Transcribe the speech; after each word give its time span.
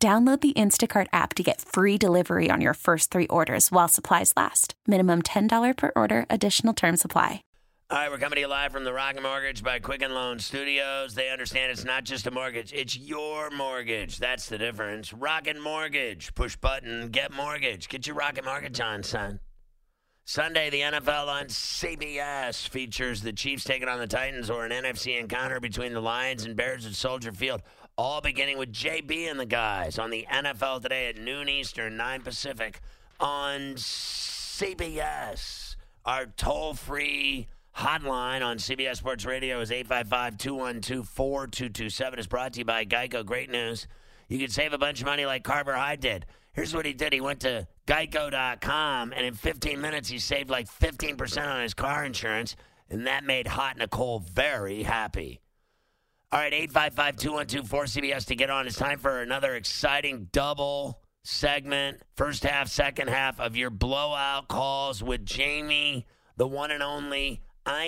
Download 0.00 0.40
the 0.40 0.52
Instacart 0.52 1.08
app 1.12 1.34
to 1.34 1.42
get 1.42 1.60
free 1.60 1.98
delivery 1.98 2.50
on 2.52 2.60
your 2.60 2.74
first 2.74 3.10
three 3.10 3.26
orders 3.26 3.72
while 3.72 3.88
supplies 3.88 4.32
last. 4.36 4.74
Minimum 4.86 5.22
$10 5.22 5.76
per 5.76 5.90
order, 5.96 6.24
additional 6.30 6.72
term 6.72 6.96
supply. 6.96 7.42
All 7.90 7.96
right, 7.96 8.10
we're 8.10 8.18
coming 8.18 8.36
to 8.36 8.42
you 8.42 8.48
live 8.48 8.70
from 8.70 8.84
the 8.84 8.92
Rocket 8.92 9.22
Mortgage 9.22 9.64
by 9.64 9.80
Quicken 9.80 10.12
Loan 10.14 10.38
Studios. 10.38 11.14
They 11.14 11.30
understand 11.30 11.72
it's 11.72 11.84
not 11.84 12.04
just 12.04 12.28
a 12.28 12.30
mortgage, 12.30 12.72
it's 12.72 12.96
your 12.96 13.50
mortgage. 13.50 14.18
That's 14.18 14.48
the 14.48 14.58
difference. 14.58 15.12
Rocket 15.12 15.60
Mortgage. 15.60 16.32
Push 16.34 16.56
button, 16.56 17.08
get 17.08 17.32
mortgage. 17.32 17.88
Get 17.88 18.06
your 18.06 18.14
Rocket 18.14 18.44
Mortgage 18.44 18.78
on, 18.78 19.02
son. 19.02 19.40
Sunday, 20.26 20.68
the 20.68 20.82
NFL 20.82 21.28
on 21.28 21.46
CBS 21.46 22.68
features 22.68 23.22
the 23.22 23.32
Chiefs 23.32 23.64
taking 23.64 23.88
on 23.88 23.98
the 23.98 24.06
Titans 24.06 24.50
or 24.50 24.66
an 24.66 24.70
NFC 24.70 25.18
encounter 25.18 25.58
between 25.58 25.94
the 25.94 26.02
Lions 26.02 26.44
and 26.44 26.54
Bears 26.54 26.84
at 26.84 26.92
Soldier 26.92 27.32
Field. 27.32 27.62
All 27.98 28.20
beginning 28.20 28.58
with 28.58 28.72
JB 28.72 29.28
and 29.28 29.40
the 29.40 29.44
guys 29.44 29.98
on 29.98 30.10
the 30.10 30.24
NFL 30.32 30.82
today 30.82 31.08
at 31.08 31.18
noon 31.18 31.48
Eastern, 31.48 31.96
9 31.96 32.20
Pacific 32.20 32.80
on 33.18 33.74
CBS. 33.74 35.74
Our 36.04 36.26
toll 36.26 36.74
free 36.74 37.48
hotline 37.76 38.46
on 38.46 38.58
CBS 38.58 38.98
Sports 38.98 39.24
Radio 39.24 39.60
is 39.60 39.72
855 39.72 40.38
212 40.38 41.08
4227. 41.08 42.18
is 42.20 42.28
brought 42.28 42.52
to 42.52 42.60
you 42.60 42.64
by 42.64 42.84
Geico. 42.84 43.26
Great 43.26 43.50
news. 43.50 43.88
You 44.28 44.38
can 44.38 44.50
save 44.50 44.72
a 44.72 44.78
bunch 44.78 45.00
of 45.00 45.06
money 45.06 45.26
like 45.26 45.42
Carver 45.42 45.74
High 45.74 45.96
did. 45.96 46.24
Here's 46.52 46.72
what 46.72 46.86
he 46.86 46.92
did. 46.92 47.12
He 47.12 47.20
went 47.20 47.40
to 47.40 47.66
geico.com, 47.88 49.12
and 49.12 49.26
in 49.26 49.34
15 49.34 49.80
minutes, 49.80 50.08
he 50.08 50.20
saved 50.20 50.50
like 50.50 50.68
15% 50.68 51.48
on 51.48 51.62
his 51.62 51.74
car 51.74 52.04
insurance, 52.04 52.54
and 52.88 53.08
that 53.08 53.24
made 53.24 53.48
Hot 53.48 53.76
Nicole 53.76 54.20
very 54.20 54.84
happy. 54.84 55.40
All 56.30 56.38
right, 56.38 56.52
855 56.52 57.16
212 57.16 57.66
4CBS 57.66 58.26
to 58.26 58.36
get 58.36 58.50
on. 58.50 58.66
It's 58.66 58.76
time 58.76 58.98
for 58.98 59.22
another 59.22 59.54
exciting 59.54 60.28
double 60.30 61.00
segment, 61.24 62.02
first 62.16 62.44
half, 62.44 62.68
second 62.68 63.08
half 63.08 63.40
of 63.40 63.56
your 63.56 63.70
blowout 63.70 64.46
calls 64.46 65.02
with 65.02 65.24
Jamey, 65.24 66.04
the 66.36 66.46
one 66.46 66.70
and 66.70 66.82
only 66.82 67.40
Eisenberg 67.64 67.78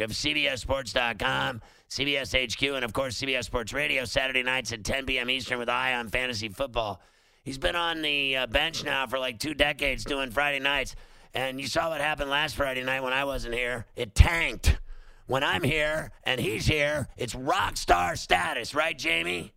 of 0.00 0.10
CBSSports.com, 0.10 1.62
CBS 1.88 2.52
HQ, 2.52 2.62
and 2.74 2.84
of 2.84 2.92
course 2.92 3.20
CBS 3.20 3.44
Sports 3.44 3.72
Radio, 3.72 4.04
Saturday 4.04 4.42
nights 4.42 4.72
at 4.72 4.82
10 4.82 5.06
p.m. 5.06 5.30
Eastern 5.30 5.60
with 5.60 5.68
Eye 5.68 5.94
on 5.94 6.08
Fantasy 6.08 6.48
Football. 6.48 7.00
He's 7.44 7.58
been 7.58 7.76
on 7.76 8.02
the 8.02 8.36
uh, 8.36 8.46
bench 8.48 8.82
now 8.82 9.06
for 9.06 9.20
like 9.20 9.38
two 9.38 9.54
decades 9.54 10.04
doing 10.04 10.32
Friday 10.32 10.58
nights. 10.58 10.96
And 11.34 11.60
you 11.60 11.66
saw 11.66 11.90
what 11.90 12.00
happened 12.00 12.30
last 12.30 12.56
Friday 12.56 12.82
night 12.82 13.02
when 13.02 13.12
I 13.12 13.24
wasn't 13.24 13.54
here. 13.54 13.86
It 13.96 14.14
tanked. 14.14 14.78
When 15.26 15.44
I'm 15.44 15.62
here 15.62 16.10
and 16.24 16.40
he's 16.40 16.66
here, 16.66 17.06
it's 17.16 17.36
rock 17.36 17.76
star 17.76 18.16
status, 18.16 18.74
right, 18.74 18.98
Jamey? 18.98 19.52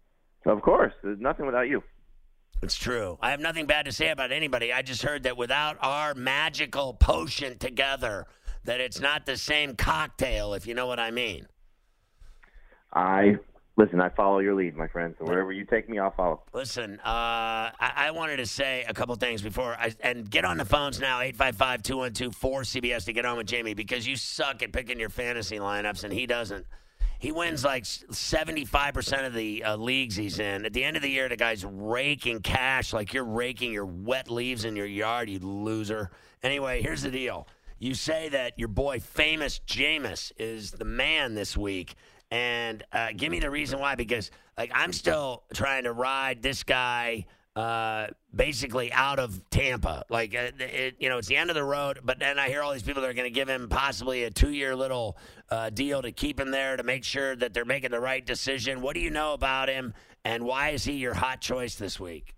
Of 0.45 0.61
course. 0.61 0.93
There's 1.03 1.19
nothing 1.19 1.47
without 1.47 1.67
you. 1.67 1.81
It's 2.61 2.75
true. 2.75 3.17
I 3.21 3.31
have 3.31 3.39
nothing 3.39 3.65
bad 3.65 3.85
to 3.85 3.91
say 3.91 4.09
about 4.09 4.31
anybody. 4.31 4.71
I 4.71 4.83
just 4.83 5.01
heard 5.01 5.23
that 5.23 5.35
without 5.35 5.77
our 5.81 6.13
magical 6.13 6.93
potion 6.93 7.57
together, 7.57 8.27
that 8.65 8.79
it's 8.79 8.99
not 8.99 9.25
the 9.25 9.35
same 9.35 9.75
cocktail, 9.75 10.53
if 10.53 10.67
you 10.67 10.75
know 10.75 10.85
what 10.85 10.99
I 10.99 11.11
mean. 11.11 11.47
I 12.93 13.37
Listen, 13.75 13.99
I 14.01 14.09
follow 14.09 14.37
your 14.37 14.53
lead, 14.53 14.75
my 14.75 14.87
friend. 14.87 15.15
So 15.17 15.25
wherever 15.25 15.51
you 15.51 15.65
take 15.65 15.89
me, 15.89 15.97
I'll 15.97 16.11
follow. 16.11 16.43
Listen, 16.53 16.99
uh, 16.99 17.73
I-, 17.79 17.93
I, 17.95 18.11
wanted 18.11 18.37
to 18.37 18.45
say 18.45 18.85
a 18.87 18.93
couple 18.93 19.15
things 19.15 19.41
before 19.41 19.75
I 19.79 19.93
and 20.01 20.29
get 20.29 20.45
on 20.45 20.57
the 20.57 20.65
phones 20.65 20.99
now 20.99 21.21
855-212-4CBS 21.21 23.05
to 23.05 23.13
get 23.13 23.25
on 23.25 23.37
with 23.37 23.47
Jamey 23.47 23.75
because 23.75 24.05
you 24.05 24.15
suck 24.15 24.61
at 24.61 24.71
picking 24.71 24.99
your 24.99 25.09
fantasy 25.09 25.57
lineups 25.57 26.03
and 26.03 26.13
he 26.13 26.27
doesn't. 26.27 26.67
He 27.17 27.31
wins 27.31 27.63
like 27.63 27.83
75% 27.85 29.25
of 29.25 29.33
the 29.33 29.63
uh, 29.63 29.77
leagues 29.77 30.15
he's 30.15 30.37
in. 30.37 30.65
At 30.65 30.73
the 30.73 30.83
end 30.83 30.95
of 30.95 31.01
the 31.01 31.09
year, 31.09 31.27
the 31.27 31.37
guy's 31.37 31.65
raking 31.65 32.41
cash 32.41 32.93
like 32.93 33.13
you're 33.13 33.23
raking 33.23 33.73
your 33.73 33.85
wet 33.85 34.29
leaves 34.29 34.65
in 34.65 34.75
your 34.75 34.85
yard, 34.85 35.29
you 35.29 35.39
loser. 35.39 36.11
Anyway, 36.43 36.81
here's 36.83 37.01
the 37.01 37.09
deal. 37.09 37.47
You 37.79 37.95
say 37.95 38.29
that 38.29 38.59
your 38.59 38.67
boy, 38.67 38.99
famous 38.99 39.59
Jameis, 39.65 40.31
is 40.37 40.71
the 40.71 40.85
man 40.85 41.33
this 41.33 41.57
week 41.57 41.95
and 42.31 42.83
uh, 42.91 43.09
give 43.15 43.31
me 43.31 43.39
the 43.39 43.49
reason 43.49 43.79
why 43.79 43.95
because 43.95 44.31
like 44.57 44.71
I'm 44.73 44.93
still 44.93 45.43
trying 45.53 45.83
to 45.83 45.93
ride 45.93 46.41
this 46.41 46.63
guy 46.63 47.25
uh, 47.55 48.07
basically 48.33 48.91
out 48.91 49.19
of 49.19 49.47
Tampa. 49.49 50.03
Like 50.09 50.35
uh, 50.35 50.51
it, 50.59 50.95
you 50.99 51.09
know, 51.09 51.19
it's 51.19 51.27
the 51.27 51.37
end 51.37 51.49
of 51.49 51.55
the 51.55 51.63
road. 51.63 51.99
But 52.03 52.19
then 52.19 52.39
I 52.39 52.49
hear 52.49 52.61
all 52.61 52.73
these 52.73 52.83
people 52.83 53.01
that 53.01 53.09
are 53.09 53.13
going 53.13 53.31
to 53.31 53.33
give 53.33 53.47
him 53.47 53.69
possibly 53.69 54.23
a 54.23 54.31
two-year 54.31 54.75
little 54.75 55.17
uh, 55.49 55.69
deal 55.69 56.01
to 56.01 56.11
keep 56.11 56.39
him 56.39 56.51
there 56.51 56.77
to 56.77 56.83
make 56.83 57.03
sure 57.03 57.35
that 57.35 57.53
they're 57.53 57.65
making 57.65 57.91
the 57.91 57.99
right 57.99 58.25
decision. 58.25 58.81
What 58.81 58.95
do 58.95 59.01
you 59.01 59.11
know 59.11 59.33
about 59.33 59.69
him, 59.69 59.93
and 60.25 60.43
why 60.43 60.69
is 60.69 60.83
he 60.83 60.93
your 60.93 61.13
hot 61.13 61.41
choice 61.41 61.75
this 61.75 61.99
week? 61.99 62.35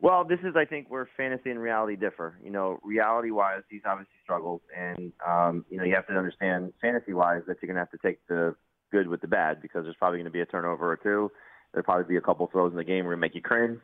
Well, 0.00 0.24
this 0.24 0.38
is, 0.44 0.54
I 0.54 0.64
think, 0.64 0.88
where 0.88 1.08
fantasy 1.16 1.50
and 1.50 1.58
reality 1.58 1.96
differ. 1.96 2.38
You 2.42 2.50
know, 2.50 2.78
reality-wise, 2.84 3.62
he's 3.68 3.82
obviously 3.84 4.14
struggled, 4.22 4.62
and 4.74 5.12
um, 5.26 5.64
you 5.68 5.76
know, 5.76 5.84
you 5.84 5.94
have 5.94 6.06
to 6.06 6.14
understand 6.14 6.72
fantasy-wise 6.80 7.42
that 7.48 7.56
you're 7.60 7.66
going 7.66 7.74
to 7.74 7.80
have 7.80 7.90
to 7.90 7.98
take 7.98 8.26
the 8.28 8.54
good 8.90 9.08
with 9.08 9.20
the 9.20 9.28
bad 9.28 9.62
because 9.62 9.84
there's 9.84 9.96
probably 9.96 10.18
going 10.18 10.26
to 10.26 10.30
be 10.30 10.40
a 10.40 10.46
turnover 10.46 10.90
or 10.90 10.96
two. 10.96 11.30
There'll 11.72 11.84
probably 11.84 12.04
be 12.04 12.16
a 12.16 12.20
couple 12.20 12.46
throws 12.46 12.72
in 12.72 12.76
the 12.76 12.84
game 12.84 13.04
where 13.04 13.16
make 13.16 13.34
you 13.34 13.42
cringe. 13.42 13.80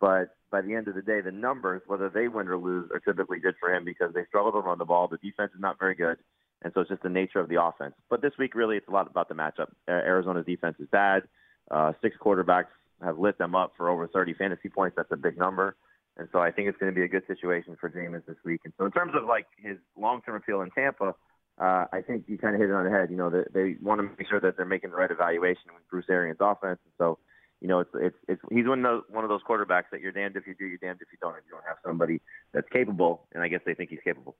But 0.00 0.36
by 0.50 0.60
the 0.60 0.74
end 0.74 0.88
of 0.88 0.94
the 0.94 1.02
day, 1.02 1.20
the 1.20 1.32
numbers, 1.32 1.82
whether 1.86 2.08
they 2.08 2.28
win 2.28 2.48
or 2.48 2.58
lose, 2.58 2.90
are 2.92 3.00
typically 3.00 3.38
good 3.38 3.54
for 3.58 3.74
him 3.74 3.84
because 3.84 4.12
they 4.14 4.24
struggle 4.28 4.52
to 4.52 4.58
run 4.58 4.78
the 4.78 4.84
ball. 4.84 5.08
The 5.08 5.18
defense 5.18 5.52
is 5.54 5.60
not 5.60 5.78
very 5.78 5.94
good, 5.94 6.18
and 6.62 6.72
so 6.74 6.80
it's 6.80 6.90
just 6.90 7.02
the 7.02 7.08
nature 7.08 7.40
of 7.40 7.48
the 7.48 7.62
offense. 7.62 7.94
But 8.10 8.20
this 8.20 8.32
week, 8.38 8.54
really, 8.54 8.76
it's 8.76 8.88
a 8.88 8.90
lot 8.90 9.08
about 9.08 9.28
the 9.28 9.34
matchup. 9.34 9.68
Arizona's 9.88 10.46
defense 10.46 10.76
is 10.78 10.88
bad. 10.90 11.22
Uh, 11.70 11.92
six 12.02 12.16
quarterbacks 12.22 12.66
have 13.02 13.18
lit 13.18 13.38
them 13.38 13.54
up 13.54 13.72
for 13.76 13.88
over 13.88 14.06
30 14.06 14.34
fantasy 14.34 14.68
points. 14.68 14.96
That's 14.96 15.10
a 15.10 15.16
big 15.16 15.38
number. 15.38 15.76
And 16.16 16.28
so 16.32 16.38
I 16.38 16.50
think 16.50 16.68
it's 16.68 16.78
going 16.78 16.92
to 16.92 16.94
be 16.94 17.04
a 17.04 17.08
good 17.08 17.26
situation 17.26 17.76
for 17.80 17.90
Jameis 17.90 18.24
this 18.26 18.36
week. 18.44 18.60
And 18.64 18.72
so 18.78 18.84
in 18.84 18.92
terms 18.92 19.12
of 19.16 19.24
like 19.24 19.46
his 19.56 19.78
long-term 19.98 20.36
appeal 20.36 20.60
in 20.60 20.70
Tampa, 20.70 21.14
uh, 21.60 21.86
I 21.92 22.02
think 22.02 22.24
you 22.26 22.38
kind 22.38 22.54
of 22.54 22.60
hit 22.60 22.70
it 22.70 22.74
on 22.74 22.84
the 22.84 22.90
head. 22.90 23.10
You 23.10 23.16
know, 23.16 23.30
they, 23.30 23.44
they 23.52 23.76
want 23.80 24.00
to 24.00 24.08
make 24.18 24.28
sure 24.28 24.40
that 24.40 24.56
they're 24.56 24.66
making 24.66 24.90
the 24.90 24.96
right 24.96 25.10
evaluation 25.10 25.70
with 25.74 25.88
Bruce 25.88 26.06
Arians' 26.08 26.38
offense. 26.40 26.80
And 26.84 26.92
so, 26.98 27.18
you 27.60 27.68
know, 27.68 27.80
it's 27.80 27.90
it's 27.94 28.16
it's 28.28 28.42
he's 28.50 28.66
one 28.66 28.84
of 28.84 28.84
those, 28.84 29.02
one 29.08 29.24
of 29.24 29.30
those 29.30 29.42
quarterbacks 29.48 29.90
that 29.92 30.00
you're 30.00 30.12
damned 30.12 30.36
if 30.36 30.46
you 30.46 30.54
do, 30.54 30.66
you're 30.66 30.78
damned 30.78 31.00
if 31.00 31.08
you 31.12 31.18
don't. 31.20 31.36
If 31.36 31.44
you 31.46 31.52
don't 31.52 31.66
have 31.66 31.76
somebody 31.84 32.20
that's 32.52 32.68
capable, 32.70 33.28
and 33.32 33.42
I 33.42 33.48
guess 33.48 33.60
they 33.64 33.74
think 33.74 33.90
he's 33.90 34.00
capable 34.02 34.36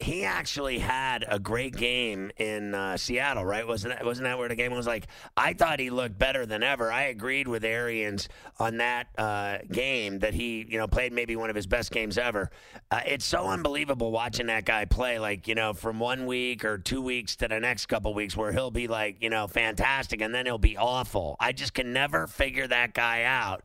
he 0.00 0.24
actually 0.24 0.78
had 0.78 1.24
a 1.28 1.40
great 1.40 1.76
game 1.76 2.30
in 2.36 2.72
uh, 2.72 2.96
Seattle, 2.96 3.44
right? 3.44 3.66
Wasn't 3.66 3.92
that, 3.92 4.04
wasn't 4.04 4.26
that 4.26 4.38
where 4.38 4.48
the 4.48 4.54
game 4.54 4.72
was 4.72 4.86
like? 4.86 5.08
I 5.36 5.54
thought 5.54 5.80
he 5.80 5.90
looked 5.90 6.16
better 6.16 6.46
than 6.46 6.62
ever. 6.62 6.92
I 6.92 7.04
agreed 7.04 7.48
with 7.48 7.64
Arians 7.64 8.28
on 8.60 8.76
that 8.76 9.08
uh, 9.18 9.58
game 9.72 10.20
that 10.20 10.34
he, 10.34 10.64
you 10.68 10.78
know, 10.78 10.86
played 10.86 11.12
maybe 11.12 11.34
one 11.34 11.50
of 11.50 11.56
his 11.56 11.66
best 11.66 11.90
games 11.90 12.16
ever. 12.16 12.48
Uh, 12.92 13.00
it's 13.06 13.24
so 13.24 13.46
unbelievable 13.46 14.12
watching 14.12 14.46
that 14.46 14.64
guy 14.64 14.84
play, 14.84 15.18
like 15.18 15.48
you 15.48 15.56
know, 15.56 15.72
from 15.72 15.98
one 15.98 16.26
week 16.26 16.64
or 16.64 16.78
two 16.78 17.02
weeks 17.02 17.34
to 17.36 17.48
the 17.48 17.58
next 17.58 17.86
couple 17.86 18.14
weeks, 18.14 18.36
where 18.36 18.52
he'll 18.52 18.70
be 18.70 18.86
like, 18.86 19.16
you 19.20 19.30
know, 19.30 19.48
fantastic, 19.48 20.20
and 20.20 20.32
then 20.32 20.46
he'll 20.46 20.58
be 20.58 20.76
awful. 20.76 21.34
I 21.40 21.50
just 21.50 21.74
can 21.74 21.92
never 21.92 22.28
figure 22.28 22.68
that 22.68 22.94
guy 22.94 23.24
out. 23.24 23.64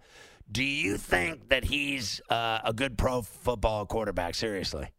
Do 0.52 0.64
you 0.64 0.98
think 0.98 1.50
that 1.50 1.64
he's 1.64 2.22
uh, 2.30 2.60
a 2.64 2.74
good 2.74 2.98
pro 2.98 3.22
football 3.22 3.86
quarterback? 3.86 4.34
Seriously. 4.34 4.90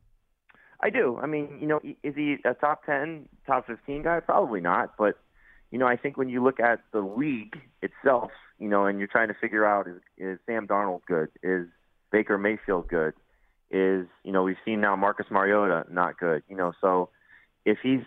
I 0.84 0.90
do. 0.90 1.19
I 1.20 1.26
mean, 1.26 1.48
you 1.60 1.66
know, 1.66 1.81
is 2.02 2.14
he 2.14 2.36
a 2.44 2.52
top 2.52 2.84
10, 2.84 3.26
top 3.46 3.66
15 3.66 4.02
guy? 4.02 4.20
Probably 4.20 4.60
not. 4.60 4.98
But, 4.98 5.19
you 5.70 5.78
know, 5.78 5.86
I 5.86 5.96
think 5.96 6.19
when 6.19 6.28
you 6.28 6.44
look 6.44 6.60
at 6.60 6.81
the 6.92 7.00
league 7.00 7.56
itself, 7.81 8.31
you 8.58 8.69
know, 8.69 8.84
and 8.84 8.98
you're 8.98 9.08
trying 9.08 9.28
to 9.28 9.34
figure 9.34 9.64
out 9.64 9.88
is, 9.88 10.02
is 10.19 10.38
Sam 10.44 10.66
Darnold 10.66 11.00
good? 11.08 11.31
Is 11.42 11.69
Baker 12.12 12.36
Mayfield 12.36 12.86
good? 12.88 13.14
Is, 13.70 14.06
you 14.25 14.32
know, 14.32 14.42
we've 14.42 14.58
seen 14.62 14.82
now 14.82 14.94
Marcus 14.94 15.25
Mariota 15.31 15.86
not 15.90 16.19
good. 16.19 16.42
You 16.50 16.56
know, 16.56 16.75
so 16.82 17.08
if 17.64 17.78
he's 17.82 18.02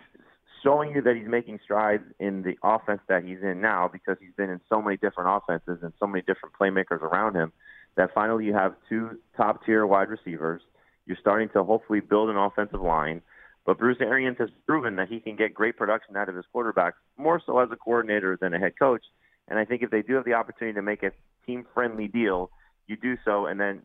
showing 0.62 0.94
you 0.94 1.02
that 1.02 1.16
he's 1.16 1.28
making 1.28 1.58
strides 1.64 2.04
in 2.20 2.42
the 2.42 2.54
offense 2.62 3.00
that 3.08 3.24
he's 3.24 3.42
in 3.42 3.60
now 3.60 3.90
because 3.92 4.18
he's 4.20 4.34
been 4.36 4.50
in 4.50 4.60
so 4.68 4.80
many 4.80 4.96
different 4.96 5.30
offenses 5.30 5.82
and 5.82 5.92
so 5.98 6.06
many 6.06 6.22
different 6.22 6.54
playmakers 6.54 7.02
around 7.02 7.34
him, 7.34 7.52
that 7.96 8.14
finally 8.14 8.44
you 8.44 8.54
have 8.54 8.76
two 8.88 9.18
top 9.36 9.66
tier 9.66 9.84
wide 9.84 10.10
receivers– 10.10 10.62
you're 11.08 11.16
starting 11.20 11.48
to 11.48 11.64
hopefully 11.64 12.00
build 12.00 12.28
an 12.28 12.36
offensive 12.36 12.82
line. 12.82 13.22
But 13.64 13.78
Bruce 13.78 13.96
Arians 14.00 14.36
has 14.38 14.50
proven 14.66 14.96
that 14.96 15.08
he 15.08 15.20
can 15.20 15.36
get 15.36 15.52
great 15.52 15.76
production 15.76 16.16
out 16.16 16.28
of 16.28 16.36
his 16.36 16.44
quarterbacks, 16.54 16.92
more 17.16 17.42
so 17.44 17.58
as 17.58 17.68
a 17.72 17.76
coordinator 17.76 18.38
than 18.40 18.54
a 18.54 18.58
head 18.58 18.74
coach. 18.78 19.02
And 19.48 19.58
I 19.58 19.64
think 19.64 19.82
if 19.82 19.90
they 19.90 20.02
do 20.02 20.14
have 20.14 20.24
the 20.24 20.34
opportunity 20.34 20.74
to 20.74 20.82
make 20.82 21.02
a 21.02 21.12
team-friendly 21.46 22.08
deal, 22.08 22.50
you 22.86 22.96
do 22.96 23.16
so. 23.24 23.46
And 23.46 23.58
then 23.58 23.82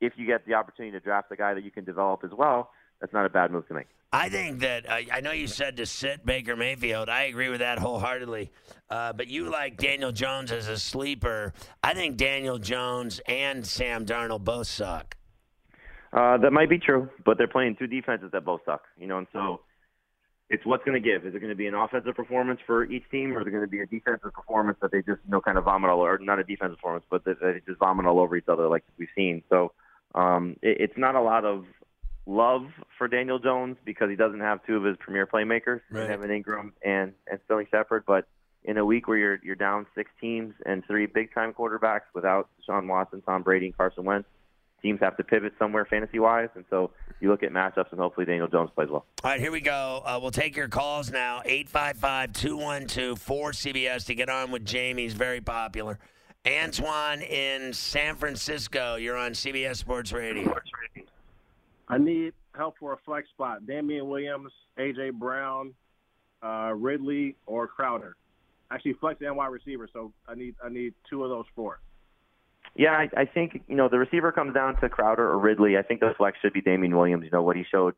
if 0.00 0.12
you 0.16 0.26
get 0.26 0.44
the 0.44 0.54
opportunity 0.54 0.92
to 0.92 1.00
draft 1.00 1.30
a 1.30 1.36
guy 1.36 1.54
that 1.54 1.64
you 1.64 1.70
can 1.70 1.84
develop 1.84 2.22
as 2.24 2.30
well, 2.36 2.70
that's 3.00 3.12
not 3.12 3.26
a 3.26 3.28
bad 3.28 3.50
move 3.50 3.66
to 3.68 3.74
make. 3.74 3.86
I 4.12 4.28
think 4.28 4.60
that 4.60 4.88
uh, 4.88 5.00
I 5.12 5.20
know 5.20 5.32
you 5.32 5.46
said 5.46 5.76
to 5.78 5.86
sit 5.86 6.24
Baker 6.24 6.56
Mayfield. 6.56 7.08
I 7.08 7.22
agree 7.22 7.48
with 7.48 7.60
that 7.60 7.78
wholeheartedly. 7.78 8.50
Uh, 8.88 9.12
but 9.12 9.28
you 9.28 9.50
like 9.50 9.76
Daniel 9.76 10.12
Jones 10.12 10.52
as 10.52 10.68
a 10.68 10.78
sleeper. 10.78 11.52
I 11.82 11.94
think 11.94 12.16
Daniel 12.16 12.58
Jones 12.58 13.20
and 13.26 13.66
Sam 13.66 14.06
Darnold 14.06 14.44
both 14.44 14.68
suck. 14.68 15.16
Uh, 16.12 16.38
that 16.38 16.52
might 16.52 16.70
be 16.70 16.78
true, 16.78 17.08
but 17.24 17.38
they're 17.38 17.48
playing 17.48 17.76
two 17.76 17.86
defenses 17.86 18.30
that 18.32 18.44
both 18.44 18.60
suck. 18.64 18.82
You 18.98 19.06
know, 19.06 19.18
and 19.18 19.26
so 19.32 19.60
it's 20.48 20.64
what's 20.64 20.84
going 20.84 21.00
to 21.00 21.06
give. 21.06 21.26
Is 21.26 21.34
it 21.34 21.40
going 21.40 21.50
to 21.50 21.56
be 21.56 21.66
an 21.66 21.74
offensive 21.74 22.14
performance 22.14 22.60
for 22.66 22.84
each 22.84 23.02
team, 23.10 23.32
or 23.32 23.40
is 23.40 23.46
it 23.46 23.50
going 23.50 23.64
to 23.64 23.68
be 23.68 23.80
a 23.80 23.86
defensive 23.86 24.32
performance 24.32 24.78
that 24.80 24.92
they 24.92 24.98
just 24.98 25.20
you 25.24 25.30
know 25.30 25.40
kind 25.40 25.58
of 25.58 25.64
vomit 25.64 25.90
all, 25.90 26.00
or 26.00 26.18
not 26.18 26.38
a 26.38 26.44
defensive 26.44 26.76
performance, 26.76 27.04
but 27.10 27.24
that 27.24 27.40
they 27.40 27.60
just 27.66 27.78
vomit 27.78 28.06
all 28.06 28.20
over 28.20 28.36
each 28.36 28.48
other 28.48 28.68
like 28.68 28.84
we've 28.98 29.08
seen. 29.16 29.42
So 29.48 29.72
um, 30.14 30.56
it, 30.62 30.76
it's 30.80 30.98
not 30.98 31.14
a 31.14 31.20
lot 31.20 31.44
of 31.44 31.64
love 32.26 32.66
for 32.98 33.08
Daniel 33.08 33.38
Jones 33.38 33.76
because 33.84 34.10
he 34.10 34.16
doesn't 34.16 34.40
have 34.40 34.64
two 34.66 34.76
of 34.76 34.84
his 34.84 34.96
premier 34.98 35.26
playmakers, 35.26 35.80
right. 35.90 36.10
Evan 36.10 36.30
Engram 36.30 36.72
and 36.84 37.12
and 37.30 37.40
Sterling 37.44 37.66
Shepard. 37.70 38.04
But 38.06 38.28
in 38.64 38.78
a 38.78 38.84
week 38.84 39.08
where 39.08 39.18
you're 39.18 39.38
you're 39.42 39.56
down 39.56 39.86
six 39.94 40.10
teams 40.20 40.54
and 40.64 40.84
three 40.86 41.06
big 41.06 41.34
time 41.34 41.52
quarterbacks 41.52 42.06
without 42.14 42.48
Sean 42.64 42.86
Watson, 42.86 43.22
Tom 43.22 43.42
Brady, 43.42 43.66
and 43.66 43.76
Carson 43.76 44.04
Wentz, 44.04 44.28
teams 44.86 45.00
have 45.00 45.16
to 45.16 45.24
pivot 45.24 45.52
somewhere 45.58 45.84
fantasy 45.84 46.20
wise, 46.20 46.48
and 46.54 46.64
so 46.70 46.92
you 47.18 47.28
look 47.28 47.42
at 47.42 47.50
matchups 47.50 47.90
and 47.90 47.98
hopefully 47.98 48.24
Daniel 48.24 48.46
Jones 48.46 48.70
plays 48.74 48.88
well. 48.88 49.04
All 49.24 49.30
right, 49.30 49.40
here 49.40 49.50
we 49.50 49.60
go. 49.60 50.00
Uh, 50.04 50.20
we'll 50.22 50.30
take 50.30 50.54
your 50.54 50.68
calls 50.68 51.10
now. 51.10 51.42
855-212-4CBS 51.46 54.06
to 54.06 54.14
get 54.14 54.28
on 54.28 54.52
with 54.52 54.64
Jamey. 54.64 55.00
He's 55.00 55.14
very 55.14 55.40
popular. 55.40 55.98
Antoine 56.46 57.22
in 57.22 57.72
San 57.72 58.14
Francisco. 58.14 58.94
You're 58.94 59.16
on 59.16 59.32
CBS 59.32 59.74
Sports 59.76 60.12
Radio. 60.12 60.54
I 61.88 61.98
need 61.98 62.32
help 62.54 62.76
for 62.78 62.92
a 62.92 62.98
flex 63.04 63.28
spot. 63.30 63.66
Damien 63.66 64.08
Williams, 64.08 64.52
AJ 64.78 65.14
Brown, 65.14 65.74
uh, 66.44 66.72
Ridley, 66.76 67.34
or 67.46 67.66
Crowder. 67.66 68.14
Actually, 68.70 68.92
flex 68.94 69.20
and 69.20 69.36
wide 69.36 69.48
receiver. 69.48 69.88
So 69.92 70.12
I 70.28 70.36
need 70.36 70.54
I 70.64 70.68
need 70.68 70.94
two 71.10 71.24
of 71.24 71.30
those 71.30 71.46
four. 71.56 71.80
Yeah, 72.76 72.92
I, 72.92 73.08
I 73.16 73.24
think 73.24 73.62
you 73.68 73.76
know 73.76 73.88
the 73.88 73.98
receiver 73.98 74.32
comes 74.32 74.54
down 74.54 74.78
to 74.80 74.88
Crowder 74.88 75.26
or 75.28 75.38
Ridley. 75.38 75.76
I 75.76 75.82
think 75.82 76.00
the 76.00 76.12
flex 76.16 76.38
should 76.40 76.52
be 76.52 76.60
Damien 76.60 76.96
Williams. 76.96 77.24
You 77.24 77.30
know 77.30 77.42
what 77.42 77.56
he 77.56 77.64
showed 77.70 77.94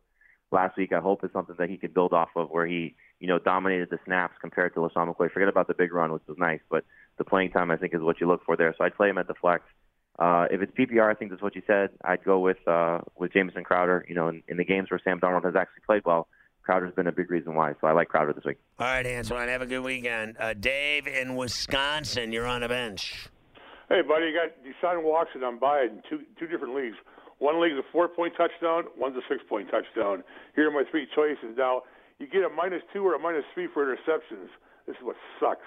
last 0.52 0.76
week. 0.76 0.92
I 0.92 1.00
hope 1.00 1.24
is 1.24 1.30
something 1.32 1.56
that 1.58 1.68
he 1.68 1.76
could 1.76 1.92
build 1.92 2.12
off 2.12 2.30
of, 2.36 2.48
where 2.50 2.66
he 2.66 2.94
you 3.18 3.26
know 3.26 3.38
dominated 3.38 3.90
the 3.90 3.98
snaps 4.04 4.34
compared 4.40 4.74
to 4.74 4.80
LeSean 4.80 5.12
McCoy. 5.12 5.30
Forget 5.30 5.48
about 5.48 5.66
the 5.66 5.74
big 5.74 5.92
run, 5.92 6.12
which 6.12 6.22
was 6.28 6.38
nice, 6.38 6.60
but 6.70 6.84
the 7.18 7.24
playing 7.24 7.50
time 7.50 7.70
I 7.70 7.76
think 7.76 7.94
is 7.94 8.00
what 8.00 8.20
you 8.20 8.28
look 8.28 8.44
for 8.44 8.56
there. 8.56 8.74
So 8.78 8.84
I'd 8.84 8.96
play 8.96 9.08
him 9.08 9.18
at 9.18 9.26
the 9.26 9.34
flex. 9.34 9.64
Uh, 10.18 10.46
if 10.50 10.60
it's 10.60 10.72
PPR, 10.72 11.10
I 11.10 11.14
think 11.14 11.30
that's 11.30 11.42
what 11.42 11.54
you 11.54 11.62
said. 11.66 11.90
I'd 12.04 12.24
go 12.24 12.38
with 12.38 12.58
uh, 12.66 13.00
with 13.16 13.32
Jamison 13.32 13.64
Crowder. 13.64 14.04
You 14.08 14.14
know, 14.14 14.28
in, 14.28 14.42
in 14.48 14.56
the 14.56 14.64
games 14.64 14.90
where 14.90 15.00
Sam 15.02 15.18
Darnold 15.18 15.44
has 15.44 15.56
actually 15.56 15.82
played 15.86 16.02
well, 16.04 16.28
Crowder's 16.62 16.94
been 16.94 17.06
a 17.06 17.12
big 17.12 17.30
reason 17.30 17.54
why. 17.54 17.72
So 17.80 17.86
I 17.88 17.92
like 17.92 18.08
Crowder 18.08 18.32
this 18.32 18.44
week. 18.44 18.58
All 18.78 18.86
right, 18.86 19.06
Antoine, 19.06 19.48
have 19.48 19.62
a 19.62 19.66
good 19.66 19.80
weekend. 19.80 20.36
Uh, 20.38 20.54
Dave 20.54 21.06
in 21.06 21.34
Wisconsin, 21.34 22.30
you're 22.32 22.46
on 22.46 22.62
a 22.62 22.68
bench. 22.68 23.28
Hey, 23.88 24.02
buddy, 24.02 24.26
you 24.26 24.36
got 24.36 24.52
Deshaun 24.60 25.02
Watson 25.02 25.42
on 25.42 25.58
bye 25.58 25.82
in 25.82 26.02
two 26.08 26.20
two 26.38 26.46
different 26.46 26.74
leagues. 26.74 26.96
One 27.38 27.60
league 27.60 27.72
is 27.72 27.78
a 27.78 27.92
four 27.92 28.08
point 28.08 28.34
touchdown, 28.36 28.84
one's 28.98 29.16
a 29.16 29.24
six 29.28 29.42
point 29.48 29.70
touchdown. 29.70 30.24
Here 30.54 30.68
are 30.68 30.70
my 30.70 30.84
three 30.90 31.06
choices. 31.14 31.56
Now, 31.56 31.82
you 32.18 32.26
get 32.26 32.42
a 32.44 32.50
minus 32.50 32.82
two 32.92 33.06
or 33.06 33.14
a 33.14 33.18
minus 33.18 33.44
three 33.54 33.68
for 33.72 33.86
interceptions. 33.86 34.52
This 34.86 34.96
is 34.96 35.02
what 35.02 35.16
sucks. 35.40 35.64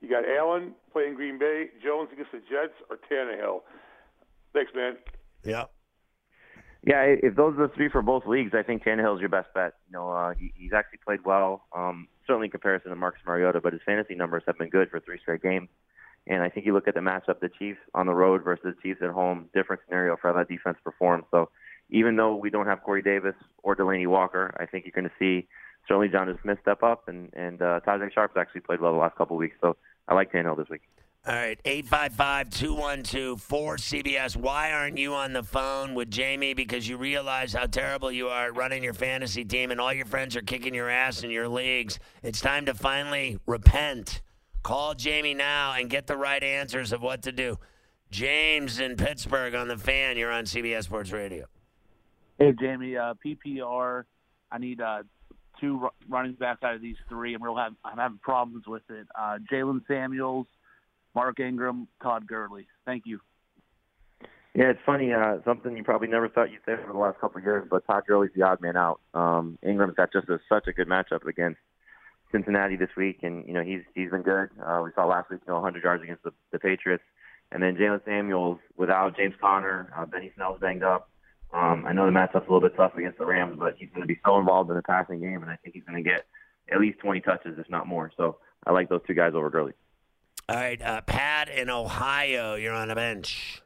You 0.00 0.08
got 0.08 0.24
Allen 0.24 0.74
playing 0.92 1.14
Green 1.14 1.38
Bay, 1.38 1.66
Jones 1.82 2.08
against 2.12 2.32
the 2.32 2.38
Jets, 2.38 2.72
or 2.88 2.98
Tannehill. 3.10 3.60
Thanks, 4.54 4.70
man. 4.74 4.96
Yeah. 5.44 5.64
Yeah, 6.86 7.02
if 7.02 7.34
those 7.34 7.58
are 7.58 7.66
the 7.66 7.74
three 7.74 7.90
for 7.90 8.00
both 8.00 8.24
leagues, 8.24 8.52
I 8.54 8.62
think 8.62 8.84
Tannehill's 8.84 9.20
your 9.20 9.28
best 9.28 9.48
bet. 9.52 9.74
You 9.88 9.94
know, 9.94 10.10
uh, 10.10 10.34
he, 10.38 10.52
he's 10.54 10.72
actually 10.72 11.00
played 11.04 11.24
well, 11.24 11.66
um, 11.76 12.06
certainly 12.26 12.46
in 12.46 12.50
comparison 12.52 12.90
to 12.90 12.96
Marcus 12.96 13.20
Mariota, 13.26 13.60
but 13.60 13.72
his 13.72 13.82
fantasy 13.84 14.14
numbers 14.14 14.44
have 14.46 14.56
been 14.56 14.70
good 14.70 14.88
for 14.88 15.00
three 15.00 15.18
straight 15.20 15.42
games. 15.42 15.68
And 16.28 16.42
I 16.42 16.50
think 16.50 16.66
you 16.66 16.74
look 16.74 16.86
at 16.86 16.94
the 16.94 17.00
matchup, 17.00 17.40
the 17.40 17.48
Chiefs 17.58 17.80
on 17.94 18.06
the 18.06 18.14
road 18.14 18.44
versus 18.44 18.74
the 18.76 18.82
Chiefs 18.82 19.00
at 19.02 19.10
home, 19.10 19.48
different 19.54 19.82
scenario 19.86 20.16
for 20.20 20.30
how 20.32 20.38
that 20.38 20.48
defense 20.48 20.76
performs. 20.84 21.24
So 21.30 21.48
even 21.90 22.16
though 22.16 22.36
we 22.36 22.50
don't 22.50 22.66
have 22.66 22.82
Corey 22.82 23.02
Davis 23.02 23.34
or 23.62 23.74
Delanie 23.74 24.06
Walker, 24.06 24.54
I 24.60 24.66
think 24.66 24.84
you're 24.84 24.92
going 24.92 25.08
to 25.08 25.16
see 25.18 25.48
certainly 25.88 26.08
Jonnu 26.08 26.40
Smith 26.42 26.58
step 26.62 26.82
up, 26.82 27.08
and 27.08 27.32
and 27.34 27.60
uh, 27.62 27.80
Tajaé 27.86 28.12
Sharpe's 28.12 28.36
actually 28.36 28.60
played 28.60 28.80
well 28.80 28.92
the 28.92 28.98
last 28.98 29.16
couple 29.16 29.36
of 29.36 29.40
weeks. 29.40 29.56
So 29.60 29.76
I 30.06 30.14
like 30.14 30.30
Tannehill 30.30 30.58
this 30.58 30.68
week. 30.68 30.82
All 31.26 31.34
right, 31.34 31.60
855 31.64 32.48
212 32.50 33.48
4CBS. 33.48 34.36
Why 34.36 34.72
aren't 34.72 34.96
you 34.96 35.14
on 35.14 35.32
the 35.32 35.42
phone 35.42 35.94
with 35.94 36.10
Jamey? 36.10 36.54
Because 36.54 36.88
you 36.88 36.96
realize 36.96 37.52
how 37.52 37.66
terrible 37.66 38.12
you 38.12 38.28
are 38.28 38.46
at 38.46 38.56
running 38.56 38.84
your 38.84 38.94
fantasy 38.94 39.44
team 39.44 39.70
and 39.70 39.80
all 39.80 39.92
your 39.92 40.06
friends 40.06 40.36
are 40.36 40.42
kicking 40.42 40.74
your 40.74 40.88
ass 40.88 41.24
in 41.24 41.30
your 41.30 41.48
leagues. 41.48 41.98
It's 42.22 42.40
time 42.40 42.66
to 42.66 42.74
finally 42.74 43.38
repent. 43.46 44.22
Call 44.62 44.94
Jamey 44.94 45.36
now 45.36 45.72
and 45.72 45.88
get 45.88 46.06
the 46.06 46.16
right 46.16 46.42
answers 46.42 46.92
of 46.92 47.02
what 47.02 47.22
to 47.22 47.32
do. 47.32 47.58
James 48.10 48.80
in 48.80 48.96
Pittsburgh 48.96 49.54
on 49.54 49.68
the 49.68 49.76
fan. 49.76 50.16
You're 50.16 50.32
on 50.32 50.44
CBS 50.44 50.84
Sports 50.84 51.12
Radio. 51.12 51.46
Hey, 52.38 52.52
Jamey. 52.52 52.98
Uh, 52.98 53.14
PPR. 53.24 54.04
I 54.50 54.58
need 54.58 54.80
uh, 54.80 55.02
two 55.60 55.80
r- 55.82 55.92
running 56.08 56.32
backs 56.32 56.62
out 56.62 56.74
of 56.74 56.80
these 56.80 56.96
three. 57.08 57.34
I'm 57.34 57.42
real 57.42 57.56
have, 57.56 57.74
I'm 57.84 57.98
having 57.98 58.18
problems 58.18 58.66
with 58.66 58.82
it. 58.88 59.06
Uh, 59.14 59.38
Jaylen 59.50 59.80
Samuels, 59.86 60.46
Mark 61.14 61.40
Ingram, 61.40 61.88
Todd 62.02 62.26
Gurley. 62.26 62.66
Thank 62.86 63.04
you. 63.06 63.20
Yeah, 64.54 64.70
it's 64.70 64.80
funny. 64.84 65.12
Uh, 65.12 65.36
something 65.44 65.76
you 65.76 65.84
probably 65.84 66.08
never 66.08 66.28
thought 66.28 66.50
you'd 66.50 66.62
say 66.66 66.74
for 66.84 66.92
the 66.92 66.98
last 66.98 67.20
couple 67.20 67.38
of 67.38 67.44
years, 67.44 67.66
but 67.70 67.86
Todd 67.86 68.04
Gurley's 68.06 68.30
the 68.34 68.42
odd 68.42 68.60
man 68.60 68.76
out. 68.76 69.00
Um, 69.14 69.58
Ingram's 69.62 69.94
got 69.94 70.12
just 70.12 70.28
a, 70.28 70.38
such 70.48 70.66
a 70.66 70.72
good 70.72 70.88
matchup 70.88 71.26
against 71.26 71.60
Cincinnati 72.32 72.76
this 72.76 72.90
week, 72.96 73.20
and 73.22 73.46
you 73.46 73.54
know 73.54 73.62
he's 73.62 73.82
he's 73.94 74.10
been 74.10 74.22
good. 74.22 74.50
Uh, 74.64 74.80
we 74.84 74.90
saw 74.94 75.06
last 75.06 75.30
week, 75.30 75.40
you 75.46 75.52
know, 75.52 75.60
100 75.60 75.82
yards 75.82 76.02
against 76.02 76.22
the, 76.22 76.32
the 76.52 76.58
Patriots, 76.58 77.04
and 77.52 77.62
then 77.62 77.76
Jaylen 77.76 78.04
Samuels 78.04 78.58
without 78.76 79.16
James 79.16 79.34
Conner, 79.40 79.92
uh, 79.96 80.06
Benny 80.06 80.32
Snell's 80.34 80.60
banged 80.60 80.82
up. 80.82 81.10
Um, 81.52 81.84
I 81.86 81.92
know 81.92 82.04
the 82.04 82.12
matchup's 82.12 82.46
a 82.46 82.52
little 82.52 82.60
bit 82.60 82.76
tough 82.76 82.94
against 82.96 83.18
the 83.18 83.24
Rams, 83.24 83.56
but 83.58 83.76
he's 83.78 83.88
going 83.88 84.02
to 84.02 84.06
be 84.06 84.20
so 84.24 84.38
involved 84.38 84.68
in 84.70 84.76
the 84.76 84.82
passing 84.82 85.20
game, 85.20 85.42
and 85.42 85.50
I 85.50 85.56
think 85.56 85.74
he's 85.74 85.84
going 85.84 86.02
to 86.02 86.08
get 86.08 86.26
at 86.70 86.78
least 86.78 86.98
20 86.98 87.20
touches, 87.20 87.58
if 87.58 87.70
not 87.70 87.86
more. 87.86 88.12
So 88.16 88.36
I 88.66 88.72
like 88.72 88.90
those 88.90 89.00
two 89.06 89.14
guys 89.14 89.32
over 89.34 89.48
Gurley. 89.48 89.72
All 90.48 90.56
right, 90.56 90.80
uh, 90.80 91.00
Pat 91.02 91.48
in 91.48 91.70
Ohio. 91.70 92.54
You're 92.54 92.74
on 92.74 92.90
a 92.90 92.94
bench. 92.94 93.62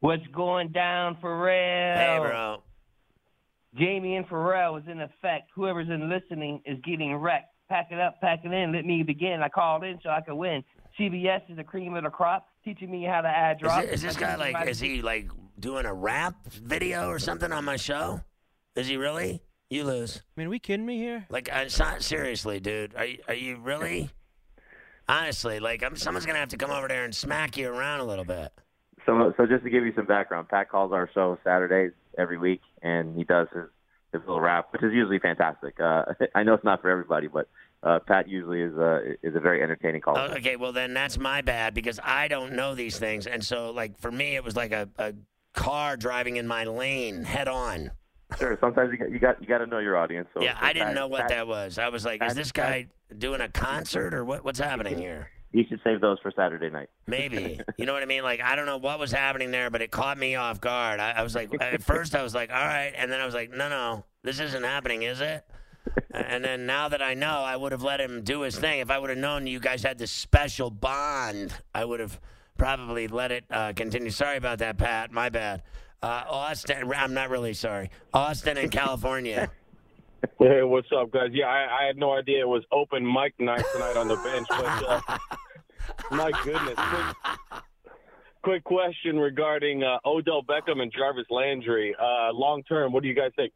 What's 0.00 0.26
going 0.28 0.68
down, 0.68 1.16
Ferrall? 1.20 1.96
Hey, 1.96 2.18
bro. 2.20 2.62
Jamey 3.78 4.16
and 4.16 4.26
Ferrall 4.26 4.76
is 4.76 4.84
in 4.90 5.00
effect. 5.00 5.50
Whoever's 5.54 5.88
in 5.88 6.08
listening 6.08 6.62
is 6.64 6.78
getting 6.84 7.14
wrecked. 7.14 7.54
Pack 7.68 7.88
it 7.90 8.00
up, 8.00 8.20
pack 8.20 8.40
it 8.44 8.52
in. 8.52 8.72
Let 8.72 8.84
me 8.86 9.02
begin. 9.02 9.42
I 9.42 9.48
called 9.48 9.84
in 9.84 9.98
so 10.02 10.08
I 10.08 10.22
could 10.22 10.34
win. 10.34 10.64
CBS 10.98 11.42
is 11.50 11.56
the 11.56 11.64
cream 11.64 11.94
of 11.94 12.04
the 12.04 12.10
crop, 12.10 12.48
teaching 12.64 12.90
me 12.90 13.04
how 13.04 13.20
to 13.20 13.28
add 13.28 13.56
Is, 13.56 13.60
drops. 13.62 13.84
it- 13.84 13.92
is 13.92 14.02
this 14.02 14.16
guy 14.16 14.36
like? 14.36 14.66
Is 14.66 14.80
he 14.80 15.02
like 15.02 15.28
doing 15.60 15.84
a 15.84 15.92
rap 15.92 16.34
video 16.46 17.08
or 17.08 17.18
something 17.18 17.52
on 17.52 17.64
my 17.64 17.76
show? 17.76 18.20
Is 18.74 18.88
he 18.88 18.96
really? 18.96 19.42
You 19.70 19.84
lose. 19.84 20.16
I 20.16 20.40
mean, 20.40 20.46
are 20.46 20.50
we 20.50 20.58
kidding 20.58 20.86
me 20.86 20.96
here? 20.96 21.26
Like, 21.28 21.54
uh, 21.54 21.58
it's 21.60 21.78
not 21.78 22.02
seriously, 22.02 22.58
dude. 22.58 22.94
Are 22.96 23.04
you, 23.04 23.18
are 23.28 23.34
you 23.34 23.58
really? 23.58 24.08
Honestly, 25.06 25.60
like, 25.60 25.82
I'm, 25.82 25.94
someone's 25.96 26.24
gonna 26.24 26.38
have 26.38 26.48
to 26.50 26.56
come 26.56 26.70
over 26.70 26.88
there 26.88 27.04
and 27.04 27.14
smack 27.14 27.58
you 27.58 27.68
around 27.68 28.00
a 28.00 28.04
little 28.04 28.24
bit. 28.24 28.50
So, 29.04 29.34
so 29.36 29.46
just 29.46 29.64
to 29.64 29.70
give 29.70 29.84
you 29.84 29.92
some 29.94 30.06
background, 30.06 30.48
Pat 30.48 30.70
calls 30.70 30.92
our 30.92 31.08
show 31.12 31.38
Saturdays 31.44 31.92
every 32.16 32.38
week, 32.38 32.62
and 32.82 33.14
he 33.16 33.24
does 33.24 33.48
his 33.54 33.64
his 34.12 34.20
little 34.20 34.40
rap, 34.40 34.68
which 34.72 34.82
is 34.82 34.92
usually 34.92 35.18
fantastic. 35.18 35.78
Uh, 35.80 36.04
I 36.34 36.42
know 36.42 36.54
it's 36.54 36.64
not 36.64 36.80
for 36.82 36.90
everybody, 36.90 37.28
but 37.28 37.48
uh, 37.82 37.98
Pat 38.00 38.28
usually 38.28 38.62
is 38.62 38.74
a 38.76 39.14
is 39.22 39.34
a 39.34 39.40
very 39.40 39.62
entertaining 39.62 40.00
caller. 40.00 40.28
Oh, 40.30 40.34
okay, 40.36 40.56
well 40.56 40.72
then 40.72 40.94
that's 40.94 41.18
my 41.18 41.42
bad 41.42 41.74
because 41.74 42.00
I 42.02 42.28
don't 42.28 42.54
know 42.54 42.74
these 42.74 42.98
things, 42.98 43.26
and 43.26 43.44
so 43.44 43.70
like 43.70 43.98
for 43.98 44.10
me, 44.10 44.34
it 44.34 44.44
was 44.44 44.56
like 44.56 44.72
a, 44.72 44.88
a 44.98 45.14
car 45.54 45.96
driving 45.96 46.36
in 46.36 46.46
my 46.46 46.64
lane 46.64 47.24
head 47.24 47.48
on. 47.48 47.90
Sure, 48.38 48.58
sometimes 48.60 48.92
you 48.92 48.98
got 48.98 49.10
you 49.10 49.18
got, 49.18 49.40
you 49.40 49.48
got 49.48 49.58
to 49.58 49.66
know 49.66 49.78
your 49.78 49.96
audience. 49.96 50.28
So, 50.34 50.42
yeah, 50.42 50.58
I 50.60 50.72
didn't 50.72 50.88
Pat- 50.88 50.94
know 50.96 51.08
what 51.08 51.22
Pat- 51.22 51.30
that 51.30 51.46
was. 51.46 51.78
I 51.78 51.88
was 51.88 52.04
like, 52.04 52.22
is 52.22 52.34
this 52.34 52.52
guy 52.52 52.88
doing 53.16 53.40
a 53.40 53.48
concert 53.48 54.12
or 54.12 54.24
what? 54.24 54.44
What's 54.44 54.58
happening 54.58 54.98
here? 54.98 55.30
You 55.52 55.64
should 55.68 55.80
save 55.82 56.00
those 56.00 56.18
for 56.20 56.30
Saturday 56.30 56.70
night. 56.70 56.90
Maybe. 57.06 57.60
You 57.78 57.86
know 57.86 57.92
what 57.92 58.02
I 58.02 58.06
mean? 58.06 58.22
Like, 58.24 58.40
I 58.40 58.56
don't 58.56 58.66
know 58.66 58.76
what 58.76 58.98
was 58.98 59.12
happening 59.12 59.50
there, 59.52 59.70
but 59.70 59.82
it 59.82 59.90
caught 59.92 60.18
me 60.18 60.34
off 60.34 60.60
guard. 60.60 60.98
I, 60.98 61.12
I 61.12 61.22
was 61.22 61.34
like, 61.34 61.50
at 61.60 61.82
first, 61.82 62.14
I 62.16 62.22
was 62.22 62.34
like, 62.34 62.50
all 62.50 62.56
right. 62.56 62.92
And 62.96 63.10
then 63.10 63.20
I 63.20 63.24
was 63.24 63.34
like, 63.34 63.50
no, 63.50 63.68
no, 63.68 64.04
this 64.24 64.40
isn't 64.40 64.64
happening, 64.64 65.02
is 65.02 65.20
it? 65.20 65.44
And 66.10 66.44
then 66.44 66.66
now 66.66 66.88
that 66.88 67.00
I 67.00 67.14
know, 67.14 67.40
I 67.42 67.56
would 67.56 67.70
have 67.72 67.82
let 67.82 68.00
him 68.00 68.22
do 68.22 68.40
his 68.40 68.58
thing. 68.58 68.80
If 68.80 68.90
I 68.90 68.98
would 68.98 69.10
have 69.10 69.18
known 69.18 69.46
you 69.46 69.60
guys 69.60 69.82
had 69.82 69.96
this 69.96 70.10
special 70.10 70.70
bond, 70.70 71.54
I 71.74 71.84
would 71.84 72.00
have 72.00 72.20
probably 72.56 73.06
let 73.08 73.30
it 73.30 73.44
uh, 73.50 73.72
continue. 73.74 74.10
Sorry 74.10 74.36
about 74.36 74.58
that, 74.58 74.76
Pat. 74.76 75.12
My 75.12 75.28
bad. 75.28 75.62
Uh, 76.02 76.24
Austin, 76.28 76.92
I'm 76.94 77.14
not 77.14 77.30
really 77.30 77.54
sorry. 77.54 77.90
Austin 78.12 78.56
in 78.58 78.70
California. 78.70 79.50
Hey, 80.38 80.62
what's 80.62 80.88
up, 80.96 81.10
guys? 81.10 81.30
Yeah, 81.32 81.46
I, 81.46 81.82
I 81.82 81.86
had 81.86 81.96
no 81.96 82.12
idea 82.12 82.40
it 82.40 82.48
was 82.48 82.62
open 82.72 83.04
mic 83.04 83.34
night 83.38 83.64
tonight 83.72 83.96
on 83.96 84.08
the 84.08 84.16
bench, 84.16 84.46
but 84.48 84.66
uh, 84.88 85.18
my 86.10 86.30
goodness. 86.44 86.74
Quick, 86.76 87.62
quick 88.42 88.64
question 88.64 89.18
regarding 89.18 89.82
uh, 89.82 89.98
Odell 90.04 90.42
Beckham 90.42 90.80
and 90.80 90.92
Jarvis 90.92 91.26
Landry. 91.30 91.94
Uh, 92.00 92.32
long 92.32 92.62
term, 92.64 92.92
what 92.92 93.02
do 93.02 93.08
you 93.08 93.14
guys 93.14 93.32
think? 93.36 93.52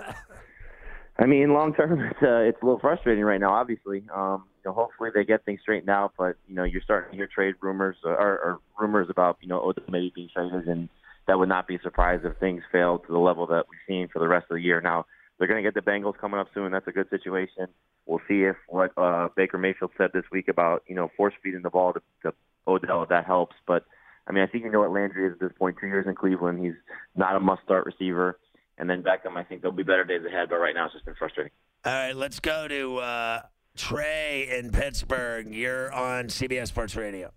I 1.18 1.26
mean, 1.26 1.52
long 1.52 1.74
term, 1.74 2.00
it's 2.00 2.22
uh, 2.22 2.38
it's 2.38 2.60
a 2.62 2.64
little 2.64 2.80
frustrating 2.80 3.24
right 3.24 3.40
now. 3.40 3.52
Obviously, 3.52 4.04
um, 4.14 4.44
you 4.64 4.70
know, 4.70 4.72
hopefully 4.72 5.10
they 5.14 5.24
get 5.24 5.44
things 5.44 5.60
straightened 5.60 5.90
out. 5.90 6.14
But 6.16 6.36
you 6.48 6.54
know, 6.54 6.64
you're 6.64 6.82
starting 6.82 7.10
to 7.10 7.16
hear 7.16 7.28
trade 7.32 7.56
rumors 7.60 7.96
uh, 8.04 8.10
or, 8.10 8.38
or 8.38 8.58
rumors 8.78 9.08
about 9.10 9.38
you 9.40 9.48
know 9.48 9.60
Odell 9.60 9.84
maybe 9.88 10.12
being 10.14 10.30
traded, 10.32 10.66
and 10.66 10.88
that 11.26 11.38
would 11.38 11.48
not 11.48 11.68
be 11.68 11.76
a 11.76 11.82
surprise 11.82 12.20
if 12.24 12.36
things 12.38 12.62
fail 12.72 12.98
to 12.98 13.12
the 13.12 13.18
level 13.18 13.46
that 13.48 13.66
we've 13.68 13.78
seen 13.86 14.08
for 14.12 14.18
the 14.18 14.28
rest 14.28 14.46
of 14.50 14.56
the 14.56 14.62
year. 14.62 14.80
Now 14.80 15.04
they're 15.42 15.48
going 15.48 15.60
to 15.60 15.68
get 15.68 15.74
the 15.74 15.90
Bengals 15.90 16.16
coming 16.18 16.38
up 16.38 16.46
soon. 16.54 16.70
That's 16.70 16.86
a 16.86 16.92
good 16.92 17.10
situation. 17.10 17.66
We'll 18.06 18.20
see 18.28 18.44
if 18.44 18.54
what 18.68 18.92
uh, 18.96 19.26
Baker 19.34 19.58
Mayfield 19.58 19.90
said 19.98 20.10
this 20.14 20.22
week 20.30 20.46
about 20.46 20.84
you 20.86 20.94
know 20.94 21.10
force 21.16 21.34
feeding 21.42 21.62
the 21.62 21.70
ball 21.70 21.94
to, 21.94 22.00
to 22.22 22.32
Odell 22.68 23.02
if 23.02 23.08
that 23.08 23.26
helps. 23.26 23.56
But 23.66 23.84
I 24.28 24.32
mean, 24.32 24.44
I 24.44 24.46
think 24.46 24.62
you 24.62 24.70
know 24.70 24.78
what 24.78 24.92
Landry 24.92 25.26
is 25.26 25.32
at 25.32 25.40
this 25.40 25.50
point. 25.58 25.78
Two 25.80 25.88
years 25.88 26.06
in 26.06 26.14
Cleveland, 26.14 26.64
he's 26.64 26.74
not 27.16 27.34
a 27.34 27.40
must-start 27.40 27.86
receiver. 27.86 28.38
And 28.78 28.88
then 28.88 29.02
Beckham, 29.02 29.36
I 29.36 29.42
think 29.42 29.62
there'll 29.62 29.76
be 29.76 29.82
better 29.82 30.04
days 30.04 30.24
ahead. 30.24 30.48
But 30.48 30.58
right 30.58 30.76
now, 30.76 30.84
it's 30.84 30.94
just 30.94 31.06
been 31.06 31.16
frustrating. 31.16 31.50
All 31.84 31.92
right, 31.92 32.14
let's 32.14 32.38
go 32.38 32.68
to 32.68 32.98
uh, 32.98 33.42
Trey 33.76 34.48
in 34.48 34.70
Pittsburgh. 34.70 35.52
You're 35.52 35.92
on 35.92 36.26
CBS 36.26 36.68
Sports 36.68 36.94
Radio. 36.94 37.32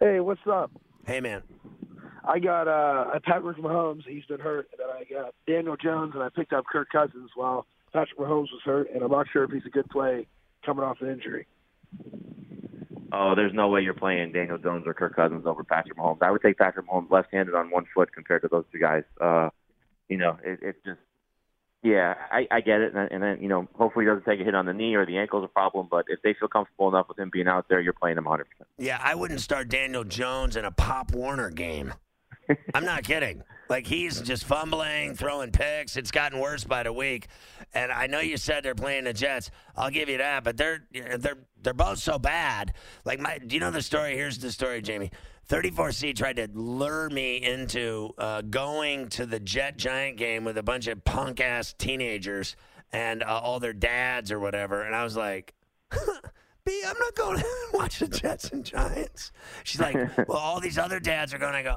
Hey, 0.00 0.20
what's 0.20 0.40
up? 0.50 0.70
Hey, 1.06 1.20
man. 1.20 1.42
I 2.26 2.40
got 2.40 2.66
uh, 2.66 3.10
I 3.14 3.18
Patrick 3.22 3.56
Mahomes. 3.58 4.02
He's 4.06 4.24
been 4.24 4.40
hurt, 4.40 4.68
and 4.72 4.80
then 4.80 4.88
I 4.88 5.22
got 5.22 5.34
Daniel 5.46 5.76
Jones, 5.76 6.12
and 6.14 6.22
I 6.22 6.28
picked 6.28 6.52
up 6.52 6.64
Kirk 6.66 6.88
Cousins 6.90 7.30
while 7.34 7.66
Patrick 7.92 8.18
Mahomes 8.18 8.50
was 8.52 8.60
hurt, 8.64 8.90
and 8.92 9.02
I'm 9.02 9.10
not 9.12 9.26
sure 9.32 9.44
if 9.44 9.50
he's 9.50 9.66
a 9.66 9.70
good 9.70 9.88
play 9.88 10.26
coming 10.64 10.84
off 10.84 11.00
an 11.00 11.08
injury. 11.08 11.46
Oh, 13.12 13.34
there's 13.36 13.54
no 13.54 13.68
way 13.68 13.82
you're 13.82 13.94
playing 13.94 14.32
Daniel 14.32 14.58
Jones 14.58 14.84
or 14.86 14.92
Kirk 14.92 15.14
Cousins 15.14 15.46
over 15.46 15.62
Patrick 15.62 15.96
Mahomes. 15.96 16.18
I 16.22 16.30
would 16.32 16.42
take 16.42 16.58
Patrick 16.58 16.88
Mahomes 16.88 17.10
left-handed 17.10 17.54
on 17.54 17.70
one 17.70 17.86
foot 17.94 18.12
compared 18.12 18.42
to 18.42 18.48
those 18.48 18.64
two 18.72 18.80
guys. 18.80 19.04
Uh, 19.20 19.50
you 20.08 20.16
know, 20.16 20.36
it, 20.44 20.58
it's 20.60 20.78
just, 20.84 20.98
yeah, 21.84 22.14
I, 22.32 22.48
I 22.50 22.60
get 22.60 22.80
it, 22.80 22.94
and, 22.94 23.10
and 23.12 23.22
then 23.22 23.38
you 23.40 23.48
know, 23.48 23.68
hopefully 23.74 24.04
he 24.04 24.08
doesn't 24.08 24.24
take 24.24 24.40
a 24.40 24.44
hit 24.44 24.56
on 24.56 24.66
the 24.66 24.72
knee 24.72 24.96
or 24.96 25.06
the 25.06 25.18
ankle's 25.18 25.44
a 25.44 25.48
problem. 25.48 25.86
But 25.88 26.06
if 26.08 26.20
they 26.22 26.34
feel 26.34 26.48
comfortable 26.48 26.88
enough 26.88 27.08
with 27.08 27.18
him 27.18 27.30
being 27.32 27.46
out 27.46 27.66
there, 27.68 27.80
you're 27.80 27.92
playing 27.92 28.18
him 28.18 28.24
100. 28.24 28.44
percent 28.50 28.68
Yeah, 28.78 28.98
I 29.00 29.14
wouldn't 29.14 29.40
start 29.40 29.68
Daniel 29.68 30.02
Jones 30.02 30.56
in 30.56 30.64
a 30.64 30.72
Pop 30.72 31.12
Warner 31.12 31.50
game. 31.50 31.94
I'm 32.74 32.84
not 32.84 33.02
kidding. 33.04 33.42
Like 33.68 33.86
he's 33.86 34.20
just 34.20 34.44
fumbling, 34.44 35.14
throwing 35.14 35.50
picks. 35.50 35.96
It's 35.96 36.10
gotten 36.10 36.38
worse 36.38 36.64
by 36.64 36.82
the 36.82 36.92
week. 36.92 37.28
And 37.74 37.90
I 37.90 38.06
know 38.06 38.20
you 38.20 38.36
said 38.36 38.64
they're 38.64 38.74
playing 38.74 39.04
the 39.04 39.12
Jets. 39.12 39.50
I'll 39.74 39.90
give 39.90 40.08
you 40.08 40.18
that, 40.18 40.44
but 40.44 40.56
they're 40.56 40.86
they're 40.92 41.38
they're 41.62 41.74
both 41.74 41.98
so 41.98 42.18
bad. 42.18 42.74
Like 43.04 43.20
my, 43.20 43.38
do 43.38 43.54
you 43.54 43.60
know 43.60 43.70
the 43.70 43.82
story? 43.82 44.14
Here's 44.14 44.38
the 44.38 44.52
story, 44.52 44.82
Jamey. 44.82 45.10
34C 45.48 46.16
tried 46.16 46.36
to 46.36 46.48
lure 46.52 47.08
me 47.08 47.42
into 47.42 48.10
uh, 48.18 48.42
going 48.42 49.08
to 49.10 49.26
the 49.26 49.38
Jet 49.38 49.76
Giant 49.76 50.16
game 50.16 50.44
with 50.44 50.58
a 50.58 50.62
bunch 50.62 50.88
of 50.88 51.04
punk 51.04 51.40
ass 51.40 51.74
teenagers 51.78 52.56
and 52.92 53.22
uh, 53.22 53.40
all 53.42 53.60
their 53.60 53.72
dads 53.72 54.32
or 54.32 54.40
whatever, 54.40 54.82
and 54.82 54.94
I 54.94 55.04
was 55.04 55.16
like. 55.16 55.54
B, 56.66 56.82
I'm 56.84 56.98
not 56.98 57.14
going 57.14 57.38
to 57.40 57.46
watch 57.72 58.00
the 58.00 58.08
Jets 58.08 58.50
and 58.50 58.64
Giants. 58.64 59.30
She's 59.62 59.80
like, 59.80 59.94
well, 60.28 60.36
all 60.36 60.60
these 60.60 60.78
other 60.78 60.98
dads 60.98 61.32
are 61.32 61.38
going. 61.38 61.54
I 61.54 61.62
go, 61.62 61.76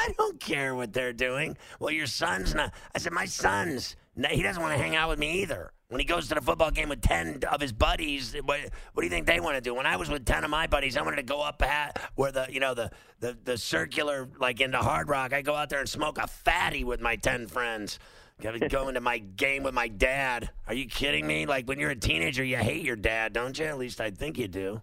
I 0.00 0.14
don't 0.16 0.40
care 0.40 0.74
what 0.74 0.94
they're 0.94 1.12
doing. 1.12 1.58
Well, 1.78 1.90
your 1.90 2.06
son's 2.06 2.54
not. 2.54 2.72
I 2.94 2.98
said, 2.98 3.12
my 3.12 3.26
son's. 3.26 3.96
He 4.30 4.42
doesn't 4.42 4.62
want 4.62 4.74
to 4.74 4.82
hang 4.82 4.96
out 4.96 5.10
with 5.10 5.18
me 5.18 5.42
either. 5.42 5.72
When 5.88 6.00
he 6.00 6.06
goes 6.06 6.28
to 6.28 6.34
the 6.36 6.40
football 6.40 6.70
game 6.70 6.88
with 6.88 7.02
10 7.02 7.40
of 7.50 7.60
his 7.60 7.72
buddies, 7.72 8.34
what, 8.44 8.60
what 8.94 9.02
do 9.02 9.04
you 9.04 9.10
think 9.10 9.26
they 9.26 9.40
want 9.40 9.56
to 9.56 9.60
do? 9.60 9.74
When 9.74 9.84
I 9.84 9.96
was 9.96 10.08
with 10.08 10.24
10 10.24 10.44
of 10.44 10.50
my 10.50 10.66
buddies, 10.66 10.96
I 10.96 11.02
wanted 11.02 11.16
to 11.16 11.22
go 11.22 11.42
up 11.42 11.62
at 11.62 12.00
where 12.14 12.32
the, 12.32 12.46
you 12.48 12.60
know, 12.60 12.72
the, 12.72 12.90
the, 13.18 13.36
the 13.44 13.58
circular, 13.58 14.28
like 14.38 14.60
into 14.60 14.78
Hard 14.78 15.08
Rock, 15.08 15.34
I 15.34 15.42
go 15.42 15.54
out 15.54 15.68
there 15.68 15.80
and 15.80 15.88
smoke 15.88 16.16
a 16.16 16.26
fatty 16.26 16.82
with 16.82 17.00
my 17.00 17.16
10 17.16 17.46
friends. 17.48 17.98
Going 18.40 18.58
to 18.58 18.68
go 18.68 18.88
into 18.88 19.00
my 19.02 19.18
game 19.18 19.64
with 19.64 19.74
my 19.74 19.88
dad. 19.88 20.50
Are 20.66 20.74
you 20.74 20.86
kidding 20.86 21.26
me? 21.26 21.44
Like 21.44 21.68
when 21.68 21.78
you're 21.78 21.90
a 21.90 21.96
teenager, 21.96 22.42
you 22.42 22.56
hate 22.56 22.84
your 22.84 22.96
dad, 22.96 23.34
don't 23.34 23.58
you? 23.58 23.66
At 23.66 23.76
least 23.76 24.00
I 24.00 24.10
think 24.10 24.38
you 24.38 24.48
do. 24.48 24.80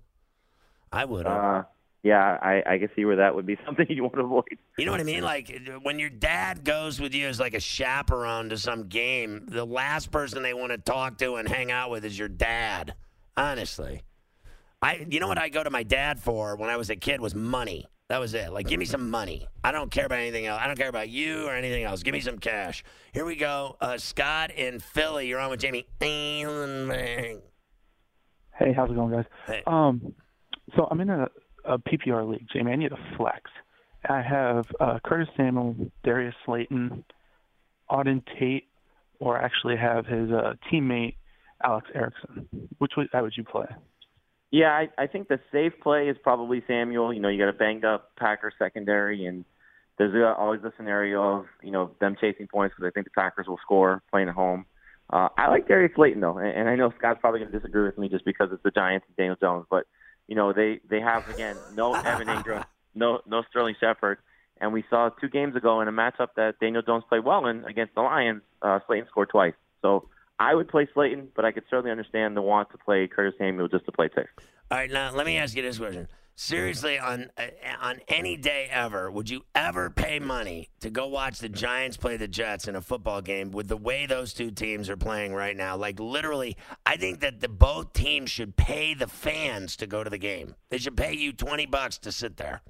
I 0.91 1.05
would. 1.05 1.25
Uh, 1.25 1.63
yeah, 2.07 2.37
I, 2.41 2.63
I 2.65 2.77
can 2.77 2.89
see 2.95 3.03
where 3.03 3.17
that 3.17 3.35
would 3.35 3.45
be 3.45 3.57
something 3.65 3.85
you 3.89 4.03
want 4.03 4.15
to 4.15 4.21
avoid. 4.21 4.57
You 4.77 4.85
know 4.85 4.91
what 4.91 5.01
I 5.01 5.03
mean? 5.03 5.23
Like 5.23 5.69
when 5.81 5.99
your 5.99 6.09
dad 6.09 6.63
goes 6.63 7.01
with 7.01 7.13
you 7.13 7.27
as 7.27 7.39
like 7.39 7.53
a 7.53 7.59
chaperone 7.59 8.49
to 8.49 8.57
some 8.57 8.87
game, 8.87 9.45
the 9.47 9.65
last 9.65 10.09
person 10.09 10.41
they 10.41 10.53
want 10.53 10.71
to 10.71 10.77
talk 10.77 11.17
to 11.17 11.35
and 11.35 11.47
hang 11.47 11.69
out 11.69 11.91
with 11.91 12.05
is 12.05 12.17
your 12.17 12.29
dad. 12.29 12.95
Honestly, 13.35 14.03
I. 14.81 15.05
You 15.09 15.19
know 15.19 15.27
what 15.27 15.37
I 15.37 15.49
go 15.49 15.63
to 15.63 15.69
my 15.69 15.83
dad 15.83 16.19
for 16.19 16.55
when 16.55 16.69
I 16.69 16.77
was 16.77 16.89
a 16.89 16.95
kid 16.95 17.19
was 17.19 17.35
money. 17.35 17.85
That 18.09 18.19
was 18.19 18.33
it. 18.33 18.53
Like, 18.53 18.67
give 18.67 18.79
me 18.79 18.85
some 18.85 19.11
money. 19.11 19.47
I 19.65 19.73
don't 19.73 19.91
care 19.91 20.05
about 20.05 20.19
anything 20.19 20.45
else. 20.45 20.61
I 20.63 20.67
don't 20.67 20.77
care 20.77 20.87
about 20.87 21.09
you 21.09 21.45
or 21.45 21.51
anything 21.51 21.83
else. 21.83 22.03
Give 22.03 22.13
me 22.13 22.21
some 22.21 22.39
cash. 22.39 22.85
Here 23.11 23.25
we 23.25 23.35
go. 23.35 23.75
Uh, 23.81 23.97
Scott 23.97 24.51
in 24.51 24.79
Philly. 24.79 25.27
You're 25.27 25.41
on 25.41 25.49
with 25.49 25.59
Jamey. 25.59 25.85
Hey, 28.57 28.71
how's 28.73 28.89
it 28.89 28.95
going, 28.95 29.11
guys? 29.11 29.25
Hey. 29.45 29.61
Um, 29.67 30.13
so 30.75 30.87
I'm 30.89 31.01
in 31.01 31.09
a, 31.09 31.27
a 31.67 31.77
PPR 31.77 32.29
league, 32.29 32.47
Jamey. 32.53 32.71
I 32.71 32.75
need 32.75 32.91
a 32.91 33.15
flex. 33.17 33.51
I 34.07 34.21
have 34.21 34.65
uh, 34.79 34.99
Curtis 35.03 35.27
Samuel, 35.35 35.75
Darius 36.03 36.35
Slayton, 36.45 37.03
Auden 37.89 38.23
Tate, 38.39 38.67
or 39.19 39.37
actually 39.37 39.75
have 39.77 40.05
his 40.05 40.31
uh, 40.31 40.53
teammate 40.71 41.15
Alex 41.63 41.87
Erickson. 41.93 42.47
Which 42.77 42.93
would, 42.97 43.07
how 43.11 43.23
would 43.23 43.33
you 43.35 43.43
play? 43.43 43.65
Yeah, 44.51 44.69
I, 44.69 44.89
I 44.97 45.07
think 45.07 45.27
the 45.27 45.39
safe 45.51 45.73
play 45.81 46.07
is 46.07 46.15
probably 46.23 46.63
Samuel. 46.67 47.13
You 47.13 47.19
know, 47.19 47.27
you 47.27 47.37
got 47.37 47.49
a 47.49 47.53
banged 47.53 47.83
up 47.83 48.11
Packer 48.17 48.51
secondary, 48.57 49.25
and 49.25 49.43
there's 49.97 50.15
uh, 50.15 50.39
always 50.39 50.61
the 50.61 50.71
scenario 50.77 51.39
of 51.39 51.45
you 51.61 51.71
know 51.71 51.91
them 51.99 52.15
chasing 52.19 52.47
points 52.47 52.75
because 52.75 52.89
I 52.89 52.91
think 52.93 53.07
the 53.07 53.11
Packers 53.11 53.47
will 53.47 53.59
score 53.61 54.03
playing 54.09 54.29
at 54.29 54.35
home. 54.35 54.65
Uh, 55.09 55.29
I 55.37 55.49
like 55.49 55.67
Darius 55.67 55.91
Slayton 55.95 56.21
though, 56.21 56.37
and, 56.37 56.47
and 56.47 56.69
I 56.69 56.75
know 56.75 56.93
Scott's 56.97 57.19
probably 57.19 57.41
going 57.41 57.51
to 57.51 57.59
disagree 57.59 57.83
with 57.83 57.97
me 57.97 58.07
just 58.07 58.23
because 58.23 58.49
it's 58.51 58.63
the 58.63 58.71
Giants 58.71 59.05
and 59.07 59.17
Daniel 59.17 59.37
Jones, 59.39 59.65
but 59.69 59.85
you 60.27 60.35
know 60.35 60.53
they 60.53 60.79
they 60.89 60.99
have 60.99 61.27
again 61.29 61.55
no 61.73 61.93
Evan 62.05 62.27
Engram, 62.27 62.65
no 62.95 63.21
no 63.25 63.43
Sterling 63.49 63.75
Shepard, 63.79 64.19
and 64.59 64.73
we 64.73 64.83
saw 64.89 65.09
two 65.09 65.29
games 65.29 65.55
ago 65.55 65.81
in 65.81 65.87
a 65.87 65.91
matchup 65.91 66.29
that 66.35 66.59
Daniel 66.59 66.81
Jones 66.81 67.03
played 67.09 67.23
well 67.23 67.45
in 67.47 67.63
against 67.65 67.95
the 67.95 68.01
Lions. 68.01 68.41
Uh, 68.61 68.79
Slayton 68.87 69.07
scored 69.09 69.29
twice, 69.29 69.53
so 69.81 70.07
I 70.39 70.53
would 70.53 70.67
play 70.67 70.87
Slayton, 70.93 71.29
but 71.35 71.45
I 71.45 71.51
could 71.51 71.63
certainly 71.69 71.91
understand 71.91 72.37
the 72.37 72.41
want 72.41 72.71
to 72.71 72.77
play 72.77 73.07
Curtis 73.07 73.35
Samuel 73.37 73.67
just 73.67 73.85
to 73.85 73.91
play 73.91 74.09
safe. 74.15 74.27
All 74.69 74.77
right, 74.77 74.91
now 74.91 75.11
let 75.13 75.25
me 75.25 75.37
ask 75.37 75.55
you 75.55 75.61
this 75.61 75.77
question. 75.77 76.07
Seriously, 76.39 76.99
on 76.99 77.31
uh, 77.35 77.47
on 77.81 77.99
any 78.07 78.37
day 78.37 78.67
ever, 78.69 79.09
would 79.09 79.27
you 79.27 79.43
ever 79.55 79.89
pay 79.89 80.19
money 80.19 80.69
to 80.81 80.91
go 80.91 81.07
watch 81.07 81.39
the 81.39 81.49
Giants 81.49 81.97
play 81.97 82.15
the 82.15 82.27
Jets 82.27 82.67
in 82.67 82.75
a 82.75 82.81
football 82.81 83.23
game 83.23 83.49
with 83.49 83.67
the 83.67 83.75
way 83.75 84.05
those 84.05 84.35
two 84.35 84.51
teams 84.51 84.87
are 84.87 84.95
playing 84.95 85.33
right 85.33 85.57
now? 85.57 85.75
Like 85.75 85.99
literally, 85.99 86.55
I 86.85 86.95
think 86.97 87.21
that 87.21 87.39
the 87.39 87.49
both 87.49 87.91
teams 87.93 88.29
should 88.29 88.55
pay 88.55 88.93
the 88.93 89.07
fans 89.07 89.75
to 89.77 89.87
go 89.87 90.03
to 90.03 90.11
the 90.11 90.19
game. 90.19 90.53
They 90.69 90.77
should 90.77 90.95
pay 90.95 91.13
you 91.15 91.33
twenty 91.33 91.65
bucks 91.65 91.97
to 91.99 92.11
sit 92.11 92.37
there. 92.37 92.61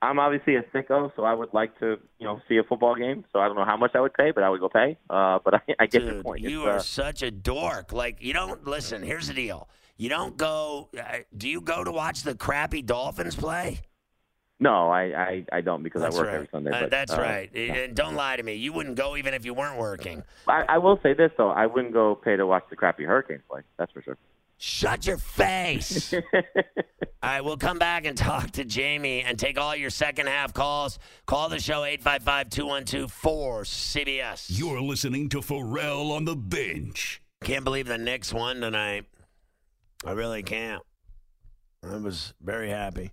I'm 0.00 0.18
obviously 0.18 0.56
a 0.56 0.62
sicko, 0.74 1.14
so 1.14 1.24
I 1.24 1.34
would 1.34 1.52
like 1.52 1.78
to, 1.80 1.98
you 2.18 2.26
know, 2.26 2.40
see 2.48 2.56
a 2.56 2.62
football 2.62 2.94
game. 2.94 3.26
So 3.34 3.38
I 3.38 3.48
don't 3.48 3.56
know 3.56 3.66
how 3.66 3.76
much 3.76 3.90
I 3.94 4.00
would 4.00 4.14
pay, 4.14 4.30
but 4.30 4.42
I 4.42 4.48
would 4.48 4.60
go 4.60 4.70
pay. 4.70 4.96
Uh, 5.10 5.40
but 5.44 5.56
I, 5.56 5.60
I 5.78 5.86
get 5.86 6.04
Dude, 6.04 6.14
your 6.14 6.22
point. 6.22 6.40
You 6.40 6.62
It's, 6.62 6.68
are 6.68 6.76
uh, 6.76 6.78
such 6.80 7.22
a 7.22 7.30
dork. 7.30 7.92
Like 7.92 8.22
you 8.22 8.32
don't 8.32 8.66
listen. 8.66 9.02
Here's 9.02 9.28
the 9.28 9.34
deal. 9.34 9.68
You 10.00 10.08
don't 10.08 10.34
go. 10.34 10.88
Uh, 10.98 11.18
do 11.36 11.46
you 11.46 11.60
go 11.60 11.84
to 11.84 11.92
watch 11.92 12.22
the 12.22 12.34
crappy 12.34 12.80
Dolphins 12.80 13.36
play? 13.36 13.82
no, 14.58 14.88
I, 14.88 15.02
I, 15.02 15.44
I 15.52 15.60
don't 15.60 15.82
because 15.82 16.00
That's 16.00 16.16
I 16.16 16.18
work 16.18 16.26
right. 16.26 16.34
every 16.36 16.48
Sunday. 16.50 16.70
Uh, 16.70 16.88
that's 16.88 17.12
uh, 17.12 17.20
right. 17.20 17.54
And 17.54 17.94
don't 17.94 18.14
lie 18.14 18.36
to 18.36 18.42
me. 18.42 18.54
You 18.54 18.72
wouldn't 18.72 18.96
go 18.96 19.14
even 19.18 19.34
if 19.34 19.44
you 19.44 19.52
weren't 19.52 19.78
working. 19.78 20.22
I, 20.48 20.64
I 20.70 20.78
will 20.78 20.98
say 21.02 21.12
this 21.12 21.30
though, 21.36 21.50
I 21.50 21.66
wouldn't 21.66 21.92
go 21.92 22.14
pay 22.14 22.36
to 22.36 22.46
watch 22.46 22.64
the 22.70 22.76
crappy 22.76 23.04
Hurricanes 23.04 23.42
play. 23.50 23.60
That's 23.76 23.92
for 23.92 24.00
sure. 24.00 24.16
Shut 24.56 25.06
your 25.06 25.18
face. 25.18 26.14
all 26.14 26.22
right, 27.22 27.44
we'll 27.44 27.58
come 27.58 27.78
back 27.78 28.06
and 28.06 28.16
talk 28.16 28.52
to 28.52 28.64
Jamey 28.64 29.22
and 29.26 29.38
take 29.38 29.58
all 29.58 29.76
your 29.76 29.90
second 29.90 30.28
half 30.28 30.54
calls. 30.54 30.98
Call 31.26 31.50
the 31.50 31.60
show 31.60 31.84
855 31.84 32.48
212 32.48 33.12
4CBS. 33.12 34.46
You're 34.48 34.80
listening 34.80 35.28
to 35.28 35.42
Ferrall 35.42 36.10
on 36.12 36.24
the 36.24 36.36
bench. 36.36 37.20
Can't 37.44 37.64
believe 37.64 37.86
the 37.86 37.98
Knicks 37.98 38.32
won 38.32 38.62
tonight. 38.62 39.04
I 40.04 40.12
really 40.12 40.42
can't. 40.42 40.82
I 41.82 41.96
was 41.96 42.34
very 42.40 42.70
happy. 42.70 43.12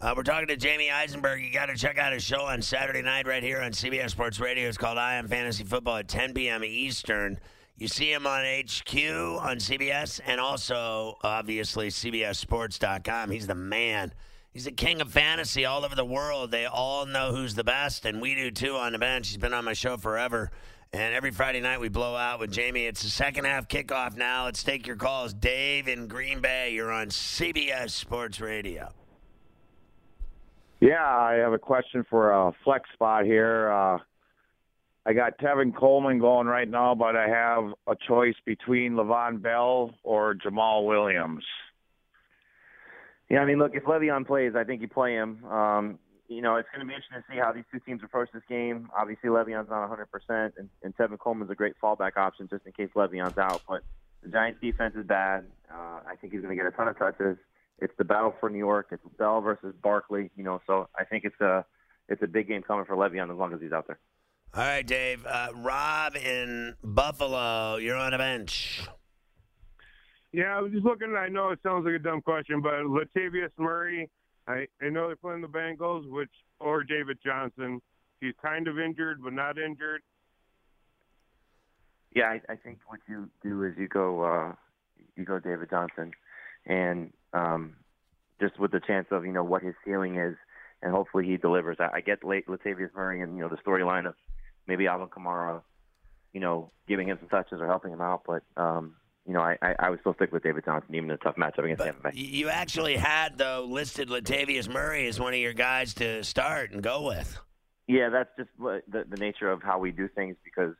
Uh, 0.00 0.12
we're 0.14 0.22
talking 0.22 0.48
to 0.48 0.56
Jamey 0.56 0.92
Eisenberg. 0.92 1.42
You 1.42 1.50
got 1.50 1.66
to 1.66 1.76
check 1.76 1.98
out 1.98 2.12
his 2.12 2.22
show 2.22 2.42
on 2.42 2.60
Saturday 2.60 3.00
night 3.00 3.26
right 3.26 3.42
here 3.42 3.62
on 3.62 3.72
CBS 3.72 4.10
Sports 4.10 4.38
Radio. 4.38 4.68
It's 4.68 4.76
called 4.76 4.98
I 4.98 5.14
Am 5.14 5.28
Fantasy 5.28 5.64
Football 5.64 5.96
at 5.96 6.08
10 6.08 6.34
p.m. 6.34 6.62
Eastern. 6.62 7.38
You 7.78 7.88
see 7.88 8.12
him 8.12 8.26
on 8.26 8.42
HQ 8.42 8.94
on 8.94 9.56
CBS 9.56 10.20
and 10.26 10.40
also, 10.40 11.16
obviously, 11.22 11.88
CBSSports.com. 11.88 13.30
He's 13.30 13.46
the 13.46 13.54
man. 13.54 14.12
He's 14.52 14.64
the 14.64 14.72
king 14.72 15.00
of 15.00 15.10
fantasy 15.10 15.64
all 15.64 15.84
over 15.84 15.94
the 15.94 16.04
world. 16.04 16.50
They 16.50 16.66
all 16.66 17.04
know 17.04 17.32
who's 17.34 17.54
the 17.54 17.64
best, 17.64 18.06
and 18.06 18.20
we 18.22 18.34
do 18.34 18.50
too 18.50 18.76
on 18.76 18.92
the 18.92 18.98
bench. 18.98 19.28
He's 19.28 19.36
been 19.36 19.52
on 19.52 19.66
my 19.66 19.74
show 19.74 19.98
forever. 19.98 20.50
And 20.92 21.14
every 21.14 21.30
Friday 21.30 21.60
night 21.60 21.80
we 21.80 21.88
blow 21.88 22.14
out 22.14 22.40
with 22.40 22.52
Jamey. 22.52 22.88
It's 22.88 23.02
the 23.02 23.10
second 23.10 23.44
half 23.44 23.68
kickoff 23.68 24.16
now. 24.16 24.44
Let's 24.44 24.62
take 24.62 24.86
your 24.86 24.96
calls. 24.96 25.34
Dave 25.34 25.88
in 25.88 26.06
Green 26.08 26.40
Bay, 26.40 26.72
you're 26.72 26.92
on 26.92 27.08
CBS 27.08 27.90
Sports 27.90 28.40
Radio. 28.40 28.88
Yeah, 30.80 31.04
I 31.04 31.34
have 31.34 31.52
a 31.52 31.58
question 31.58 32.04
for 32.08 32.32
a 32.32 32.52
flex 32.64 32.88
spot 32.92 33.24
here. 33.24 33.70
Uh, 33.70 33.98
I 35.06 35.12
got 35.12 35.38
Tevin 35.38 35.74
Coleman 35.74 36.18
going 36.18 36.46
right 36.46 36.68
now, 36.68 36.94
but 36.94 37.16
I 37.16 37.28
have 37.28 37.72
a 37.86 37.96
choice 38.08 38.34
between 38.44 38.92
Le'Veon 38.92 39.40
Bell 39.40 39.94
or 40.02 40.34
Jamaal 40.34 40.86
Williams. 40.86 41.44
Yeah, 43.30 43.40
I 43.40 43.44
mean, 43.44 43.58
look, 43.58 43.72
if 43.74 43.84
Le'Veon 43.84 44.26
plays, 44.26 44.54
I 44.54 44.64
think 44.64 44.82
you 44.82 44.88
play 44.88 45.14
him. 45.14 45.44
Um, 45.44 45.98
you 46.28 46.42
know, 46.42 46.56
it's 46.56 46.68
going 46.72 46.80
to 46.80 46.86
be 46.86 46.94
interesting 46.94 47.18
to 47.18 47.24
see 47.30 47.38
how 47.38 47.52
these 47.52 47.64
two 47.72 47.80
teams 47.80 48.02
approach 48.02 48.28
this 48.32 48.42
game. 48.48 48.88
Obviously, 48.96 49.30
Le'Veon's 49.30 49.70
not 49.70 49.88
100%, 49.90 50.52
and, 50.58 50.68
and 50.82 50.96
Tevin 50.96 51.18
Coleman's 51.18 51.50
a 51.50 51.54
great 51.54 51.74
fallback 51.82 52.16
option 52.16 52.48
just 52.48 52.66
in 52.66 52.72
case 52.72 52.90
Le'Veon's 52.96 53.38
out. 53.38 53.62
But 53.68 53.82
the 54.22 54.30
Giants' 54.30 54.60
defense 54.60 54.94
is 54.96 55.06
bad. 55.06 55.44
Uh, 55.72 56.00
I 56.06 56.16
think 56.20 56.32
he's 56.32 56.42
going 56.42 56.56
to 56.56 56.62
get 56.62 56.66
a 56.66 56.76
ton 56.76 56.88
of 56.88 56.98
touches. 56.98 57.36
It's 57.78 57.92
the 57.98 58.04
battle 58.04 58.34
for 58.40 58.48
New 58.48 58.58
York. 58.58 58.88
It's 58.90 59.02
Bell 59.18 59.40
versus 59.40 59.74
Barkley. 59.82 60.30
You 60.36 60.44
know, 60.44 60.60
so 60.66 60.88
I 60.98 61.04
think 61.04 61.24
it's 61.24 61.40
a 61.40 61.64
it's 62.08 62.22
a 62.22 62.26
big 62.26 62.48
game 62.48 62.62
coming 62.62 62.84
for 62.86 62.96
Le'Veon 62.96 63.30
as 63.30 63.36
long 63.36 63.52
as 63.52 63.60
he's 63.60 63.72
out 63.72 63.86
there. 63.86 63.98
All 64.54 64.62
right, 64.62 64.86
Dave. 64.86 65.26
Uh, 65.26 65.48
Rob 65.54 66.16
in 66.16 66.74
Buffalo, 66.82 67.76
you're 67.76 67.96
on 67.96 68.14
a 68.14 68.18
bench. 68.18 68.86
Yeah, 70.32 70.56
I 70.56 70.60
was 70.60 70.72
just 70.72 70.84
looking. 70.84 71.14
I 71.16 71.28
know 71.28 71.50
it 71.50 71.58
sounds 71.62 71.84
like 71.84 71.94
a 71.94 71.98
dumb 71.98 72.22
question, 72.22 72.60
but 72.60 72.72
Latavius 72.72 73.50
Murray. 73.58 74.10
I, 74.48 74.66
I 74.80 74.88
know 74.88 75.08
they're 75.08 75.16
playing 75.16 75.42
the 75.42 75.48
Bengals, 75.48 76.08
which 76.10 76.30
or 76.60 76.84
David 76.84 77.18
Johnson. 77.24 77.80
He's 78.20 78.34
kind 78.42 78.68
of 78.68 78.78
injured, 78.78 79.22
but 79.22 79.32
not 79.32 79.58
injured. 79.58 80.02
Yeah, 82.14 82.28
I, 82.28 82.40
I 82.52 82.56
think 82.56 82.78
what 82.86 83.00
you 83.08 83.28
do 83.42 83.64
is 83.64 83.74
you 83.76 83.88
go 83.88 84.22
uh, 84.22 84.52
you 85.16 85.24
go 85.24 85.38
David 85.38 85.68
Johnson, 85.68 86.12
and 86.64 87.12
um, 87.32 87.74
just 88.40 88.58
with 88.58 88.70
the 88.70 88.80
chance 88.80 89.08
of 89.10 89.26
you 89.26 89.32
know 89.32 89.44
what 89.44 89.62
his 89.62 89.74
ceiling 89.84 90.16
is, 90.16 90.36
and 90.82 90.92
hopefully 90.92 91.26
he 91.26 91.36
delivers. 91.36 91.76
I, 91.78 91.90
I 91.94 92.00
get 92.00 92.24
late 92.24 92.46
Latavius 92.46 92.94
Murray 92.94 93.20
and 93.20 93.36
you 93.36 93.42
know 93.42 93.48
the 93.48 93.56
storyline 93.56 94.06
of 94.06 94.14
maybe 94.66 94.86
Alvin 94.86 95.08
Kamara, 95.08 95.62
you 96.32 96.40
know, 96.40 96.70
giving 96.88 97.08
him 97.08 97.18
some 97.20 97.28
touches 97.28 97.60
or 97.60 97.66
helping 97.66 97.92
him 97.92 98.00
out, 98.00 98.22
but 98.26 98.42
um, 98.56 98.94
you 99.26 99.32
know, 99.32 99.40
I, 99.40 99.56
I, 99.60 99.74
I 99.78 99.90
would 99.90 100.00
still 100.00 100.14
stick 100.14 100.32
with 100.32 100.42
David 100.42 100.64
Johnson, 100.64 100.94
even 100.94 101.10
in 101.10 101.14
a 101.14 101.18
tough 101.18 101.36
matchup 101.36 101.64
against 101.64 101.82
Tampa 101.82 102.10
Bay. 102.10 102.18
You 102.18 102.48
actually 102.48 102.96
had, 102.96 103.36
though, 103.36 103.66
listed 103.68 104.08
Latavius 104.08 104.68
Murray 104.68 105.08
as 105.08 105.18
one 105.18 105.34
of 105.34 105.40
your 105.40 105.52
guys 105.52 105.94
to 105.94 106.22
start 106.22 106.70
and 106.70 106.82
go 106.82 107.02
with. 107.06 107.38
Yeah, 107.88 108.08
that's 108.08 108.30
just 108.36 108.50
the, 108.58 109.04
the 109.08 109.16
nature 109.16 109.50
of 109.50 109.62
how 109.62 109.78
we 109.78 109.90
do 109.90 110.08
things 110.08 110.36
because 110.44 110.74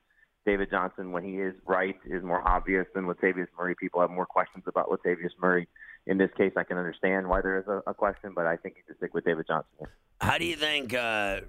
David 0.44 0.70
Johnson, 0.70 1.10
when 1.10 1.24
he 1.24 1.34
is 1.34 1.54
right, 1.66 1.96
is 2.04 2.22
more 2.22 2.46
obvious 2.46 2.86
than 2.94 3.04
Latavius 3.04 3.48
Murray. 3.58 3.74
People 3.78 4.00
have 4.00 4.10
more 4.10 4.26
questions 4.26 4.64
about 4.66 4.88
Latavius 4.88 5.30
Murray. 5.40 5.66
In 6.06 6.18
this 6.18 6.30
case, 6.38 6.52
I 6.56 6.62
can 6.62 6.78
understand 6.78 7.28
why 7.28 7.40
there 7.40 7.58
is 7.58 7.66
a, 7.66 7.82
a 7.90 7.94
question, 7.94 8.32
but 8.34 8.46
I 8.46 8.56
think 8.56 8.76
you 8.76 8.82
should 8.86 8.96
stick 8.98 9.12
with 9.12 9.24
David 9.24 9.46
Johnson. 9.48 9.88
How 10.20 10.38
do 10.38 10.44
you 10.44 10.54
think 10.54 10.94
uh, 10.94 11.40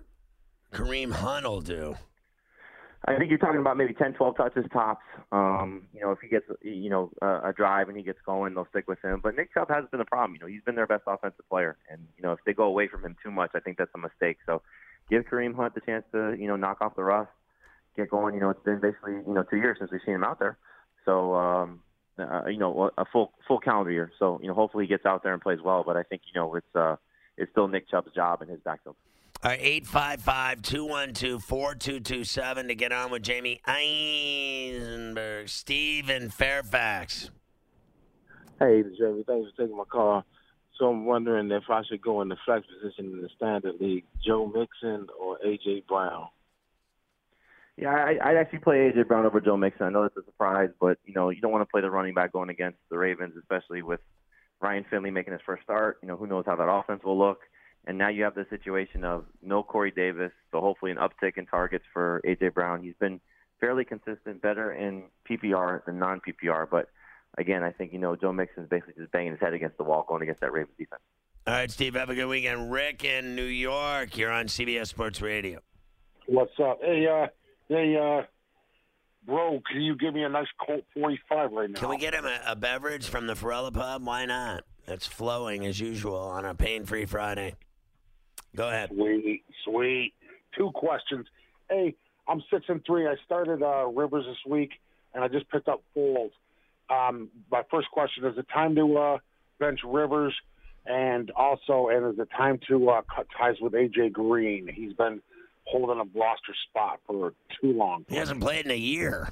Kareem 0.73 1.11
Hunt 1.11 1.45
will 1.45 1.61
do? 1.61 1.95
I 3.07 3.15
think 3.17 3.29
you're 3.29 3.39
talking 3.39 3.61
about 3.61 3.77
maybe 3.77 3.93
10, 3.93 4.13
12 4.13 4.35
touches 4.35 4.65
tops. 4.73 5.03
Um, 5.31 5.87
you 5.93 6.01
know, 6.01 6.11
if 6.11 6.19
he 6.19 6.27
gets, 6.27 6.45
you 6.61 6.89
know, 6.89 7.09
a, 7.21 7.49
a 7.49 7.53
drive 7.55 7.87
and 7.87 7.95
he 7.97 8.03
gets 8.03 8.19
going, 8.25 8.53
they'll 8.53 8.67
stick 8.69 8.85
with 8.85 9.01
him. 9.01 9.21
But 9.23 9.35
Nick 9.37 9.53
Chubb 9.53 9.69
hasn't 9.69 9.91
been 9.91 10.01
a 10.01 10.05
problem. 10.05 10.35
You 10.35 10.41
know, 10.41 10.47
he's 10.47 10.61
been 10.65 10.75
their 10.75 10.87
best 10.87 11.03
offensive 11.07 11.47
player. 11.49 11.77
And, 11.89 12.01
you 12.17 12.23
know, 12.23 12.33
if 12.33 12.39
they 12.45 12.51
go 12.53 12.65
away 12.65 12.89
from 12.89 13.05
him 13.05 13.15
too 13.23 13.31
much, 13.31 13.51
I 13.55 13.61
think 13.61 13.77
that's 13.77 13.91
a 13.95 13.97
mistake. 13.97 14.39
So 14.45 14.61
give 15.09 15.23
Kareem 15.23 15.55
Hunt 15.55 15.73
the 15.73 15.79
chance 15.81 16.03
to, 16.11 16.35
you 16.37 16.47
know, 16.47 16.57
knock 16.57 16.81
off 16.81 16.97
the 16.97 17.03
rust, 17.03 17.31
get 17.95 18.09
going. 18.09 18.35
You 18.35 18.41
know, 18.41 18.49
it's 18.49 18.63
been 18.63 18.81
basically, 18.81 19.13
you 19.13 19.33
know, 19.33 19.43
two 19.43 19.57
years 19.57 19.77
since 19.79 19.89
we've 19.89 20.01
seen 20.05 20.15
him 20.15 20.25
out 20.25 20.39
there. 20.39 20.57
So, 21.05 21.33
um, 21.33 21.79
uh, 22.19 22.47
you 22.47 22.57
know, 22.57 22.91
a 22.97 23.05
full 23.05 23.31
full 23.47 23.59
calendar 23.59 23.91
year. 23.91 24.11
So, 24.19 24.37
you 24.41 24.49
know, 24.49 24.53
hopefully 24.53 24.83
he 24.83 24.89
gets 24.89 25.05
out 25.05 25.23
there 25.23 25.31
and 25.31 25.41
plays 25.41 25.59
well. 25.63 25.83
But 25.85 25.95
I 25.95 26.03
think, 26.03 26.23
you 26.33 26.37
know, 26.37 26.55
it's 26.55 26.75
uh, 26.75 26.97
it's 27.37 27.51
still 27.51 27.69
Nick 27.69 27.89
Chubb's 27.89 28.13
job 28.13 28.41
in 28.41 28.49
his 28.49 28.59
backfield. 28.65 28.97
All 29.43 29.51
right, 29.51 29.59
855 29.61 30.63
212 30.63 31.43
4227 31.43 32.67
to 32.69 32.75
get 32.75 32.91
on 32.91 33.11
with 33.11 33.21
Jamey 33.21 33.59
Eisenberg. 33.65 35.47
Steve 35.47 36.09
in 36.09 36.31
Fairfax. 36.31 37.29
Hey, 38.57 38.81
Jamey, 38.99 39.23
thanks 39.27 39.51
for 39.51 39.61
taking 39.61 39.77
my 39.77 39.83
call. 39.83 40.25
So 40.79 40.87
I'm 40.87 41.05
wondering 41.05 41.51
if 41.51 41.63
I 41.69 41.83
should 41.83 42.01
go 42.01 42.21
in 42.21 42.29
the 42.29 42.37
flex 42.45 42.65
position 42.65 43.13
in 43.13 43.21
the 43.21 43.29
standard 43.35 43.75
league, 43.79 44.05
Joe 44.25 44.47
Mixon 44.47 45.05
or 45.19 45.37
AJ 45.45 45.85
Brown. 45.85 46.29
Yeah, 47.77 47.89
I, 47.89 48.17
I'd 48.19 48.37
actually 48.37 48.59
play 48.59 48.91
AJ 48.91 49.07
Brown 49.07 49.27
over 49.27 49.39
Joe 49.39 49.55
Mixon. 49.55 49.85
I 49.85 49.89
know 49.91 50.01
that's 50.01 50.17
a 50.17 50.25
surprise, 50.25 50.69
but 50.79 50.97
you 51.05 51.13
know 51.13 51.29
you 51.29 51.41
don't 51.41 51.51
want 51.51 51.61
to 51.61 51.71
play 51.71 51.81
the 51.81 51.91
running 51.91 52.15
back 52.15 52.33
going 52.33 52.49
against 52.49 52.79
the 52.89 52.97
Ravens, 52.97 53.35
especially 53.37 53.83
with 53.83 53.99
Ryan 54.59 54.83
Finley 54.89 55.11
making 55.11 55.33
his 55.33 55.43
first 55.45 55.61
start. 55.61 55.99
You 56.01 56.07
know 56.07 56.17
who 56.17 56.25
knows 56.25 56.45
how 56.47 56.55
that 56.55 56.67
offense 56.67 57.03
will 57.03 57.19
look. 57.19 57.41
And 57.87 57.97
now 57.97 58.09
you 58.09 58.25
have 58.25 58.35
the 58.35 58.45
situation 58.49 59.05
of 59.05 59.23
no 59.41 59.63
Corey 59.63 59.91
Davis, 59.91 60.33
so 60.51 60.59
hopefully 60.59 60.91
an 60.91 60.97
uptick 60.97 61.37
in 61.37 61.45
targets 61.45 61.85
for 61.93 62.21
AJ 62.27 62.53
Brown. 62.53 62.83
He's 62.83 62.95
been 62.99 63.21
fairly 63.61 63.85
consistent, 63.85 64.41
better 64.41 64.73
in 64.73 65.03
PPR 65.27 65.85
than 65.85 65.97
non-PPR. 65.97 66.69
But 66.69 66.89
again, 67.37 67.63
I 67.63 67.71
think 67.71 67.93
you 67.93 67.99
know 67.99 68.17
Joe 68.17 68.33
Mixon's 68.33 68.67
basically 68.67 68.95
just 68.97 69.13
banging 69.13 69.31
his 69.31 69.39
head 69.39 69.53
against 69.53 69.77
the 69.77 69.85
wall 69.85 70.05
going 70.05 70.21
against 70.21 70.41
that 70.41 70.51
Ravens 70.51 70.75
defense. 70.77 71.01
All 71.47 71.53
right, 71.53 71.71
Steve, 71.71 71.95
have 71.95 72.09
a 72.09 72.15
good 72.15 72.25
weekend. 72.25 72.73
Rick 72.73 73.05
in 73.05 73.37
New 73.37 73.43
York, 73.43 74.17
you're 74.17 74.31
on 74.31 74.47
CBS 74.47 74.87
Sports 74.87 75.21
Radio. 75.21 75.61
What's 76.27 76.59
up? 76.61 76.79
Hey, 76.81 77.07
uh, 77.07 77.27
hey, 77.69 77.95
uh, 77.95 78.23
bro, 79.25 79.61
can 79.71 79.79
you 79.79 79.95
give 79.95 80.13
me 80.13 80.23
a 80.23 80.29
nice 80.29 80.47
Colt 80.59 80.83
45 80.93 81.51
right 81.53 81.69
now? 81.69 81.79
Can 81.79 81.87
we 81.87 81.97
get 81.97 82.13
him 82.13 82.25
a, 82.25 82.41
a 82.47 82.55
beverage 82.57 83.07
from 83.07 83.27
the 83.27 83.33
Ferrella 83.33 83.73
Pub? 83.73 84.05
Why 84.05 84.25
not? 84.25 84.65
That's 84.85 85.07
flowing 85.07 85.65
as 85.65 85.79
usual 85.79 86.17
on 86.17 86.43
a 86.43 86.53
pain-free 86.53 87.05
Friday. 87.05 87.55
Go 88.57 88.69
ahead. 88.69 88.89
Sweet, 88.89 89.43
sweet. 89.63 90.13
Two 90.57 90.71
questions. 90.73 91.27
Hey, 91.69 91.95
I'm 92.27 92.41
six 92.51 92.65
and 92.67 92.83
three. 92.85 93.07
I 93.07 93.13
started 93.23 93.61
uh, 93.61 93.85
Rivers 93.85 94.25
this 94.25 94.51
week, 94.51 94.71
and 95.13 95.23
I 95.23 95.27
just 95.27 95.47
picked 95.49 95.67
up 95.67 95.83
Foles. 95.95 96.31
Um, 96.89 97.29
my 97.51 97.61
first 97.69 97.89
question 97.91 98.25
is: 98.25 98.35
it 98.35 98.47
time 98.51 98.75
to 98.75 98.97
uh, 98.97 99.17
bench 99.59 99.81
Rivers, 99.85 100.33
and 100.87 101.29
also, 101.31 101.89
and 101.89 102.11
is 102.11 102.19
it 102.19 102.29
time 102.35 102.59
to 102.67 102.89
uh, 102.89 103.01
cut 103.15 103.27
ties 103.37 103.57
with 103.61 103.73
AJ 103.73 104.13
Green? 104.13 104.67
He's 104.73 104.93
been 104.93 105.21
holding 105.65 105.99
a 105.99 106.19
roster 106.19 106.55
spot 106.67 106.99
for 107.05 107.33
too 107.61 107.73
long. 107.73 108.05
He 108.09 108.15
hasn't 108.15 108.41
played 108.41 108.65
in 108.65 108.71
a 108.71 108.75
year. 108.75 109.29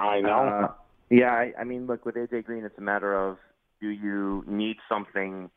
I 0.00 0.20
know. 0.20 0.30
Uh, 0.30 0.72
yeah, 1.10 1.32
I, 1.32 1.52
I 1.60 1.64
mean, 1.64 1.86
look 1.86 2.06
with 2.06 2.14
AJ 2.14 2.44
Green, 2.44 2.64
it's 2.64 2.78
a 2.78 2.82
matter 2.82 3.14
of 3.14 3.36
do 3.78 3.88
you 3.88 4.42
need 4.46 4.76
something 4.88 5.50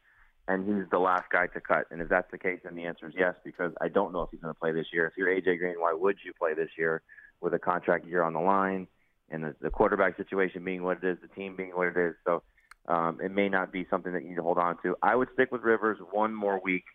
and 0.50 0.66
he's 0.66 0.90
the 0.90 0.98
last 0.98 1.30
guy 1.30 1.46
to 1.46 1.62
cut. 1.62 1.86
And 1.92 2.02
if 2.02 2.10
that's 2.10 2.30
the 2.32 2.38
case, 2.40 2.60
then 2.64 2.74
the 2.74 2.86
answer 2.86 3.08
is 3.08 3.14
yes, 3.16 3.36
because 3.46 3.72
I 3.80 3.88
don't 3.88 4.12
know 4.12 4.24
if 4.24 4.32
he's 4.32 4.42
going 4.42 4.54
to 4.54 4.60
play 4.60 4.72
this 4.72 4.88
year. 4.92 5.06
If 5.06 5.14
you're 5.16 5.30
AJ 5.30 5.60
Green, 5.60 5.76
why 5.78 5.94
would 5.94 6.18
you 6.26 6.34
play 6.34 6.56
this 6.56 6.72
year 6.76 7.04
with 7.40 7.54
a 7.54 7.60
contract 7.60 8.08
year 8.08 8.24
on 8.24 8.34
the 8.34 8.40
line 8.40 8.88
and 9.30 9.44
the, 9.44 9.56
the 9.62 9.70
quarterback 9.70 10.18
situation 10.18 10.66
being 10.66 10.84
what 10.84 11.04
it 11.04 11.08
is, 11.08 11.18
the 11.22 11.28
team 11.28 11.56
being 11.56 11.70
what 11.76 11.90
it 11.90 11.98
is? 11.98 12.16
So 12.26 12.42
um, 12.88 13.20
it 13.24 13.32
may 13.32 13.48
not 13.48 13.72
be 13.72 13.86
something 13.92 14.12
that 14.12 14.24
you 14.24 14.30
need 14.30 14.38
to 14.38 14.42
hold 14.42 14.58
on 14.58 14.78
to. 14.82 14.96
I 15.04 15.16
would 15.16 15.28
stick 15.36 15.52
with 15.52 15.62
Rivers 15.62 16.00
one 16.12 16.34
more 16.34 16.60
week 16.60 16.86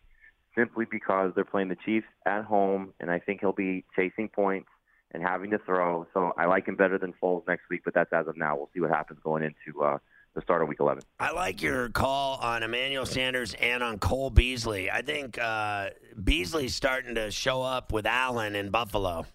simply 0.58 0.84
because 0.90 1.30
they're 1.36 1.44
playing 1.44 1.68
the 1.68 1.76
Chiefs 1.84 2.08
at 2.26 2.44
home, 2.44 2.92
and 2.98 3.08
I 3.08 3.20
think 3.20 3.40
he'll 3.40 3.52
be 3.52 3.84
chasing 3.94 4.28
points 4.28 4.68
and 5.12 5.22
having 5.22 5.52
to 5.52 5.58
throw. 5.58 6.08
So 6.12 6.32
I 6.36 6.46
like 6.46 6.66
him 6.66 6.74
better 6.74 6.98
than 6.98 7.14
Foles 7.22 7.46
next 7.46 7.70
week, 7.70 7.82
but 7.84 7.94
that's 7.94 8.12
as 8.12 8.26
of 8.26 8.36
now. 8.36 8.56
We'll 8.56 8.70
see 8.74 8.80
what 8.80 8.90
happens 8.90 9.20
going 9.22 9.44
into 9.44 9.80
uh, 9.80 9.98
the 10.34 10.42
start 10.42 10.62
of 10.62 10.68
Week 10.68 10.80
11. 10.80 11.02
I 11.20 11.32
like 11.32 11.62
your 11.62 11.88
call 11.88 12.38
on 12.38 12.62
Emmanuel 12.62 13.06
Sanders 13.06 13.54
and 13.54 13.82
on 13.82 13.98
Cole 13.98 14.30
Beasley. 14.30 14.90
I 14.90 15.02
think 15.02 15.38
uh, 15.38 15.90
Beasley's 16.22 16.74
starting 16.74 17.14
to 17.14 17.30
show 17.30 17.62
up 17.62 17.92
with 17.92 18.04
Allen 18.04 18.56
in 18.56 18.70
Buffalo. 18.70 19.26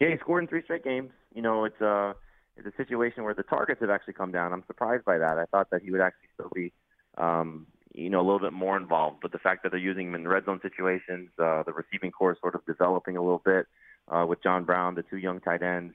Yeah, 0.00 0.10
he 0.10 0.18
scored 0.18 0.44
in 0.44 0.48
three 0.48 0.62
straight 0.62 0.84
games. 0.84 1.10
You 1.34 1.42
know, 1.42 1.64
it's 1.64 1.80
a 1.80 2.14
it's 2.56 2.66
a 2.66 2.72
situation 2.76 3.24
where 3.24 3.34
the 3.34 3.42
targets 3.42 3.80
have 3.80 3.90
actually 3.90 4.14
come 4.14 4.30
down. 4.30 4.52
I'm 4.52 4.64
surprised 4.66 5.04
by 5.04 5.18
that. 5.18 5.38
I 5.38 5.44
thought 5.46 5.70
that 5.70 5.82
he 5.82 5.90
would 5.90 6.00
actually 6.00 6.28
still 6.34 6.50
be, 6.54 6.72
um, 7.18 7.66
you 7.92 8.10
know, 8.10 8.20
a 8.20 8.22
little 8.22 8.38
bit 8.38 8.52
more 8.52 8.76
involved. 8.76 9.18
But 9.20 9.32
the 9.32 9.38
fact 9.38 9.64
that 9.64 9.70
they're 9.70 9.80
using 9.80 10.08
him 10.08 10.14
in 10.14 10.28
red 10.28 10.44
zone 10.44 10.60
situations, 10.62 11.30
uh, 11.38 11.64
the 11.64 11.72
receiving 11.72 12.12
corps 12.12 12.32
is 12.32 12.38
sort 12.40 12.54
of 12.54 12.64
developing 12.64 13.16
a 13.16 13.20
little 13.20 13.42
bit 13.44 13.66
uh, 14.08 14.24
with 14.28 14.42
John 14.42 14.64
Brown, 14.64 14.94
the 14.94 15.02
two 15.02 15.16
young 15.16 15.40
tight 15.40 15.62
ends, 15.62 15.94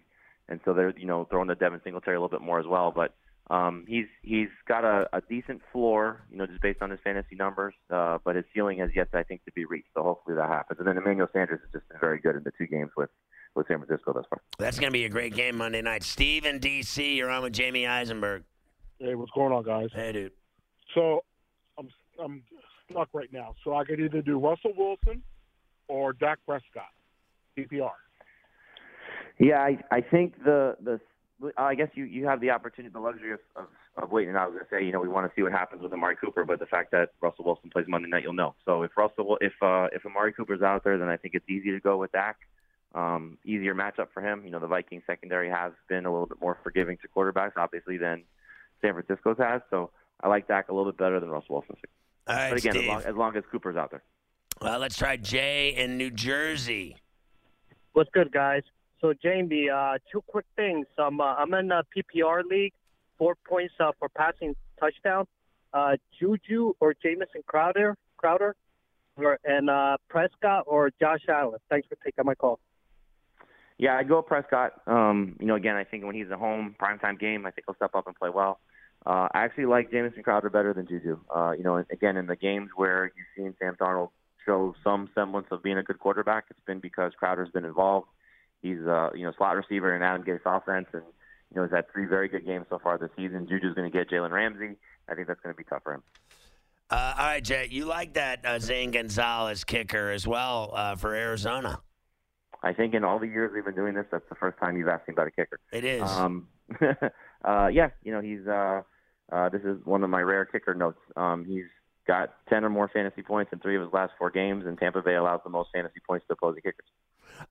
and 0.49 0.59
so 0.65 0.73
they're 0.73 0.93
you 0.97 1.05
know 1.05 1.25
throwing 1.29 1.47
the 1.47 1.55
Devin 1.55 1.79
Singletary 1.83 2.17
a 2.17 2.19
little 2.19 2.37
bit 2.37 2.45
more 2.45 2.59
as 2.59 2.67
well. 2.67 2.91
But 2.93 3.13
um, 3.49 3.85
he's 3.87 4.05
he's 4.21 4.49
got 4.67 4.83
a, 4.83 5.09
a 5.11 5.21
decent 5.21 5.61
floor, 5.71 6.21
you 6.31 6.37
know, 6.37 6.45
just 6.45 6.61
based 6.61 6.81
on 6.81 6.91
his 6.91 6.99
fantasy 7.03 7.35
numbers, 7.35 7.73
uh, 7.89 8.19
but 8.23 8.35
his 8.35 8.45
ceiling 8.53 8.77
has 8.79 8.91
yet, 8.95 9.07
I 9.13 9.23
think, 9.23 9.43
to 9.45 9.51
be 9.53 9.65
reached. 9.65 9.89
So 9.95 10.03
hopefully 10.03 10.35
that 10.35 10.49
happens. 10.49 10.79
And 10.79 10.87
then 10.87 10.97
Emmanuel 10.97 11.27
Sanders 11.33 11.59
has 11.61 11.71
just 11.71 11.89
been 11.89 11.99
very 11.99 12.19
good 12.19 12.35
in 12.35 12.43
the 12.43 12.51
two 12.57 12.67
games 12.67 12.91
with 12.95 13.09
with 13.55 13.67
San 13.67 13.83
Francisco 13.83 14.13
thus 14.13 14.25
far. 14.29 14.41
That's 14.59 14.79
going 14.79 14.91
to 14.91 14.93
be 14.93 15.05
a 15.05 15.09
great 15.09 15.33
game 15.33 15.57
Monday 15.57 15.81
night. 15.81 16.03
Steve 16.03 16.45
in 16.45 16.59
D.C., 16.59 17.15
you're 17.15 17.31
on 17.31 17.41
with 17.41 17.53
Jamey 17.53 17.89
Eisenberg. 17.89 18.43
Hey, 18.99 19.15
what's 19.15 19.31
going 19.31 19.51
on, 19.51 19.63
guys? 19.63 19.89
Hey, 19.93 20.11
dude. 20.11 20.31
So 20.93 21.23
I'm 21.77 21.89
I'm 22.23 22.43
stuck 22.91 23.09
right 23.13 23.31
now. 23.33 23.55
So 23.63 23.75
I 23.75 23.83
could 23.83 23.99
either 23.99 24.21
do 24.21 24.37
Russell 24.37 24.73
Wilson 24.77 25.23
or 25.87 26.13
Dak 26.13 26.37
Prescott, 26.45 26.91
PPR. 27.57 27.91
Yeah, 29.39 29.59
I 29.59 29.79
I 29.89 30.01
think 30.01 30.43
the 30.43 30.75
the 30.83 30.99
I 31.57 31.75
guess 31.75 31.89
you 31.93 32.03
you 32.03 32.25
have 32.25 32.41
the 32.41 32.49
opportunity, 32.49 32.91
the 32.91 32.99
luxury 32.99 33.31
of 33.31 33.39
of, 33.55 33.67
of 33.97 34.11
waiting. 34.11 34.35
I 34.35 34.45
was 34.45 34.53
going 34.53 34.65
to 34.65 34.69
say, 34.69 34.85
you 34.85 34.91
know, 34.91 34.99
we 34.99 35.07
want 35.07 35.29
to 35.29 35.35
see 35.35 35.41
what 35.41 35.51
happens 35.51 35.81
with 35.81 35.93
Amari 35.93 36.15
Cooper, 36.15 36.43
but 36.43 36.59
the 36.59 36.65
fact 36.65 36.91
that 36.91 37.11
Russell 37.21 37.45
Wilson 37.45 37.69
plays 37.69 37.85
Monday 37.87 38.09
night, 38.09 38.23
you'll 38.23 38.33
know. 38.33 38.55
So 38.65 38.83
if 38.83 38.91
Russell 38.97 39.37
if 39.41 39.53
uh, 39.61 39.87
if 39.93 40.05
Amari 40.05 40.33
Cooper's 40.33 40.61
out 40.61 40.83
there, 40.83 40.97
then 40.97 41.09
I 41.09 41.17
think 41.17 41.35
it's 41.35 41.49
easy 41.49 41.71
to 41.71 41.79
go 41.79 41.97
with 41.97 42.11
Dak. 42.11 42.37
Um, 42.95 43.37
easier 43.45 43.75
matchup 43.75 44.07
for 44.13 44.21
him. 44.21 44.43
You 44.43 44.51
know, 44.51 44.59
the 44.59 44.67
Vikings 44.67 45.03
secondary 45.05 45.49
has 45.49 45.71
been 45.87 46.05
a 46.05 46.11
little 46.11 46.25
bit 46.25 46.41
more 46.41 46.57
forgiving 46.63 46.97
to 47.03 47.07
quarterbacks, 47.07 47.53
obviously, 47.55 47.97
than 47.97 48.23
San 48.81 48.93
Francisco's 48.93 49.37
has. 49.37 49.61
So 49.69 49.91
I 50.21 50.27
like 50.27 50.47
Dak 50.47 50.69
a 50.69 50.73
little 50.73 50.91
bit 50.91 50.97
better 50.97 51.19
than 51.19 51.29
Russell 51.29 51.55
Wilson. 51.55 51.75
All 52.27 52.35
right, 52.35 52.49
but 52.49 52.57
again, 52.57 52.77
as 52.77 52.87
long, 52.87 53.01
as 53.03 53.15
long 53.15 53.37
as 53.37 53.43
Cooper's 53.51 53.75
out 53.75 53.91
there. 53.91 54.03
Well, 54.61 54.79
let's 54.79 54.97
try 54.97 55.17
Jay 55.17 55.69
in 55.69 55.97
New 55.97 56.11
Jersey. 56.11 56.97
What's 57.93 58.09
good, 58.11 58.31
guys? 58.31 58.63
So, 59.01 59.13
Jamey, 59.13 59.69
uh, 59.71 59.97
two 60.11 60.21
quick 60.27 60.45
things. 60.55 60.85
Um, 60.97 61.21
uh, 61.21 61.35
I'm 61.35 61.53
in 61.53 61.71
a 61.71 61.83
PPR 61.95 62.43
league, 62.43 62.73
four 63.17 63.35
points 63.47 63.73
uh, 63.79 63.91
for 63.97 64.09
passing 64.09 64.55
touchdown. 64.79 65.25
Uh, 65.73 65.95
Juju 66.19 66.73
or 66.79 66.95
Jamison 67.01 67.41
Crowder, 67.45 67.95
Crowder, 68.17 68.55
or 69.17 69.39
and 69.43 69.69
uh, 69.69 69.97
Prescott 70.09 70.63
or 70.65 70.89
Josh 70.99 71.21
Allen. 71.29 71.59
Thanks 71.69 71.87
for 71.87 71.95
taking 72.03 72.25
my 72.25 72.35
call. 72.35 72.59
Yeah, 73.77 73.95
I 73.95 74.03
go 74.03 74.21
Prescott. 74.21 74.81
Um, 74.87 75.37
you 75.39 75.45
know, 75.45 75.55
again, 75.55 75.75
I 75.75 75.83
think 75.85 76.03
when 76.03 76.15
he's 76.15 76.29
at 76.31 76.39
home, 76.39 76.75
primetime 76.81 77.19
game, 77.19 77.45
I 77.45 77.51
think 77.51 77.65
he'll 77.67 77.75
step 77.75 77.95
up 77.95 78.07
and 78.07 78.15
play 78.15 78.29
well. 78.29 78.59
Uh, 79.05 79.29
I 79.31 79.45
actually 79.45 79.67
like 79.67 79.91
Jamison 79.91 80.23
Crowder 80.23 80.49
better 80.49 80.73
than 80.73 80.87
Juju. 80.87 81.19
Uh, 81.33 81.51
you 81.51 81.63
know, 81.63 81.77
again, 81.89 82.17
in 82.17 82.25
the 82.25 82.35
games 82.35 82.71
where 82.75 83.13
you've 83.15 83.27
seen 83.37 83.55
Sam 83.59 83.75
Darnold 83.79 84.09
show 84.45 84.75
some 84.83 85.09
semblance 85.15 85.47
of 85.51 85.63
being 85.63 85.77
a 85.77 85.83
good 85.83 85.99
quarterback, 85.99 86.45
it's 86.49 86.59
been 86.65 86.79
because 86.79 87.13
Crowder's 87.17 87.49
been 87.51 87.63
involved. 87.63 88.07
He's, 88.61 88.79
uh, 88.87 89.09
you 89.15 89.25
know, 89.25 89.31
slot 89.37 89.55
receiver 89.55 89.95
in 89.95 90.01
Adam 90.01 90.23
Gase 90.23 90.41
offense, 90.45 90.87
and 90.93 91.03
you 91.51 91.55
know, 91.55 91.63
he's 91.63 91.71
had 91.71 91.91
three 91.91 92.05
very 92.05 92.27
good 92.27 92.45
games 92.45 92.65
so 92.69 92.79
far 92.79 92.97
this 92.97 93.09
season. 93.15 93.47
Juju's 93.47 93.73
going 93.73 93.89
to 93.89 93.97
get 93.97 94.09
Jalen 94.09 94.31
Ramsey. 94.31 94.75
I 95.07 95.15
think 95.15 95.27
that's 95.27 95.39
going 95.41 95.53
to 95.53 95.57
be 95.57 95.63
tough 95.63 95.83
for 95.83 95.93
him. 95.93 96.03
Uh, 96.89 97.13
all 97.17 97.25
right, 97.25 97.43
Jay, 97.43 97.67
you 97.69 97.85
like 97.85 98.13
that 98.15 98.45
uh, 98.45 98.59
Zane 98.59 98.91
Gonzalez 98.91 99.63
kicker 99.63 100.09
as 100.09 100.27
well 100.27 100.71
uh, 100.73 100.95
for 100.95 101.13
Arizona? 101.13 101.81
I 102.63 102.73
think 102.73 102.93
in 102.93 103.03
all 103.03 103.19
the 103.19 103.27
years 103.27 103.51
we've 103.53 103.63
been 103.63 103.75
doing 103.75 103.93
this, 103.93 104.05
that's 104.11 104.27
the 104.27 104.35
first 104.35 104.57
time 104.57 104.75
you've 104.75 104.87
asked 104.87 105.07
me 105.07 105.13
about 105.13 105.27
a 105.27 105.31
kicker. 105.31 105.59
It 105.71 105.83
is. 105.83 106.01
Um, 106.01 106.47
uh, 107.43 107.69
yeah, 107.71 107.89
you 108.03 108.11
know, 108.11 108.21
he's. 108.21 108.45
Uh, 108.47 108.81
uh, 109.31 109.47
this 109.49 109.61
is 109.61 109.77
one 109.85 110.03
of 110.03 110.09
my 110.09 110.21
rare 110.21 110.45
kicker 110.45 110.73
notes. 110.73 110.97
Um, 111.15 111.45
he's 111.45 111.65
got 112.07 112.33
ten 112.49 112.65
or 112.65 112.69
more 112.69 112.89
fantasy 112.91 113.21
points 113.21 113.53
in 113.53 113.59
three 113.59 113.75
of 113.75 113.83
his 113.83 113.93
last 113.93 114.13
four 114.17 114.31
games, 114.31 114.65
and 114.65 114.77
Tampa 114.77 115.01
Bay 115.01 115.15
allows 115.15 115.41
the 115.43 115.51
most 115.51 115.69
fantasy 115.73 115.99
points 116.05 116.25
to 116.27 116.33
opposing 116.33 116.61
kickers. 116.63 116.87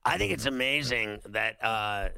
I 0.05 0.17
think 0.17 0.31
it's 0.31 0.45
amazing 0.45 1.19
that, 1.29 1.63
uh, 1.63 2.09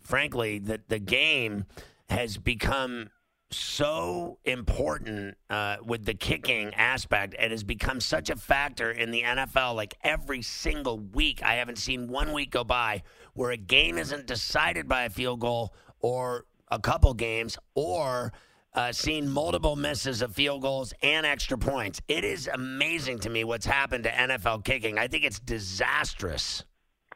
frankly, 0.00 0.58
that 0.60 0.88
the 0.88 0.98
game 0.98 1.64
has 2.08 2.36
become 2.36 3.10
so 3.54 4.38
important 4.44 5.36
uh, 5.48 5.76
with 5.84 6.04
the 6.04 6.14
kicking 6.14 6.74
aspect. 6.74 7.34
It 7.38 7.50
has 7.50 7.62
become 7.62 8.00
such 8.00 8.30
a 8.30 8.36
factor 8.36 8.90
in 8.90 9.10
the 9.10 9.22
NFL. 9.22 9.74
Like 9.74 9.94
every 10.02 10.42
single 10.42 10.98
week, 10.98 11.42
I 11.42 11.54
haven't 11.54 11.78
seen 11.78 12.08
one 12.08 12.32
week 12.32 12.50
go 12.50 12.64
by 12.64 13.02
where 13.34 13.52
a 13.52 13.56
game 13.56 13.98
isn't 13.98 14.26
decided 14.26 14.88
by 14.88 15.04
a 15.04 15.10
field 15.10 15.40
goal 15.40 15.74
or 16.00 16.46
a 16.68 16.78
couple 16.78 17.14
games 17.14 17.56
or. 17.74 18.32
Uh, 18.76 18.90
seen 18.90 19.30
multiple 19.30 19.76
misses 19.76 20.20
of 20.20 20.34
field 20.34 20.60
goals 20.60 20.92
and 21.00 21.24
extra 21.24 21.56
points. 21.56 22.00
It 22.08 22.24
is 22.24 22.50
amazing 22.52 23.20
to 23.20 23.30
me 23.30 23.44
what's 23.44 23.66
happened 23.66 24.02
to 24.02 24.10
NFL 24.10 24.64
kicking. 24.64 24.98
I 24.98 25.06
think 25.06 25.22
it's 25.22 25.38
disastrous. 25.38 26.64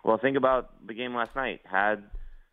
Well, 0.09 0.17
think 0.17 0.39
about 0.39 0.71
the 0.87 0.95
game 0.95 1.15
last 1.15 1.37
night. 1.37 1.61
Had 1.71 2.03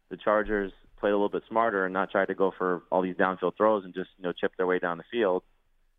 the 0.09 0.17
Chargers 0.17 0.73
played 0.99 1.11
a 1.11 1.15
little 1.15 1.29
bit 1.29 1.43
smarter 1.47 1.85
and 1.85 1.93
not 1.93 2.11
tried 2.11 2.25
to 2.25 2.35
go 2.35 2.51
for 2.57 2.83
all 2.91 3.01
these 3.01 3.15
downfield 3.15 3.55
throws 3.55 3.85
and 3.85 3.93
just 3.93 4.09
you 4.17 4.23
know 4.23 4.33
chip 4.33 4.51
their 4.57 4.67
way 4.67 4.77
down 4.77 4.97
the 4.97 5.05
field, 5.09 5.41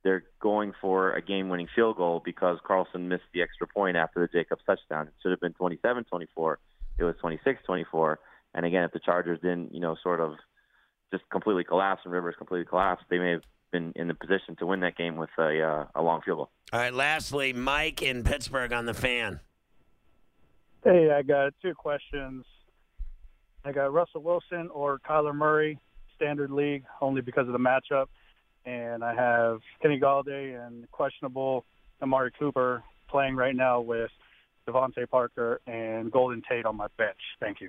they're 0.04 0.24
going 0.38 0.74
for 0.82 1.14
a 1.14 1.22
game-winning 1.22 1.66
field 1.74 1.96
goal 1.96 2.20
because 2.22 2.58
Carlson 2.62 3.08
missed 3.08 3.24
the 3.32 3.40
extra 3.40 3.66
point 3.66 3.96
after 3.96 4.20
the 4.20 4.28
Jacobs 4.28 4.60
touchdown. 4.66 5.06
It 5.06 5.14
should 5.22 5.30
have 5.30 5.40
been 5.40 5.54
27-24. 5.54 6.56
It 6.98 7.04
was 7.04 7.14
26-24. 7.24 8.16
And 8.52 8.66
again, 8.66 8.84
if 8.84 8.92
the 8.92 9.00
Chargers 9.00 9.40
didn't, 9.40 9.72
you 9.72 9.80
know, 9.80 9.96
sort 10.02 10.20
of 10.20 10.34
just 11.10 11.24
completely 11.30 11.64
collapse 11.64 12.02
and 12.04 12.12
Rivers 12.12 12.34
completely 12.36 12.66
collapsed, 12.66 13.06
they 13.08 13.18
may 13.18 13.30
have 13.30 13.44
been 13.72 13.94
in 13.96 14.08
the 14.08 14.14
position 14.14 14.56
to 14.56 14.66
win 14.66 14.80
that 14.80 14.98
game 14.98 15.16
with 15.16 15.30
a 15.38 15.62
uh, 15.62 15.84
a 15.94 16.02
long 16.02 16.20
field 16.20 16.36
goal. 16.36 16.50
All 16.74 16.80
right, 16.80 16.92
lastly, 16.92 17.54
Mike 17.54 18.02
in 18.02 18.24
Pittsburgh 18.24 18.74
on 18.74 18.84
the 18.84 18.92
fan. 18.92 19.40
Hey, 20.86 21.10
I 21.10 21.22
got 21.22 21.52
two 21.60 21.74
questions. 21.74 22.44
I 23.64 23.72
got 23.72 23.92
Russell 23.92 24.22
Wilson 24.22 24.70
or 24.72 25.00
Kyler 25.00 25.34
Murray, 25.34 25.80
standard 26.14 26.52
league, 26.52 26.84
only 27.00 27.22
because 27.22 27.48
of 27.48 27.52
the 27.52 27.58
matchup. 27.58 28.06
And 28.64 29.02
I 29.02 29.12
have 29.12 29.58
Kenny 29.82 29.98
Golladay 29.98 30.64
and 30.64 30.88
questionable 30.92 31.64
Amari 32.00 32.30
Cooper 32.38 32.84
playing 33.10 33.34
right 33.34 33.56
now 33.56 33.80
with 33.80 34.12
DeVante 34.68 35.10
Parker 35.10 35.60
and 35.66 36.12
Golden 36.12 36.40
Tate 36.48 36.66
on 36.66 36.76
my 36.76 36.86
bench. 36.96 37.18
Thank 37.40 37.60
you. 37.60 37.68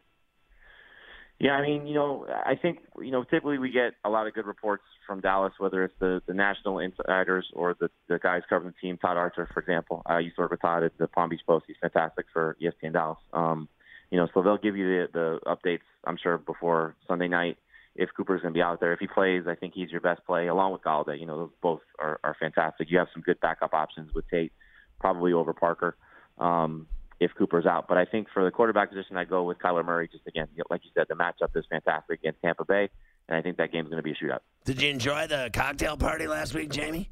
Yeah, 1.39 1.51
I 1.51 1.61
mean, 1.61 1.85
you 1.85 1.93
know, 1.93 2.25
I 2.27 2.55
think 2.55 2.79
you 2.99 3.11
know 3.11 3.23
typically 3.23 3.59
we 3.59 3.69
get 3.69 3.93
a 4.03 4.09
lot 4.09 4.25
of 4.25 4.33
good 4.33 4.47
reports 4.47 4.83
from 5.05 5.21
Dallas, 5.21 5.53
whether 5.59 5.83
it's 5.83 5.93
the 5.99 6.21
the 6.25 6.33
national 6.33 6.79
insiders 6.79 7.47
or 7.53 7.75
the 7.79 7.89
the 8.07 8.17
guys 8.17 8.41
covering 8.49 8.73
the 8.73 8.87
team. 8.87 8.97
Todd 8.97 9.17
Archer, 9.17 9.47
for 9.53 9.59
example, 9.59 10.01
I 10.05 10.19
used 10.19 10.35
to 10.37 10.41
work 10.41 10.51
with 10.51 10.61
Todd 10.61 10.83
at 10.83 10.97
the 10.97 11.07
Palm 11.07 11.29
Beach 11.29 11.41
Post. 11.45 11.65
He's 11.67 11.77
fantastic 11.79 12.25
for 12.33 12.57
ESPN 12.61 12.93
Dallas. 12.93 13.19
Um, 13.33 13.69
you 14.09 14.17
know, 14.17 14.27
so 14.33 14.41
they'll 14.41 14.57
give 14.57 14.75
you 14.75 14.87
the 14.87 15.07
the 15.13 15.39
updates. 15.45 15.85
I'm 16.05 16.17
sure 16.17 16.39
before 16.39 16.95
Sunday 17.07 17.27
night 17.27 17.57
if 17.95 18.09
Cooper's 18.15 18.41
going 18.41 18.53
to 18.53 18.57
be 18.57 18.61
out 18.61 18.79
there. 18.79 18.93
If 18.93 18.99
he 18.99 19.07
plays, 19.07 19.43
I 19.47 19.55
think 19.55 19.73
he's 19.75 19.91
your 19.91 20.01
best 20.01 20.25
play 20.25 20.47
along 20.47 20.71
with 20.71 20.81
Golladay. 20.81 21.19
You 21.19 21.25
know, 21.25 21.37
those 21.37 21.49
both 21.61 21.81
are, 21.99 22.19
are 22.23 22.35
fantastic. 22.39 22.89
You 22.89 22.99
have 22.99 23.07
some 23.13 23.23
good 23.23 23.39
backup 23.39 23.73
options 23.73 24.13
with 24.13 24.29
Tate, 24.29 24.53
probably 24.99 25.33
over 25.33 25.53
Parker. 25.53 25.97
Um, 26.37 26.87
if 27.19 27.31
Cooper's 27.37 27.65
out. 27.65 27.87
But 27.87 27.97
I 27.97 28.05
think 28.05 28.27
for 28.33 28.43
the 28.43 28.51
quarterback 28.51 28.89
position, 28.89 29.17
I 29.17 29.23
go 29.25 29.43
with 29.43 29.57
Kyler 29.59 29.83
Murray. 29.85 30.07
Just 30.11 30.27
again, 30.27 30.47
like 30.69 30.81
you 30.83 30.91
said, 30.95 31.05
the 31.09 31.15
matchup 31.15 31.55
is 31.55 31.65
fantastic 31.69 32.19
against 32.19 32.41
Tampa 32.41 32.65
Bay, 32.65 32.89
and 33.27 33.37
I 33.37 33.41
think 33.41 33.57
that 33.57 33.71
game's 33.71 33.89
going 33.89 33.97
to 33.97 34.03
be 34.03 34.11
a 34.11 34.15
shootout. 34.15 34.39
Did 34.65 34.81
you 34.81 34.89
enjoy 34.89 35.27
the 35.27 35.49
cocktail 35.53 35.97
party 35.97 36.27
last 36.27 36.53
week, 36.53 36.69
Jamey? 36.69 37.07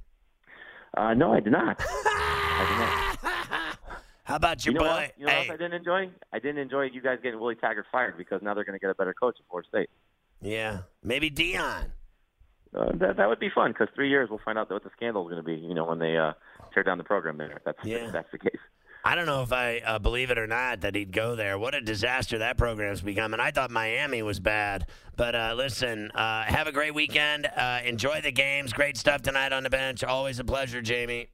Uh, 0.96 1.13
no, 1.13 1.34
I 1.34 1.39
did 1.41 1.52
not. 1.52 1.78
I 1.84 2.65
did 2.70 3.30
not. 3.30 3.78
How 4.24 4.38
about 4.38 4.65
your 4.65 4.74
you 4.74 4.80
know 4.80 4.86
boy? 4.86 4.91
What? 4.91 5.12
You 5.18 5.26
know 5.26 5.32
what 5.34 5.41
Hey. 5.44 5.50
else 5.50 5.54
I 5.54 5.58
didn't 5.58 5.74
enjoy? 5.74 6.10
I 6.34 6.39
didn't 6.39 6.58
enjoy 6.58 6.84
you 6.91 7.02
guys 7.02 7.20
getting 7.22 7.39
Willie 7.39 7.56
Taggart 7.56 7.86
fired 7.91 8.18
because 8.18 8.41
now 8.41 8.54
they're 8.54 8.63
going 8.63 8.78
to 8.78 8.82
get 8.82 8.89
a 8.89 8.96
better 8.96 9.13
coach 9.13 9.36
at 9.39 9.46
Florida 9.50 9.68
State. 9.70 9.89
Yeah, 10.41 10.80
maybe 11.04 11.30
Deion. 11.30 11.91
Uh, 12.76 12.91
that 12.96 13.18
that 13.18 13.30
would 13.30 13.39
be 13.39 13.50
fun 13.54 13.72
because 13.72 13.88
three 13.96 14.10
years 14.10 14.30
we'll 14.30 14.41
find 14.44 14.58
out 14.58 14.70
what 14.70 14.84
the 14.84 14.89
scandal 14.98 15.26
is 15.28 15.32
going 15.32 15.44
to 15.44 15.46
be. 15.46 15.56
You 15.56 15.74
know, 15.74 15.86
when 15.86 16.00
they 16.00 16.18
uh, 16.18 16.34
tear 16.74 16.84
down 16.84 16.98
the 16.98 17.04
program 17.04 17.38
there. 17.38 17.62
That's 17.65 17.78
Yeah. 17.84 18.08
if 18.08 18.12
that's 18.13 18.32
the 18.32 18.38
case. 18.39 18.60
I 19.08 19.13
don't 19.13 19.28
know 19.28 19.44
if 19.44 19.54
I 19.54 19.82
uh, 19.86 20.00
believe 20.00 20.32
it 20.32 20.39
or 20.39 20.48
not 20.48 20.82
that 20.82 20.96
he'd 20.96 21.12
go 21.12 21.36
there. 21.36 21.60
What 21.60 21.76
a 21.76 21.82
disaster 21.82 22.39
that 22.39 22.58
program's 22.58 23.02
become. 23.02 23.34
And 23.34 23.41
I 23.41 23.52
thought 23.52 23.70
Miami 23.70 24.24
was 24.24 24.39
bad. 24.39 24.88
But 25.15 25.36
uh, 25.36 25.54
listen, 25.56 26.10
uh, 26.10 26.41
have 26.46 26.65
a 26.65 26.72
great 26.72 26.96
weekend. 26.96 27.46
Uh, 27.46 27.82
enjoy 27.86 28.22
the 28.22 28.32
games. 28.32 28.74
Great 28.74 28.98
stuff 28.98 29.22
tonight 29.22 29.54
on 29.54 29.62
the 29.62 29.70
bench. 29.70 30.04
Always 30.04 30.39
a 30.39 30.44
pleasure, 30.44 30.82
Jamey. 30.82 31.28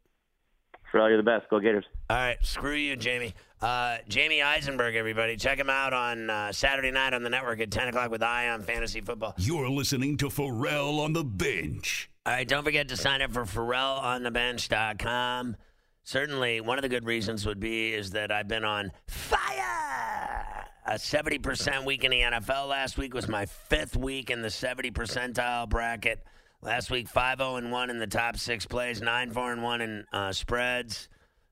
For 0.92 1.00
all 1.00 1.08
you're 1.08 1.16
the 1.16 1.24
best. 1.24 1.50
Go 1.50 1.62
Gators. 1.62 1.86
All 2.10 2.18
right, 2.18 2.36
screw 2.42 2.76
you, 2.76 2.98
Jamey. 2.98 3.32
Uh, 3.62 4.00
Jamey 4.10 4.44
Eisenberg, 4.44 4.96
everybody. 4.96 5.38
Check 5.38 5.58
him 5.58 5.70
out 5.70 5.94
on 5.94 6.30
uh, 6.30 6.52
Saturday 6.52 6.92
night 6.92 7.14
on 7.14 7.24
the 7.24 7.30
network 7.30 7.62
at 7.62 7.72
10 7.72 7.88
o'clock 7.88 8.12
with 8.12 8.22
Eye 8.22 8.50
on 8.50 8.64
Fantasy 8.64 9.00
Football. 9.00 9.34
You're 9.38 9.70
listening 9.70 10.18
to 10.18 10.30
Ferrall 10.30 11.00
on 11.00 11.14
the 11.14 11.24
bench. 11.24 12.10
All 12.26 12.34
right, 12.34 12.46
don't 12.46 12.66
forget 12.66 12.90
to 12.90 12.98
sign 12.98 13.22
up 13.22 13.32
for 13.32 13.46
FerrallOnTheBench.com. 13.46 15.56
Certainly, 16.04 16.62
one 16.62 16.78
of 16.78 16.82
the 16.82 16.90
good 16.90 17.06
reasons 17.06 17.46
would 17.46 17.60
be 17.60 17.94
is 17.94 18.12
that 18.12 18.32
I've 18.32 18.48
been 18.48 18.66
on 18.66 18.92
fire. 19.08 20.68
A 20.86 20.96
70% 20.96 21.86
week 21.86 22.04
in 22.04 22.12
the 22.12 22.22
NFL 22.22 22.68
last 22.68 22.98
week 22.98 23.14
was 23.14 23.28
my 23.28 23.46
fifth 23.46 23.96
week 23.96 24.30
in 24.30 24.42
the 24.42 24.50
70 24.50 24.92
percentile 24.92 25.70
bracket. 25.70 26.24
Last 26.64 26.92
week, 26.92 27.08
5 27.08 27.38
0 27.38 27.56
and 27.56 27.72
1 27.72 27.90
in 27.90 28.00
the 28.00 28.08
top 28.08 28.38
six 28.38 28.66
plays, 28.66 29.02
9 29.02 29.32
4 29.32 29.54
and 29.54 29.64
1 29.64 29.82
in 29.82 30.06
uh, 30.12 30.32
spreads. 30.32 31.08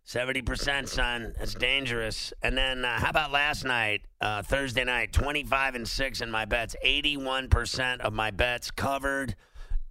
70%, 0.06 0.88
son. 0.88 1.36
That's 1.38 1.54
dangerous. 1.54 2.34
And 2.42 2.58
then, 2.58 2.84
uh, 2.84 3.00
how 3.00 3.12
about 3.12 3.32
last 3.32 3.64
night, 3.64 4.02
uh, 4.20 4.42
Thursday 4.42 4.84
night, 4.84 5.14
25 5.14 5.76
and 5.76 5.88
6 5.88 6.22
in 6.22 6.32
my 6.32 6.46
bets. 6.46 6.76
81% 6.84 8.00
of 8.00 8.14
my 8.14 8.32
bets 8.32 8.72
covered 8.72 9.36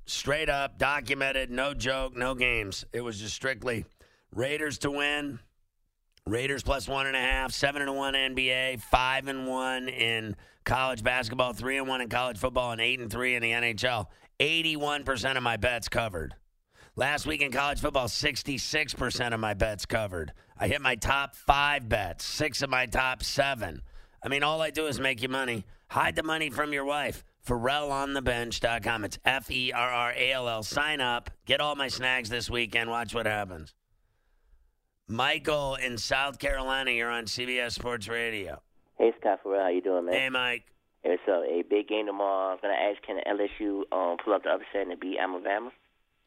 straight 0.06 0.48
up, 0.48 0.76
documented, 0.78 1.52
no 1.52 1.72
joke, 1.72 2.16
no 2.16 2.34
games. 2.34 2.84
It 2.92 3.02
was 3.02 3.20
just 3.20 3.36
strictly 3.36 3.84
Raiders 4.34 4.78
to 4.78 4.90
win, 4.90 5.40
Raiders 6.26 6.62
plus 6.62 6.86
one 6.86 7.06
and 7.06 7.16
a 7.16 7.20
half, 7.20 7.52
seven 7.52 7.82
and 7.82 7.96
one 7.96 8.14
NBA, 8.14 8.80
five 8.82 9.28
and 9.28 9.46
one 9.46 9.88
in 9.88 10.36
college 10.64 11.02
basketball, 11.02 11.54
three 11.54 11.78
and 11.78 11.88
one 11.88 12.00
in 12.00 12.08
college 12.08 12.38
football, 12.38 12.72
and 12.72 12.80
eight 12.80 13.00
and 13.00 13.10
three 13.10 13.34
in 13.34 13.42
the 13.42 13.50
NHL. 13.50 14.06
Eighty-one 14.40 15.04
percent 15.04 15.36
of 15.36 15.42
my 15.42 15.56
bets 15.56 15.88
covered. 15.88 16.34
Last 16.94 17.26
week 17.26 17.40
in 17.40 17.50
college 17.50 17.80
football, 17.80 18.08
sixty-six 18.08 18.94
percent 18.94 19.34
of 19.34 19.40
my 19.40 19.54
bets 19.54 19.86
covered. 19.86 20.32
I 20.56 20.68
hit 20.68 20.80
my 20.80 20.94
top 20.96 21.34
five 21.34 21.88
bets, 21.88 22.24
six 22.24 22.62
of 22.62 22.70
my 22.70 22.86
top 22.86 23.22
seven. 23.22 23.82
I 24.22 24.28
mean, 24.28 24.42
all 24.42 24.60
I 24.60 24.70
do 24.70 24.86
is 24.86 25.00
make 25.00 25.22
you 25.22 25.28
money. 25.28 25.64
Hide 25.88 26.16
the 26.16 26.22
money 26.22 26.50
from 26.50 26.72
your 26.72 26.84
wife. 26.84 27.24
FerrallOnTheBench.com. 27.46 29.04
It's 29.04 29.18
F 29.24 29.50
E 29.50 29.72
R 29.72 29.90
R 29.90 30.12
A 30.14 30.32
L 30.32 30.48
L. 30.48 30.62
Sign 30.62 31.00
up. 31.00 31.30
Get 31.46 31.60
all 31.60 31.74
my 31.76 31.88
snags 31.88 32.28
this 32.28 32.50
weekend. 32.50 32.90
Watch 32.90 33.14
what 33.14 33.26
happens. 33.26 33.74
Michael 35.08 35.76
in 35.76 35.96
South 35.96 36.38
Carolina, 36.38 36.90
you're 36.90 37.10
on 37.10 37.24
CBS 37.24 37.72
Sports 37.72 38.08
Radio. 38.08 38.60
Hey, 38.98 39.12
Scott 39.18 39.40
Ferrall, 39.42 39.62
how 39.62 39.68
you 39.68 39.80
doing, 39.80 40.04
man? 40.04 40.14
Hey, 40.14 40.28
Mike. 40.28 40.64
Hey, 41.02 41.10
what's 41.10 41.22
up? 41.28 41.44
A 41.48 41.62
big 41.62 41.88
game 41.88 42.04
tomorrow. 42.04 42.52
I'm 42.52 42.58
gonna 42.60 42.74
ask, 42.74 43.00
can 43.02 43.18
LSU 43.26 43.84
um, 43.90 44.18
pull 44.22 44.34
up 44.34 44.42
the 44.42 44.50
upset 44.50 44.86
and 44.86 45.00
beat 45.00 45.16
Alabama? 45.18 45.70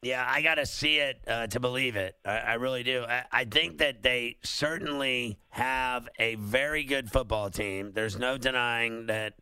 Yeah, 0.02 0.26
I 0.28 0.42
got 0.42 0.56
to 0.56 0.66
see 0.66 0.96
it 0.96 1.20
uh, 1.28 1.46
to 1.46 1.60
believe 1.60 1.94
it. 1.94 2.16
I, 2.24 2.38
I 2.38 2.54
really 2.54 2.82
do. 2.82 3.04
I, 3.08 3.22
I 3.30 3.44
think 3.44 3.78
that 3.78 4.02
they 4.02 4.36
certainly 4.42 5.38
have 5.50 6.08
a 6.18 6.34
very 6.34 6.82
good 6.82 7.08
football 7.08 7.50
team. 7.50 7.92
There's 7.94 8.18
no 8.18 8.36
denying 8.36 9.06
that 9.06 9.34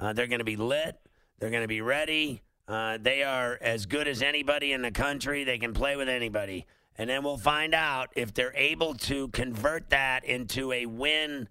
uh, 0.00 0.14
they're 0.14 0.26
going 0.26 0.38
to 0.38 0.44
be 0.44 0.56
lit. 0.56 0.96
They're 1.38 1.50
going 1.50 1.64
to 1.64 1.68
be 1.68 1.82
ready. 1.82 2.40
Uh, 2.66 2.96
they 2.98 3.24
are 3.24 3.58
as 3.60 3.84
good 3.84 4.08
as 4.08 4.22
anybody 4.22 4.72
in 4.72 4.80
the 4.80 4.90
country. 4.90 5.44
They 5.44 5.58
can 5.58 5.74
play 5.74 5.96
with 5.96 6.08
anybody. 6.08 6.64
And 6.98 7.10
then 7.10 7.22
we'll 7.22 7.36
find 7.36 7.74
out 7.74 8.10
if 8.16 8.32
they're 8.32 8.54
able 8.54 8.94
to 8.94 9.28
convert 9.28 9.90
that 9.90 10.24
into 10.24 10.72
a 10.72 10.86
win 10.86 11.48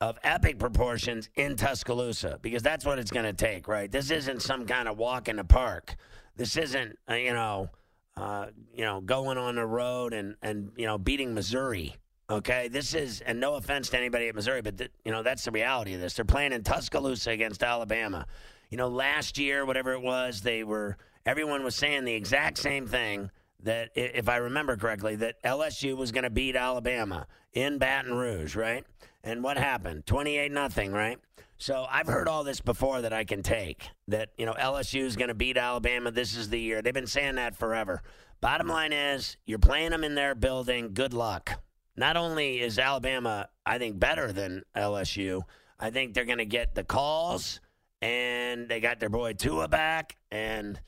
of 0.00 0.18
epic 0.22 0.58
proportions 0.58 1.28
in 1.36 1.56
Tuscaloosa, 1.56 2.38
because 2.42 2.62
that's 2.62 2.84
what 2.84 2.98
it's 2.98 3.10
going 3.10 3.24
to 3.24 3.32
take, 3.32 3.68
right? 3.68 3.90
This 3.90 4.10
isn't 4.10 4.42
some 4.42 4.66
kind 4.66 4.88
of 4.88 4.98
walk 4.98 5.28
in 5.28 5.36
the 5.36 5.44
park. 5.44 5.96
This 6.36 6.56
isn't, 6.56 6.98
uh, 7.10 7.14
you 7.14 7.32
know, 7.32 7.70
uh, 8.16 8.46
you 8.74 8.84
know, 8.84 9.00
going 9.00 9.38
on 9.38 9.56
the 9.56 9.66
road 9.66 10.12
and 10.14 10.36
and 10.42 10.70
you 10.76 10.86
know 10.86 10.98
beating 10.98 11.34
Missouri. 11.34 11.94
Okay, 12.28 12.68
this 12.68 12.94
is, 12.94 13.20
and 13.20 13.38
no 13.38 13.54
offense 13.54 13.88
to 13.90 13.96
anybody 13.96 14.26
at 14.28 14.34
Missouri, 14.34 14.60
but 14.60 14.78
th- 14.78 14.90
you 15.04 15.12
know 15.12 15.22
that's 15.22 15.44
the 15.44 15.50
reality 15.50 15.94
of 15.94 16.00
this. 16.00 16.14
They're 16.14 16.24
playing 16.24 16.52
in 16.52 16.62
Tuscaloosa 16.62 17.30
against 17.30 17.62
Alabama. 17.62 18.26
You 18.70 18.78
know, 18.78 18.88
last 18.88 19.38
year, 19.38 19.64
whatever 19.64 19.92
it 19.92 20.02
was, 20.02 20.40
they 20.40 20.64
were. 20.64 20.96
Everyone 21.24 21.64
was 21.64 21.74
saying 21.74 22.04
the 22.04 22.14
exact 22.14 22.58
same 22.58 22.86
thing. 22.86 23.30
That 23.66 23.90
if 23.96 24.28
I 24.28 24.36
remember 24.36 24.76
correctly, 24.76 25.16
that 25.16 25.42
LSU 25.42 25.96
was 25.96 26.12
going 26.12 26.22
to 26.22 26.30
beat 26.30 26.54
Alabama 26.54 27.26
in 27.52 27.78
Baton 27.78 28.14
Rouge, 28.14 28.54
right? 28.54 28.84
And 29.24 29.42
what 29.42 29.58
happened? 29.58 30.06
Twenty-eight 30.06 30.52
nothing, 30.52 30.92
right? 30.92 31.18
So 31.58 31.84
I've 31.90 32.06
heard 32.06 32.28
all 32.28 32.44
this 32.44 32.60
before 32.60 33.02
that 33.02 33.12
I 33.12 33.24
can 33.24 33.42
take. 33.42 33.88
That 34.06 34.28
you 34.38 34.46
know 34.46 34.52
LSU 34.52 35.02
is 35.02 35.16
going 35.16 35.30
to 35.30 35.34
beat 35.34 35.56
Alabama. 35.56 36.12
This 36.12 36.36
is 36.36 36.48
the 36.48 36.60
year. 36.60 36.80
They've 36.80 36.94
been 36.94 37.08
saying 37.08 37.34
that 37.34 37.56
forever. 37.56 38.04
Bottom 38.40 38.68
line 38.68 38.92
is 38.92 39.36
you're 39.46 39.58
playing 39.58 39.90
them 39.90 40.04
in 40.04 40.14
their 40.14 40.36
building. 40.36 40.94
Good 40.94 41.12
luck. 41.12 41.60
Not 41.96 42.16
only 42.16 42.60
is 42.60 42.78
Alabama, 42.78 43.48
I 43.64 43.78
think, 43.78 43.98
better 43.98 44.30
than 44.30 44.62
LSU. 44.76 45.42
I 45.80 45.90
think 45.90 46.14
they're 46.14 46.24
going 46.24 46.38
to 46.38 46.46
get 46.46 46.76
the 46.76 46.84
calls, 46.84 47.60
and 48.00 48.68
they 48.68 48.78
got 48.78 49.00
their 49.00 49.08
boy 49.08 49.32
Tua 49.32 49.66
back. 49.66 50.16
And 50.30 50.80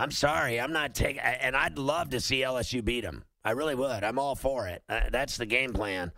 I'm 0.00 0.10
sorry, 0.10 0.58
I'm 0.58 0.72
not 0.72 0.94
taking. 0.94 1.20
And 1.20 1.54
I'd 1.54 1.76
love 1.76 2.08
to 2.10 2.20
see 2.20 2.40
LSU 2.40 2.82
beat 2.82 3.02
them. 3.02 3.22
I 3.44 3.50
really 3.50 3.74
would. 3.74 4.02
I'm 4.02 4.18
all 4.18 4.34
for 4.34 4.66
it. 4.66 4.82
Uh, 4.88 5.02
that's 5.12 5.36
the 5.36 5.44
game 5.44 5.74
plan. 5.74 6.10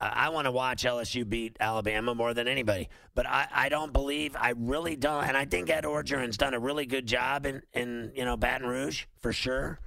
Uh, 0.00 0.10
I 0.10 0.30
want 0.30 0.46
to 0.46 0.50
watch 0.50 0.84
LSU 0.84 1.28
beat 1.28 1.54
Alabama 1.60 2.14
more 2.14 2.32
than 2.32 2.48
anybody. 2.48 2.88
But 3.14 3.26
I, 3.26 3.46
I 3.52 3.68
don't 3.68 3.92
believe, 3.92 4.34
I 4.40 4.54
really 4.56 4.96
don't. 4.96 5.24
And 5.24 5.36
I 5.36 5.44
think 5.44 5.68
Ed 5.68 5.84
Orgeron's 5.84 6.38
done 6.38 6.54
a 6.54 6.58
really 6.58 6.86
good 6.86 7.04
job 7.04 7.44
in, 7.44 7.60
in, 7.74 8.10
you 8.14 8.24
know, 8.24 8.38
Baton 8.38 8.66
Rouge 8.66 9.04
for 9.20 9.34
sure. 9.34 9.80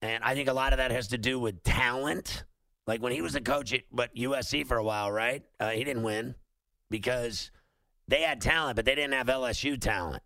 And 0.00 0.24
I 0.24 0.34
think 0.34 0.48
a 0.48 0.52
lot 0.52 0.72
of 0.72 0.78
that 0.78 0.90
has 0.90 1.06
to 1.08 1.18
do 1.18 1.38
with 1.38 1.62
talent. 1.62 2.42
Like 2.88 3.00
when 3.00 3.12
he 3.12 3.22
was 3.22 3.36
a 3.36 3.40
coach 3.40 3.72
at 3.72 3.82
what 3.90 4.12
USC 4.16 4.66
for 4.66 4.76
a 4.76 4.84
while, 4.84 5.12
right? 5.12 5.44
Uh, 5.60 5.70
he 5.70 5.84
didn't 5.84 6.02
win 6.02 6.34
because 6.90 7.52
they 8.08 8.22
had 8.22 8.40
talent, 8.40 8.74
but 8.74 8.84
they 8.84 8.96
didn't 8.96 9.14
have 9.14 9.28
LSU 9.28 9.80
talent. 9.80 10.24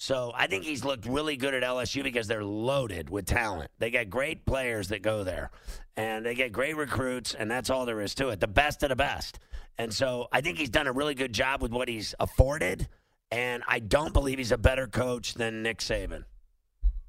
So 0.00 0.30
I 0.32 0.46
think 0.46 0.62
he's 0.62 0.84
looked 0.84 1.06
really 1.06 1.36
good 1.36 1.54
at 1.54 1.64
LSU 1.64 2.04
because 2.04 2.28
they're 2.28 2.44
loaded 2.44 3.10
with 3.10 3.26
talent. 3.26 3.72
They 3.78 3.90
got 3.90 4.08
great 4.08 4.46
players 4.46 4.88
that 4.88 5.02
go 5.02 5.24
there, 5.24 5.50
and 5.96 6.24
they 6.24 6.36
get 6.36 6.52
great 6.52 6.76
recruits, 6.76 7.34
and 7.34 7.50
that's 7.50 7.68
all 7.68 7.84
there 7.84 8.00
is 8.00 8.14
to 8.14 8.28
it. 8.28 8.38
The 8.38 8.46
best 8.46 8.84
of 8.84 8.90
the 8.90 8.96
best. 8.96 9.40
And 9.76 9.92
so 9.92 10.28
I 10.32 10.40
think 10.40 10.56
he's 10.56 10.70
done 10.70 10.86
a 10.86 10.92
really 10.92 11.14
good 11.14 11.32
job 11.32 11.62
with 11.62 11.72
what 11.72 11.88
he's 11.88 12.14
afforded. 12.20 12.88
And 13.32 13.64
I 13.66 13.80
don't 13.80 14.12
believe 14.12 14.38
he's 14.38 14.52
a 14.52 14.58
better 14.58 14.86
coach 14.86 15.34
than 15.34 15.62
Nick 15.62 15.78
Saban 15.78 16.24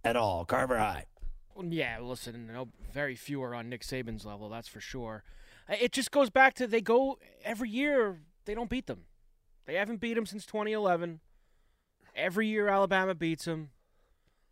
at 0.04 0.15
all. 0.15 0.43
Carver 0.43 0.78
High. 0.78 1.06
Yeah, 1.62 1.99
listen, 2.02 2.47
no, 2.52 2.69
very 2.91 3.15
few 3.15 3.43
are 3.43 3.54
on 3.54 3.69
Nick 3.69 3.84
Saban's 3.84 4.25
level, 4.25 4.49
that's 4.49 4.67
for 4.67 4.80
sure. 4.80 5.23
It 5.67 5.91
just 5.91 6.10
goes 6.10 6.30
back 6.30 6.56
to 6.56 6.67
they 6.67 6.82
go 6.82 7.19
every 7.43 7.69
year, 7.69 8.21
they 8.45 8.56
don't 8.56 8.69
beat 8.69 8.88
them. 8.88 9.04
They 9.65 9.75
haven't 9.75 9.99
beat 9.99 10.15
them 10.15 10.25
since 10.25 10.45
2011. 10.45 11.19
Every 12.20 12.48
year 12.48 12.68
Alabama 12.68 13.16
beats 13.16 13.46
them. 13.46 13.70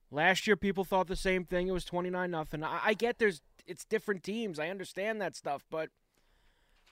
Last 0.09 0.47
year 0.47 0.55
people 0.55 0.83
thought 0.83 1.07
the 1.07 1.15
same 1.15 1.43
thing. 1.43 1.67
It 1.67 1.71
was 1.71 1.85
29 1.85 2.31
nothing. 2.31 2.63
I, 2.63 2.79
I 2.85 2.93
get 2.93 3.19
there's 3.19 3.41
it's 3.65 3.83
different 3.83 4.23
teams. 4.23 4.59
I 4.59 4.69
understand 4.69 5.21
that 5.21 5.35
stuff, 5.35 5.65
but 5.69 5.89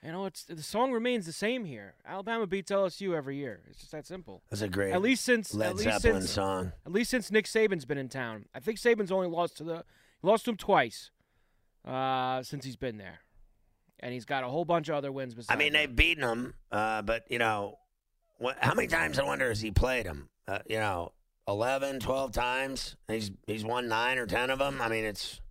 you 0.04 0.12
know, 0.12 0.26
it's 0.26 0.44
the 0.44 0.62
song 0.62 0.92
remains 0.92 1.26
the 1.26 1.34
same 1.34 1.66
here. 1.66 1.96
Alabama 2.06 2.46
beats 2.46 2.72
LSU 2.72 3.16
every 3.16 3.38
year. 3.38 3.62
It's 3.70 3.80
just 3.80 3.92
that 3.92 4.06
simple. 4.06 4.44
That's 4.50 4.62
a 4.62 4.68
great 4.68 4.92
At 4.92 5.02
least 5.02 5.24
since 5.24 5.54
Led 5.54 5.70
at 5.70 5.76
least 5.78 6.02
Zeppelin 6.02 6.22
since, 6.22 6.32
song. 6.32 6.74
At 6.86 6.92
least 6.92 7.10
since 7.10 7.32
Nick 7.32 7.46
Saban's 7.46 7.86
been 7.86 7.98
in 7.98 8.10
town. 8.10 8.46
I 8.54 8.60
think 8.60 8.78
Saban's 8.78 9.12
only 9.12 9.28
lost 9.28 9.58
to 9.58 9.64
the 9.64 9.84
he 10.22 10.28
lost 10.28 10.46
to 10.46 10.52
him 10.52 10.58
twice 10.58 11.12
uh, 11.86 12.44
since 12.44 12.66
he's 12.66 12.76
been 12.76 12.98
there, 12.98 13.20
and 14.00 14.14
he's 14.14 14.26
got 14.26 14.44
a 14.44 14.48
whole 14.48 14.66
bunch 14.66 14.90
of 14.90 14.96
other 14.96 15.12
wins. 15.12 15.34
Besides. 15.34 15.56
I 15.56 15.58
mean, 15.58 15.74
they've 15.74 15.94
beaten 15.94 16.24
him, 16.24 16.54
uh, 16.72 17.02
but, 17.02 17.24
you 17.30 17.40
know, 17.40 17.80
what, 18.38 18.58
how 18.60 18.74
many 18.74 18.88
times 18.88 19.20
I 19.20 19.24
wonder 19.24 19.50
has 19.50 19.62
he 19.62 19.72
played 19.72 20.06
him? 20.06 20.30
Uh, 20.47 20.60
you 20.67 20.77
know, 20.77 21.12
11, 21.47 21.99
12 21.99 22.31
times. 22.31 22.95
He's 23.08 23.31
he's 23.47 23.63
won 23.63 23.88
nine 23.88 24.17
or 24.17 24.25
10 24.25 24.49
of 24.49 24.60
them. 24.60 24.81
I 24.81 24.89
mean, 24.89 25.05
it's 25.05 25.41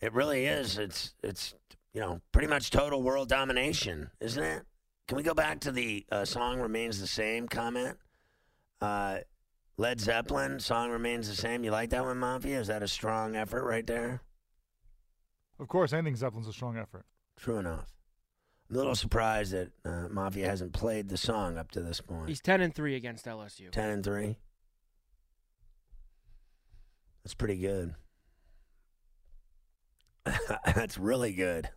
it 0.00 0.12
really 0.12 0.46
is. 0.46 0.78
It's 0.78 1.14
it's 1.22 1.54
you 1.92 2.00
know 2.00 2.20
pretty 2.32 2.48
much 2.48 2.70
total 2.70 3.02
world 3.02 3.28
domination, 3.28 4.10
isn't 4.20 4.42
it? 4.42 4.62
Can 5.08 5.16
we 5.16 5.22
go 5.22 5.34
back 5.34 5.60
to 5.60 5.72
the 5.72 6.06
uh, 6.12 6.24
song 6.24 6.60
remains 6.60 7.00
the 7.00 7.06
same 7.06 7.48
comment? 7.48 7.98
Uh, 8.80 9.18
Led 9.76 10.00
Zeppelin 10.00 10.60
song 10.60 10.90
remains 10.90 11.28
the 11.28 11.34
same. 11.34 11.64
You 11.64 11.70
like 11.70 11.90
that 11.90 12.04
one, 12.04 12.18
Mafia? 12.18 12.60
Is 12.60 12.68
that 12.68 12.82
a 12.82 12.88
strong 12.88 13.34
effort 13.34 13.64
right 13.64 13.86
there? 13.86 14.22
Of 15.58 15.68
course, 15.68 15.92
anything 15.92 16.16
Zeppelin's 16.16 16.48
a 16.48 16.52
strong 16.52 16.76
effort. 16.76 17.04
True 17.36 17.58
enough. 17.58 17.86
A 18.70 18.74
little 18.76 18.94
surprised 18.94 19.52
that 19.52 19.70
uh, 19.84 20.08
Mafia 20.10 20.46
hasn't 20.48 20.72
played 20.72 21.08
the 21.08 21.16
song 21.16 21.58
up 21.58 21.70
to 21.72 21.80
this 21.80 22.00
point. 22.00 22.28
he's 22.28 22.40
10 22.40 22.60
and 22.60 22.74
three 22.74 22.94
against 22.94 23.26
LSU. 23.26 23.70
Ten 23.70 23.90
and 23.90 24.04
three. 24.04 24.36
That's 27.24 27.34
pretty 27.34 27.56
good. 27.56 27.94
That's 30.74 30.96
really 30.98 31.32
good. 31.32 31.68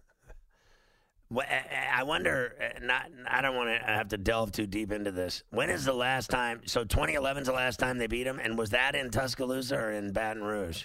I 1.35 2.03
wonder. 2.03 2.53
uh, 2.61 2.79
Not. 2.85 3.05
I 3.27 3.41
don't 3.41 3.55
want 3.55 3.69
to 3.69 3.85
have 3.85 4.09
to 4.09 4.17
delve 4.17 4.51
too 4.51 4.67
deep 4.67 4.91
into 4.91 5.11
this. 5.11 5.41
When 5.49 5.69
is 5.71 5.85
the 5.85 5.93
last 5.93 6.29
time? 6.29 6.61
So 6.65 6.83
2011 6.83 7.41
is 7.41 7.47
the 7.47 7.53
last 7.53 7.79
time 7.79 7.97
they 7.97 8.05
beat 8.07 8.27
him, 8.27 8.39
and 8.39 8.55
was 8.57 8.69
that 8.69 8.93
in 8.93 9.09
Tuscaloosa 9.09 9.75
or 9.75 9.91
in 9.91 10.11
Baton 10.11 10.43
Rouge? 10.43 10.83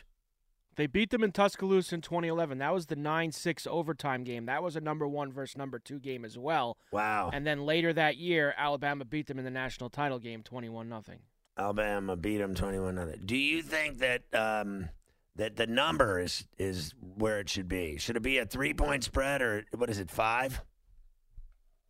They 0.79 0.87
beat 0.87 1.11
them 1.11 1.25
in 1.25 1.33
Tuscaloosa 1.33 1.97
in 1.97 2.03
2011. 2.03 2.59
That 2.59 2.73
was 2.73 2.87
the 2.87 2.95
9-6 2.95 3.67
overtime 3.67 4.23
game. 4.23 4.47
That 4.47 4.63
was 4.63 4.77
a 4.77 4.81
number 4.81 5.09
one 5.09 5.33
versus 5.33 5.57
number 5.57 5.81
two 5.81 5.99
game 5.99 6.25
as 6.25 6.39
well. 6.39 6.77
Wow. 6.93 7.31
And 7.33 7.45
then 7.45 7.67
later 7.67 7.93
that 7.93 8.17
year, 8.17 8.55
Alabama 8.57 9.05
beat 9.05 9.27
them 9.27 9.41
in 9.41 9.45
the 9.45 9.51
national 9.51 9.91
title 9.91 10.21
game, 10.21 10.45
21 10.45 10.89
nothing. 10.89 11.19
Alabama 11.59 12.15
beat 12.15 12.39
them 12.39 12.55
21 12.55 12.95
nothing. 12.95 13.23
Do 13.25 13.37
you 13.37 13.61
think 13.61 13.99
that 13.99 14.23
um, 14.33 14.89
that 15.35 15.57
the 15.57 15.67
number 15.67 16.21
is 16.21 16.47
is 16.59 16.95
where 17.17 17.41
it 17.41 17.49
should 17.49 17.67
be? 17.67 17.99
Should 17.99 18.15
it 18.15 18.23
be 18.23 18.39
a 18.39 18.47
three 18.47 18.73
point 18.73 19.03
spread 19.03 19.43
or 19.43 19.65
what 19.75 19.91
is 19.91 19.99
it 19.99 20.13
five? 20.13 20.63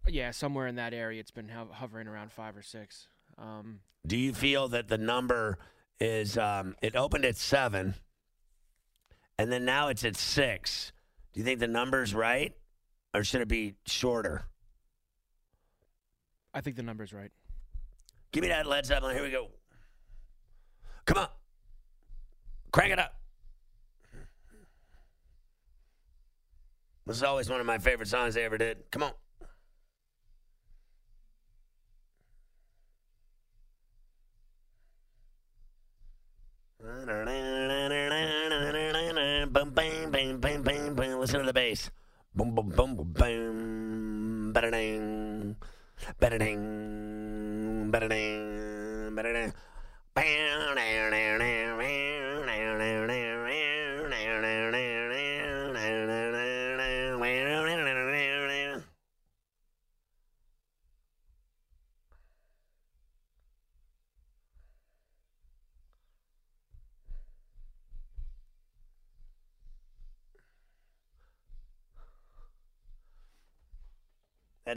Yeah, 0.07 0.31
somewhere 0.31 0.67
in 0.67 0.77
that 0.77 0.95
area, 0.95 1.21
it's 1.21 1.31
been 1.31 1.51
hovering 1.51 2.09
around 2.09 2.33
five 2.33 2.57
or 2.57 2.63
six. 2.63 3.09
Um, 3.37 3.81
Do 4.07 4.17
you 4.17 4.33
feel 4.33 4.69
that 4.69 4.89
the 4.89 4.97
number 4.97 5.59
is 6.01 6.39
um, 6.39 6.75
it 6.81 6.97
opened 6.97 7.27
at 7.27 7.37
seven, 7.37 7.95
and 9.39 9.51
then 9.51 9.65
now 9.65 9.89
it's 9.89 10.05
at 10.05 10.17
six? 10.17 10.93
Do 11.33 11.41
you 11.41 11.45
think 11.45 11.61
the 11.61 11.69
number's 11.69 12.15
right, 12.15 12.53
or 13.15 13.23
should 13.25 13.41
it 13.41 13.49
be 13.49 13.75
shorter? 13.87 14.45
I 16.53 16.61
think 16.61 16.77
the 16.77 16.83
number's 16.83 17.13
right. 17.13 17.31
Give 18.33 18.43
me 18.43 18.49
that 18.49 18.67
Led 18.67 18.85
Zeppelin. 18.85 19.15
Here 19.15 19.25
we 19.25 19.31
go. 19.31 19.49
Come 21.07 21.19
on, 21.19 21.29
crank 22.73 22.93
it 22.93 22.99
up. 22.99 23.15
This 27.07 27.17
is 27.17 27.23
always 27.23 27.49
one 27.49 27.59
of 27.59 27.65
my 27.65 27.79
favorite 27.79 28.09
songs 28.09 28.35
they 28.35 28.45
ever 28.45 28.59
did. 28.59 28.91
Come 28.91 29.03
on. 29.03 29.13
Boom, 36.79 37.09
the 41.49 41.55
bass. 41.55 41.91
Boom, 42.35 42.55
boom, 42.55 42.69
boom, 42.69 42.95
boom, 42.95 43.13
boom. 43.17 44.53
Ba 44.53 44.61
da 44.61 44.71
ding. 44.71 45.57
Ba 46.21 46.29
da 46.29 46.37
ding. 46.37 47.89
Ba 47.91 48.01
da 48.01 48.09
ding. 48.09 49.15
Ba 49.17 49.23
da 49.23 49.33
ding. 49.33 49.53
Ba 50.13 50.23
da 50.23 51.09
ding. 51.11 51.18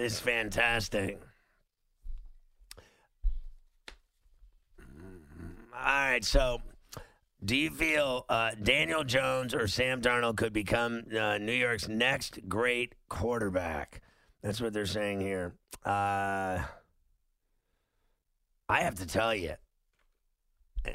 Is 0.02 0.20
fantastic. 0.20 1.22
All 4.80 5.80
right, 5.80 6.26
so 6.26 6.60
do 7.46 7.56
you 7.56 7.70
feel 7.70 8.26
uh, 8.28 8.52
Daniel 8.64 9.04
Jones 9.04 9.54
or 9.54 9.68
Sam 9.68 10.02
Darnold 10.02 10.38
could 10.38 10.54
become 10.54 11.04
uh, 11.16 11.38
New 11.38 11.54
York's 11.54 11.88
next 11.88 12.40
great 12.50 12.96
quarterback? 13.10 14.02
That's 14.42 14.60
what 14.60 14.74
they're 14.74 14.88
saying 14.88 15.22
here. 15.22 15.54
Uh, 15.86 16.64
I 18.68 18.80
have 18.80 18.96
to 18.96 19.06
tell 19.06 19.36
you, 19.36 19.54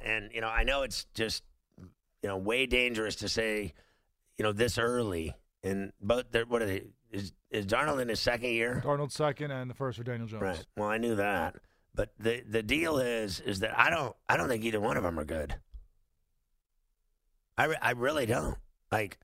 and 0.05 0.31
you 0.35 0.41
know, 0.41 0.49
I 0.49 0.65
know 0.65 0.83
it's 0.83 1.07
just 1.15 1.45
you 1.77 2.29
know 2.29 2.39
way 2.39 2.67
dangerous 2.67 3.15
to 3.17 3.29
say, 3.29 3.73
you 4.37 4.43
know, 4.43 4.51
this 4.51 4.79
early. 4.79 5.37
And 5.63 5.93
but 6.01 6.27
what 6.49 6.61
are 6.61 6.67
they? 6.67 6.87
Is 7.17 7.33
is 7.51 7.67
Darnold 7.67 8.03
in 8.03 8.09
his 8.09 8.21
second 8.21 8.51
year? 8.51 8.83
Darnold 8.85 9.11
second 9.11 9.51
and 9.51 9.71
the 9.71 9.75
first 9.75 9.97
for 9.97 10.05
Daniel 10.05 10.29
Jones. 10.29 10.43
Right. 10.43 10.67
Well, 10.77 10.89
I 10.89 10.99
knew 10.99 11.15
that, 11.15 11.57
but 11.95 12.11
the 12.19 12.43
the 12.47 12.63
deal 12.63 12.99
is 12.99 13.41
is 13.41 13.61
that 13.61 13.79
I 13.79 13.89
don't 13.89 14.15
I 14.29 14.37
don't 14.37 14.49
think 14.49 14.65
either 14.65 14.81
one 14.81 14.99
of 14.99 15.03
them 15.03 15.19
are 15.19 15.25
good. 15.25 15.57
I 17.57 17.65
re- 17.65 17.79
I 17.81 17.93
really 17.93 18.27
don't. 18.27 18.59
Like 18.93 19.19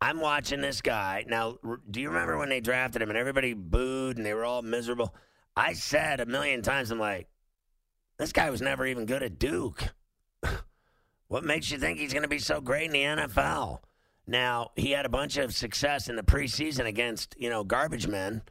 I'm 0.00 0.20
watching 0.20 0.60
this 0.60 0.82
guy 0.82 1.24
now. 1.28 1.58
Do 1.88 2.00
you 2.00 2.08
remember 2.08 2.36
when 2.36 2.48
they 2.48 2.60
drafted 2.60 3.00
him 3.00 3.10
and 3.10 3.18
everybody 3.18 3.54
booed 3.54 4.16
and 4.16 4.26
they 4.26 4.34
were 4.34 4.44
all 4.44 4.62
miserable? 4.62 5.14
I 5.56 5.72
said 5.72 6.20
a 6.20 6.26
million 6.26 6.62
times, 6.62 6.90
I'm 6.90 6.98
like, 6.98 7.28
this 8.18 8.32
guy 8.32 8.50
was 8.50 8.60
never 8.60 8.84
even 8.86 9.06
good 9.06 9.22
at 9.22 9.38
Duke. 9.38 9.94
what 11.28 11.44
makes 11.44 11.70
you 11.70 11.78
think 11.78 11.98
he's 11.98 12.12
going 12.12 12.24
to 12.24 12.28
be 12.28 12.38
so 12.38 12.60
great 12.60 12.86
in 12.86 12.92
the 12.92 13.22
NFL? 13.22 13.78
Now 14.26 14.70
he 14.76 14.90
had 14.90 15.06
a 15.06 15.10
bunch 15.10 15.36
of 15.36 15.54
success 15.54 16.08
in 16.08 16.16
the 16.16 16.22
preseason 16.22 16.86
against 16.86 17.34
you 17.38 17.48
know 17.48 17.64
garbage 17.64 18.06
men, 18.06 18.42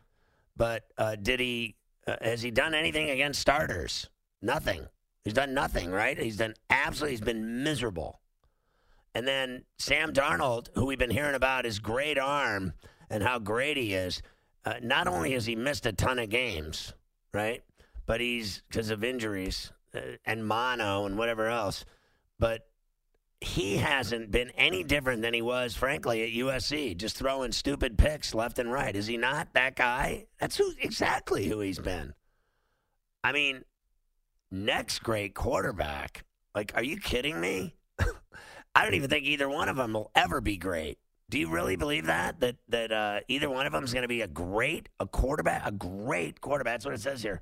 but 0.55 0.83
uh, 0.97 1.15
did 1.15 1.39
he? 1.39 1.75
Uh, 2.07 2.15
has 2.21 2.41
he 2.41 2.51
done 2.51 2.73
anything 2.73 3.09
against 3.09 3.41
starters? 3.41 4.09
Nothing. 4.41 4.88
He's 5.23 5.33
done 5.33 5.53
nothing, 5.53 5.89
right? 5.89 6.17
He's 6.17 6.38
done 6.38 6.53
absolutely. 6.69 7.13
He's 7.13 7.21
been 7.21 7.63
miserable. 7.63 8.21
And 9.15 9.27
then 9.27 9.63
Sam 9.79 10.13
Darnold, 10.13 10.69
who 10.75 10.85
we've 10.85 10.99
been 10.99 11.09
hearing 11.09 11.35
about 11.35 11.65
his 11.65 11.79
great 11.79 12.19
arm 12.19 12.73
and 13.09 13.23
how 13.23 13.39
great 13.39 13.77
he 13.77 13.93
is, 13.93 14.21
uh, 14.65 14.75
not 14.83 15.07
only 15.07 15.31
has 15.31 15.45
he 15.45 15.55
missed 15.55 15.85
a 15.85 15.93
ton 15.93 16.19
of 16.19 16.29
games, 16.29 16.93
right? 17.33 17.63
But 18.05 18.21
he's 18.21 18.61
because 18.69 18.91
of 18.91 19.03
injuries 19.03 19.71
uh, 19.95 19.99
and 20.25 20.45
mono 20.45 21.05
and 21.05 21.17
whatever 21.17 21.47
else. 21.47 21.85
But 22.38 22.67
he 23.45 23.77
hasn't 23.77 24.31
been 24.31 24.49
any 24.51 24.84
different 24.84 25.21
than 25.21 25.34
he 25.34 25.41
was, 25.41 25.75
frankly, 25.75 26.23
at 26.23 26.45
USC, 26.45 26.97
just 26.97 27.15
throwing 27.15 27.51
stupid 27.51 27.97
picks 27.97 28.34
left 28.34 28.58
and 28.60 28.71
right. 28.71 28.95
Is 28.95 29.08
he 29.08 29.17
not 29.17 29.53
that 29.53 29.75
guy? 29.75 30.25
That's 30.39 30.58
who 30.58 30.71
exactly 30.79 31.47
who 31.47 31.60
he's 31.60 31.79
been. 31.79 32.13
I 33.23 33.31
mean, 33.31 33.63
next 34.51 34.99
great 34.99 35.36
quarterback. 35.36 36.25
Like, 36.55 36.71
are 36.75 36.84
you 36.84 36.97
kidding 36.97 37.39
me? 37.39 37.75
I 38.75 38.84
don't 38.84 38.95
even 38.95 39.10
think 39.10 39.25
either 39.25 39.47
one 39.47 39.69
of 39.69 39.75
them 39.75 39.93
will 39.93 40.12
ever 40.15 40.41
be 40.41 40.58
great. 40.58 40.97
Do 41.29 41.38
you 41.39 41.49
really 41.49 41.75
believe 41.75 42.08
that 42.08 42.39
that 42.39 42.55
that 42.69 42.91
uh, 42.91 43.19
either 43.27 43.49
one 43.49 43.65
of 43.65 43.73
them 43.73 43.84
is 43.84 43.93
going 43.93 44.03
to 44.03 44.08
be 44.08 44.21
a 44.21 44.27
great 44.27 44.89
a 44.99 45.08
quarterback, 45.08 45.63
a 45.65 45.71
great 45.71 46.41
quarterback? 46.41 46.75
That's 46.75 46.86
what 46.86 46.93
it 46.93 47.01
says 47.01 47.21
here. 47.21 47.41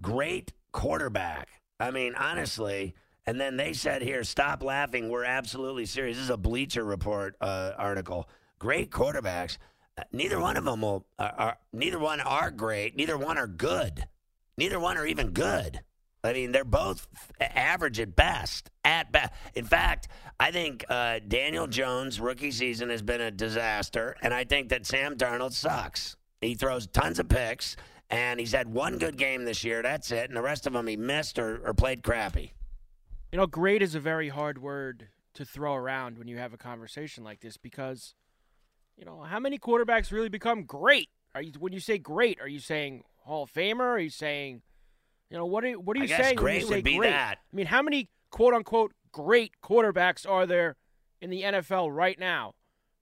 Great 0.00 0.52
quarterback. 0.72 1.48
I 1.80 1.90
mean, 1.90 2.14
honestly. 2.14 2.94
And 3.26 3.40
then 3.40 3.56
they 3.56 3.72
said 3.72 4.02
here, 4.02 4.24
stop 4.24 4.62
laughing. 4.62 5.08
We're 5.08 5.24
absolutely 5.24 5.86
serious. 5.86 6.16
This 6.16 6.24
is 6.24 6.30
a 6.30 6.36
Bleacher 6.36 6.84
Report 6.84 7.36
uh, 7.40 7.72
article. 7.78 8.28
Great 8.58 8.90
quarterbacks. 8.90 9.58
Uh, 9.96 10.02
neither 10.12 10.40
one 10.40 10.56
of 10.56 10.64
them 10.64 10.82
will. 10.82 11.06
Are, 11.18 11.58
neither 11.72 11.98
one 11.98 12.20
are 12.20 12.50
great. 12.50 12.96
Neither 12.96 13.16
one 13.16 13.38
are 13.38 13.46
good. 13.46 14.06
Neither 14.58 14.80
one 14.80 14.96
are 14.96 15.06
even 15.06 15.30
good. 15.30 15.80
I 16.24 16.32
mean, 16.32 16.52
they're 16.52 16.64
both 16.64 17.08
average 17.40 17.98
at 17.98 18.14
best. 18.14 18.70
At 18.84 19.10
best. 19.10 19.32
In 19.54 19.64
fact, 19.64 20.08
I 20.38 20.50
think 20.50 20.84
uh, 20.88 21.20
Daniel 21.26 21.66
Jones' 21.66 22.20
rookie 22.20 22.52
season 22.52 22.90
has 22.90 23.02
been 23.02 23.20
a 23.20 23.30
disaster, 23.30 24.16
and 24.22 24.32
I 24.32 24.44
think 24.44 24.68
that 24.68 24.86
Sam 24.86 25.16
Darnold 25.16 25.52
sucks. 25.52 26.16
He 26.40 26.54
throws 26.54 26.86
tons 26.86 27.18
of 27.18 27.28
picks, 27.28 27.76
and 28.10 28.38
he's 28.38 28.52
had 28.52 28.72
one 28.72 28.98
good 28.98 29.16
game 29.16 29.44
this 29.44 29.64
year. 29.64 29.82
That's 29.82 30.10
it, 30.12 30.28
and 30.28 30.36
the 30.36 30.42
rest 30.42 30.66
of 30.66 30.72
them 30.72 30.86
he 30.86 30.96
missed 30.96 31.38
or, 31.38 31.60
or 31.64 31.74
played 31.74 32.02
crappy. 32.02 32.52
You 33.32 33.38
know, 33.38 33.46
great 33.46 33.80
is 33.80 33.94
a 33.94 34.00
very 34.00 34.28
hard 34.28 34.60
word 34.60 35.08
to 35.34 35.44
throw 35.46 35.74
around 35.74 36.18
when 36.18 36.28
you 36.28 36.36
have 36.36 36.52
a 36.52 36.58
conversation 36.58 37.24
like 37.24 37.40
this 37.40 37.56
because, 37.56 38.14
you 38.94 39.06
know, 39.06 39.22
how 39.22 39.40
many 39.40 39.58
quarterbacks 39.58 40.12
really 40.12 40.28
become 40.28 40.64
great? 40.64 41.08
Are 41.34 41.40
you 41.40 41.52
when 41.58 41.72
you 41.72 41.80
say 41.80 41.96
great, 41.96 42.38
are 42.42 42.48
you 42.48 42.60
saying 42.60 43.04
Hall 43.24 43.44
of 43.44 43.50
Famer? 43.52 43.80
Are 43.80 43.98
you 43.98 44.10
saying, 44.10 44.60
you 45.30 45.38
know, 45.38 45.46
what 45.46 45.64
are 45.64 45.72
what 45.80 45.96
are 45.96 46.00
I 46.00 46.02
you 46.02 46.08
guess 46.08 46.22
saying 46.22 46.36
great 46.36 46.60
you 46.60 46.68
say 46.68 46.74
would 46.76 46.84
be 46.84 46.98
great? 46.98 47.08
that. 47.08 47.38
I 47.50 47.56
mean, 47.56 47.66
how 47.66 47.80
many 47.80 48.10
quote 48.30 48.52
unquote 48.52 48.92
great 49.12 49.52
quarterbacks 49.64 50.28
are 50.28 50.44
there 50.44 50.76
in 51.22 51.30
the 51.30 51.40
NFL 51.40 51.88
right 51.90 52.18
now? 52.18 52.52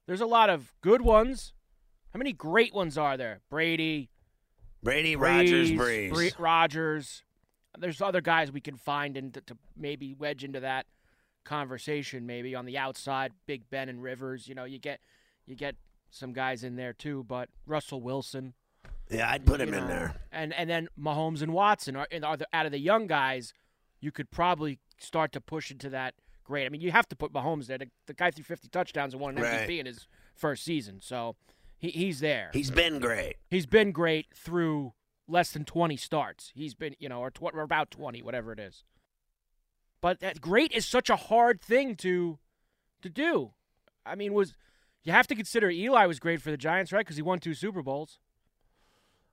There's 0.07 0.21
a 0.21 0.27
lot 0.27 0.49
of 0.49 0.73
good 0.81 1.03
ones. 1.03 1.55
How 2.15 2.19
many 2.19 2.33
great 2.33 2.73
ones 2.73 2.97
are 2.97 3.17
there? 3.17 3.41
Brady, 3.51 4.11
Brady, 4.81 5.17
Rodgers, 5.17 5.73
Brees, 5.73 6.13
Brees. 6.13 6.37
Bre- 6.37 6.43
Rodgers. 6.43 7.25
There's 7.79 8.01
other 8.03 8.21
guys 8.21 8.51
we 8.51 8.61
can 8.61 8.77
find 8.77 9.17
and 9.17 9.33
to, 9.35 9.41
to 9.43 9.57
maybe 9.77 10.15
wedge 10.15 10.45
into 10.45 10.61
that 10.61 10.87
conversation. 11.45 12.27
Maybe 12.27 12.55
on 12.55 12.65
the 12.67 12.79
outside, 12.79 13.33
Big 13.47 13.69
Ben 13.71 13.89
and 13.89 14.03
Rivers. 14.03 14.49
You 14.49 14.55
know, 14.55 14.65
you 14.65 14.79
get 14.79 15.01
you 15.47 15.55
get 15.55 15.77
some 16.11 16.33
guys 16.33 16.65
in 16.65 16.77
there 16.77 16.93
too. 16.93 17.25
But 17.29 17.49
Russell 17.67 18.01
Wilson. 18.01 18.55
Yeah, 19.11 19.29
I'd 19.31 19.45
put 19.45 19.61
him 19.61 19.75
in 19.75 19.87
there. 19.89 20.15
And 20.31 20.53
and 20.55 20.69
then 20.71 20.89
Mahomes 20.99 21.43
and 21.43 21.53
Watson 21.53 21.97
are, 21.97 22.07
are 22.23 22.37
the, 22.37 22.47
out 22.53 22.67
of 22.67 22.73
the 22.73 22.79
young 22.79 23.07
guys. 23.07 23.53
You 24.01 24.13
could 24.13 24.31
probably 24.31 24.79
start 24.99 25.33
to 25.33 25.41
push 25.41 25.71
into 25.71 25.91
that 25.91 26.15
great. 26.45 26.67
I 26.67 26.69
mean, 26.69 26.81
you 26.81 26.91
have 26.91 27.09
to 27.09 27.17
put 27.17 27.33
Mahomes 27.33 27.67
there. 27.67 27.79
The, 27.79 27.89
the 28.07 28.15
guy 28.15 28.31
threw 28.31 28.45
50 28.45 28.69
touchdowns 28.69 29.15
and 29.15 29.21
won 29.21 29.37
an 29.37 29.43
Right. 29.43 29.69
MVP 29.69 29.79
in 29.79 29.87
his 29.87 30.07
first 30.35 30.65
season, 30.65 31.01
so 31.03 31.37
he, 31.79 31.91
he's 31.91 32.21
there. 32.21 32.51
He's 32.53 32.71
been 32.71 32.99
great. 32.99 33.37
He's 33.49 33.67
been 33.67 33.93
great 33.93 34.27
through 34.35 34.93
less 35.31 35.53
than 35.53 35.65
20 35.65 35.97
starts. 35.97 36.51
He's 36.55 36.75
been, 36.75 36.95
you 36.99 37.09
know, 37.09 37.21
or, 37.21 37.31
tw- 37.31 37.55
or 37.55 37.61
about 37.61 37.91
20, 37.91 38.23
whatever 38.23 38.53
it 38.53 38.59
is. 38.59 38.85
But 40.01 40.21
that 40.21 40.41
great 40.41 40.73
is 40.73 40.87
such 40.87 41.11
a 41.11 41.17
hard 41.17 41.61
thing 41.61 41.95
to 41.97 42.39
to 43.03 43.09
do. 43.09 43.53
I 44.05 44.15
mean, 44.15 44.35
was 44.35 44.55
you 45.03 45.13
have 45.13 45.27
to 45.29 45.35
consider 45.35 45.71
Eli 45.71 46.07
was 46.07 46.19
great 46.19 46.41
for 46.43 46.51
the 46.51 46.57
Giants, 46.57 46.93
right? 46.93 47.01
Because 47.01 47.17
he 47.17 47.23
won 47.23 47.39
two 47.39 47.55
Super 47.55 47.83
Bowls. 47.83 48.19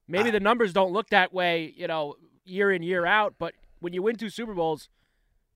Maybe 0.08 0.32
the 0.32 0.40
numbers 0.40 0.72
don't 0.72 0.94
look 0.94 1.10
that 1.10 1.34
way, 1.34 1.74
you 1.76 1.88
know, 1.88 2.16
year 2.46 2.72
in 2.72 2.82
year 2.82 3.06
out. 3.06 3.36
But 3.38 3.54
when 3.80 3.94
you 3.94 4.02
win 4.02 4.16
two 4.16 4.30
Super 4.30 4.54
Bowls, 4.54 4.90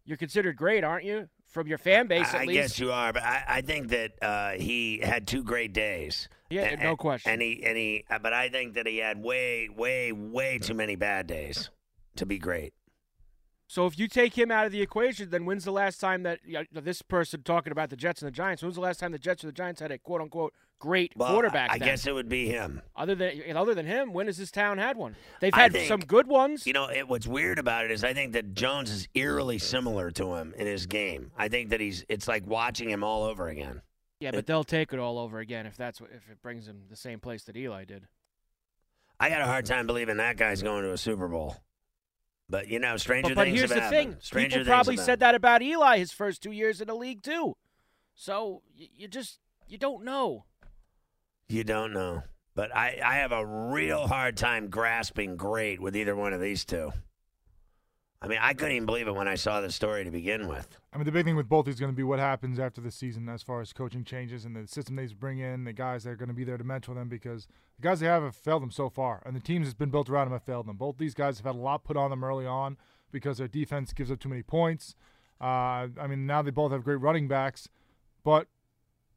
you're 0.05 0.17
considered 0.17 0.57
great, 0.57 0.83
aren't 0.83 1.05
you? 1.05 1.29
From 1.47 1.67
your 1.67 1.77
fan 1.77 2.07
base, 2.07 2.33
at 2.33 2.41
I 2.41 2.45
guess 2.45 2.79
you 2.79 2.93
are, 2.93 3.11
but 3.11 3.23
I, 3.23 3.43
I 3.45 3.61
think 3.61 3.89
that 3.89 4.11
uh, 4.21 4.51
he 4.51 4.99
had 5.03 5.27
two 5.27 5.43
great 5.43 5.73
days. 5.73 6.29
Yeah, 6.51 6.73
A- 6.79 6.83
no 6.83 6.95
question. 6.95 7.31
And 7.31 7.41
he 7.41 7.63
and 7.65 7.77
he, 7.77 8.03
uh, 8.09 8.19
but 8.19 8.33
I 8.33 8.49
think 8.49 8.73
that 8.75 8.85
he 8.87 8.97
had 8.97 9.17
way, 9.21 9.69
way, 9.69 10.11
way 10.11 10.57
too 10.59 10.73
many 10.73 10.95
bad 10.95 11.27
days 11.27 11.69
to 12.17 12.25
be 12.25 12.37
great. 12.37 12.73
So 13.67 13.85
if 13.87 13.97
you 13.97 14.09
take 14.09 14.37
him 14.37 14.51
out 14.51 14.65
of 14.65 14.73
the 14.73 14.81
equation, 14.81 15.29
then 15.29 15.45
when's 15.45 15.63
the 15.63 15.71
last 15.71 16.01
time 16.01 16.23
that 16.23 16.39
you 16.45 16.65
know, 16.73 16.81
this 16.81 17.01
person 17.01 17.41
talking 17.43 17.71
about 17.71 17.89
the 17.89 17.95
Jets 17.95 18.21
and 18.21 18.27
the 18.27 18.35
Giants? 18.35 18.61
When's 18.61 18.75
the 18.75 18.81
last 18.81 18.99
time 18.99 19.13
the 19.13 19.17
Jets 19.17 19.45
or 19.45 19.47
the 19.47 19.53
Giants 19.53 19.79
had 19.79 19.91
a 19.93 19.97
quote 19.97 20.19
unquote 20.19 20.53
great 20.77 21.13
Well, 21.15 21.31
quarterback? 21.31 21.71
I 21.71 21.77
then? 21.77 21.87
guess 21.87 22.05
it 22.05 22.13
would 22.13 22.27
be 22.27 22.47
him. 22.49 22.81
Other 22.97 23.15
than 23.15 23.55
other 23.55 23.73
than 23.73 23.85
him, 23.85 24.11
when 24.11 24.25
has 24.25 24.37
this 24.37 24.51
town 24.51 24.77
had 24.77 24.97
one? 24.97 25.15
They've 25.39 25.53
had 25.53 25.71
think- 25.71 25.87
some 25.87 26.01
good 26.01 26.27
ones. 26.27 26.67
You 26.67 26.73
know, 26.73 26.87
it, 26.89 27.07
what's 27.07 27.27
weird 27.27 27.59
about 27.59 27.85
it 27.85 27.91
is 27.91 28.03
I 28.03 28.13
think 28.13 28.33
that 28.33 28.53
Jones 28.55 28.89
is 28.91 29.07
eerily 29.15 29.57
similar 29.57 30.11
to 30.11 30.33
him 30.35 30.53
in 30.57 30.67
his 30.67 30.85
game. 30.85 31.31
I 31.37 31.47
think 31.47 31.69
that 31.69 31.79
he's 31.79 32.03
it's 32.09 32.27
like 32.27 32.45
watching 32.45 32.89
him 32.89 33.05
all 33.05 33.23
over 33.23 33.47
again. 33.47 33.81
Yeah, 34.21 34.31
but 34.31 34.45
they'll 34.45 34.63
take 34.63 34.93
it 34.93 34.99
all 34.99 35.17
over 35.17 35.39
again 35.39 35.65
if 35.65 35.75
that's 35.75 35.99
what, 35.99 36.11
if 36.11 36.29
it 36.29 36.41
brings 36.41 36.67
them 36.67 36.83
the 36.89 36.95
same 36.95 37.19
place 37.19 37.43
that 37.45 37.57
Eli 37.57 37.85
did. 37.85 38.07
I 39.19 39.29
got 39.29 39.41
a 39.41 39.45
hard 39.45 39.65
time 39.65 39.87
believing 39.87 40.17
that 40.17 40.37
guy's 40.37 40.61
going 40.61 40.83
to 40.83 40.93
a 40.93 40.97
Super 40.97 41.27
Bowl. 41.27 41.57
But 42.49 42.67
you 42.67 42.79
know, 42.79 42.97
stranger 42.97 43.29
But, 43.29 43.35
but 43.35 43.43
things 43.45 43.57
here's 43.57 43.71
have 43.71 43.77
the 43.77 43.83
happened. 43.83 44.13
thing: 44.13 44.21
Stranger 44.21 44.59
people 44.59 44.71
probably 44.73 44.97
said 44.97 45.19
that 45.21 45.35
about 45.35 45.61
Eli 45.61 45.97
his 45.97 46.11
first 46.11 46.43
two 46.43 46.51
years 46.51 46.81
in 46.81 46.87
the 46.87 46.93
league 46.95 47.21
too. 47.23 47.55
So 48.13 48.61
you, 48.75 48.87
you 48.95 49.07
just 49.07 49.39
you 49.67 49.77
don't 49.77 50.03
know. 50.03 50.45
You 51.47 51.63
don't 51.63 51.93
know. 51.93 52.23
But 52.53 52.75
I, 52.75 52.99
I 53.03 53.15
have 53.15 53.31
a 53.31 53.45
real 53.45 54.07
hard 54.07 54.35
time 54.37 54.69
grasping 54.69 55.37
great 55.37 55.81
with 55.81 55.95
either 55.95 56.15
one 56.15 56.33
of 56.33 56.41
these 56.41 56.65
two. 56.65 56.91
I 58.23 58.27
mean, 58.27 58.37
I 58.39 58.53
couldn't 58.53 58.75
even 58.75 58.85
believe 58.85 59.07
it 59.07 59.15
when 59.15 59.27
I 59.27 59.33
saw 59.33 59.61
the 59.61 59.71
story 59.71 60.03
to 60.03 60.11
begin 60.11 60.47
with. 60.47 60.77
I 60.93 60.97
mean, 60.97 61.05
the 61.05 61.11
big 61.11 61.25
thing 61.25 61.35
with 61.35 61.49
both 61.49 61.67
is 61.67 61.79
going 61.79 61.91
to 61.91 61.95
be 61.95 62.03
what 62.03 62.19
happens 62.19 62.59
after 62.59 62.79
the 62.79 62.91
season 62.91 63.27
as 63.27 63.41
far 63.41 63.61
as 63.61 63.73
coaching 63.73 64.03
changes 64.03 64.45
and 64.45 64.55
the 64.55 64.67
system 64.67 64.95
they 64.95 65.07
bring 65.07 65.39
in, 65.39 65.63
the 65.63 65.73
guys 65.73 66.03
that 66.03 66.11
are 66.11 66.15
going 66.15 66.29
to 66.29 66.35
be 66.35 66.43
there 66.43 66.57
to 66.57 66.63
mentor 66.63 66.93
them 66.93 67.09
because 67.09 67.47
the 67.79 67.81
guys 67.81 67.99
they 67.99 68.05
have 68.05 68.21
have 68.21 68.35
failed 68.35 68.61
them 68.61 68.69
so 68.69 68.89
far, 68.89 69.23
and 69.25 69.35
the 69.35 69.39
teams 69.39 69.65
that's 69.65 69.73
been 69.73 69.89
built 69.89 70.07
around 70.07 70.27
them 70.27 70.33
have 70.33 70.43
failed 70.43 70.67
them. 70.67 70.77
Both 70.77 70.99
these 70.99 71.15
guys 71.15 71.37
have 71.37 71.47
had 71.47 71.55
a 71.55 71.57
lot 71.57 71.83
put 71.83 71.97
on 71.97 72.11
them 72.11 72.23
early 72.23 72.45
on 72.45 72.77
because 73.11 73.39
their 73.39 73.47
defense 73.47 73.91
gives 73.91 74.11
up 74.11 74.19
too 74.19 74.29
many 74.29 74.43
points. 74.43 74.93
Uh, 75.41 75.87
I 75.99 76.05
mean, 76.07 76.27
now 76.27 76.43
they 76.43 76.51
both 76.51 76.71
have 76.71 76.83
great 76.83 77.01
running 77.01 77.27
backs, 77.27 77.69
but 78.23 78.45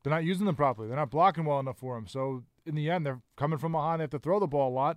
they're 0.02 0.12
not 0.12 0.24
using 0.24 0.46
them 0.46 0.56
properly. 0.56 0.88
They're 0.88 0.96
not 0.96 1.10
blocking 1.10 1.44
well 1.44 1.60
enough 1.60 1.76
for 1.76 1.94
them. 1.96 2.06
So 2.06 2.44
in 2.64 2.74
the 2.74 2.90
end, 2.90 3.04
they're 3.04 3.20
coming 3.36 3.58
from 3.58 3.72
behind. 3.72 4.00
They 4.00 4.04
have 4.04 4.10
to 4.12 4.18
throw 4.18 4.40
the 4.40 4.46
ball 4.46 4.70
a 4.70 4.74
lot, 4.74 4.96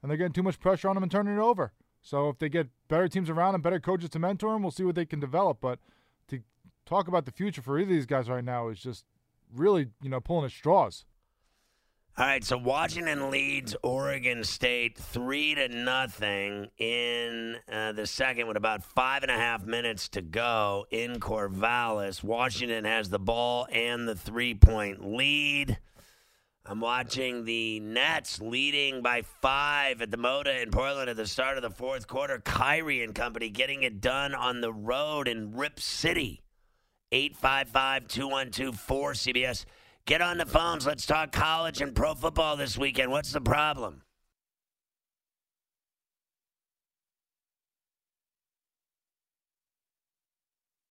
and 0.00 0.10
they're 0.10 0.16
getting 0.16 0.32
too 0.32 0.42
much 0.42 0.58
pressure 0.58 0.88
on 0.88 0.96
them 0.96 1.02
and 1.02 1.12
turning 1.12 1.36
it 1.36 1.40
over. 1.40 1.74
So 2.02 2.28
if 2.28 2.38
they 2.38 2.48
get 2.48 2.68
better 2.88 3.08
teams 3.08 3.30
around 3.30 3.54
and 3.54 3.62
better 3.62 3.80
coaches 3.80 4.10
to 4.10 4.18
mentor 4.18 4.52
them, 4.52 4.62
we'll 4.62 4.72
see 4.72 4.84
what 4.84 4.96
they 4.96 5.06
can 5.06 5.20
develop. 5.20 5.58
But 5.60 5.78
to 6.28 6.40
talk 6.84 7.08
about 7.08 7.24
the 7.24 7.30
future 7.32 7.62
for 7.62 7.78
either 7.78 7.90
of 7.90 7.96
these 7.96 8.06
guys 8.06 8.28
right 8.28 8.44
now 8.44 8.68
is 8.68 8.80
just 8.80 9.04
really, 9.54 9.88
you 10.02 10.10
know, 10.10 10.20
pulling 10.20 10.44
at 10.44 10.50
straws. 10.50 11.04
All 12.18 12.26
right, 12.26 12.44
so 12.44 12.58
Washington 12.58 13.30
leads 13.30 13.74
Oregon 13.82 14.44
State 14.44 14.98
three 14.98 15.54
to 15.54 15.68
nothing 15.68 16.68
in 16.76 17.56
uh, 17.72 17.92
the 17.92 18.06
second 18.06 18.48
with 18.48 18.58
about 18.58 18.84
five 18.84 19.22
and 19.22 19.30
a 19.30 19.36
half 19.36 19.64
minutes 19.64 20.10
to 20.10 20.20
go 20.20 20.84
in 20.90 21.20
Corvallis. 21.20 22.22
Washington 22.22 22.84
has 22.84 23.08
the 23.08 23.18
ball 23.18 23.66
and 23.72 24.06
the 24.06 24.14
three 24.14 24.52
point 24.52 25.02
lead. 25.02 25.78
I'm 26.64 26.80
watching 26.80 27.44
the 27.44 27.80
Nets 27.80 28.40
leading 28.40 29.02
by 29.02 29.22
five 29.40 30.00
at 30.00 30.12
the 30.12 30.16
Moda 30.16 30.62
in 30.62 30.70
Portland 30.70 31.10
at 31.10 31.16
the 31.16 31.26
start 31.26 31.56
of 31.56 31.62
the 31.62 31.70
fourth 31.70 32.06
quarter. 32.06 32.38
Kyrie 32.38 33.02
and 33.02 33.14
company 33.14 33.50
getting 33.50 33.82
it 33.82 34.00
done 34.00 34.32
on 34.32 34.60
the 34.60 34.72
road 34.72 35.26
in 35.26 35.56
Rip 35.56 35.80
City. 35.80 36.40
855 37.10 38.06
212 38.06 38.76
4CBS. 38.76 39.64
Get 40.06 40.22
on 40.22 40.38
the 40.38 40.46
phones. 40.46 40.86
Let's 40.86 41.04
talk 41.04 41.32
college 41.32 41.80
and 41.80 41.94
pro 41.96 42.14
football 42.14 42.56
this 42.56 42.78
weekend. 42.78 43.10
What's 43.10 43.32
the 43.32 43.40
problem? 43.40 44.02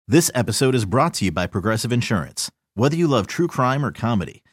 This 0.06 0.30
episode 0.36 0.76
is 0.76 0.84
brought 0.84 1.14
to 1.16 1.26
you 1.26 1.32
by 1.32 1.48
Progressive 1.48 1.94
Insurance. 1.94 2.52
Whether 2.76 2.98
you 2.98 3.08
love 3.08 3.26
true 3.26 3.48
crime 3.48 3.86
or 3.86 3.92
comedy, 3.92 4.44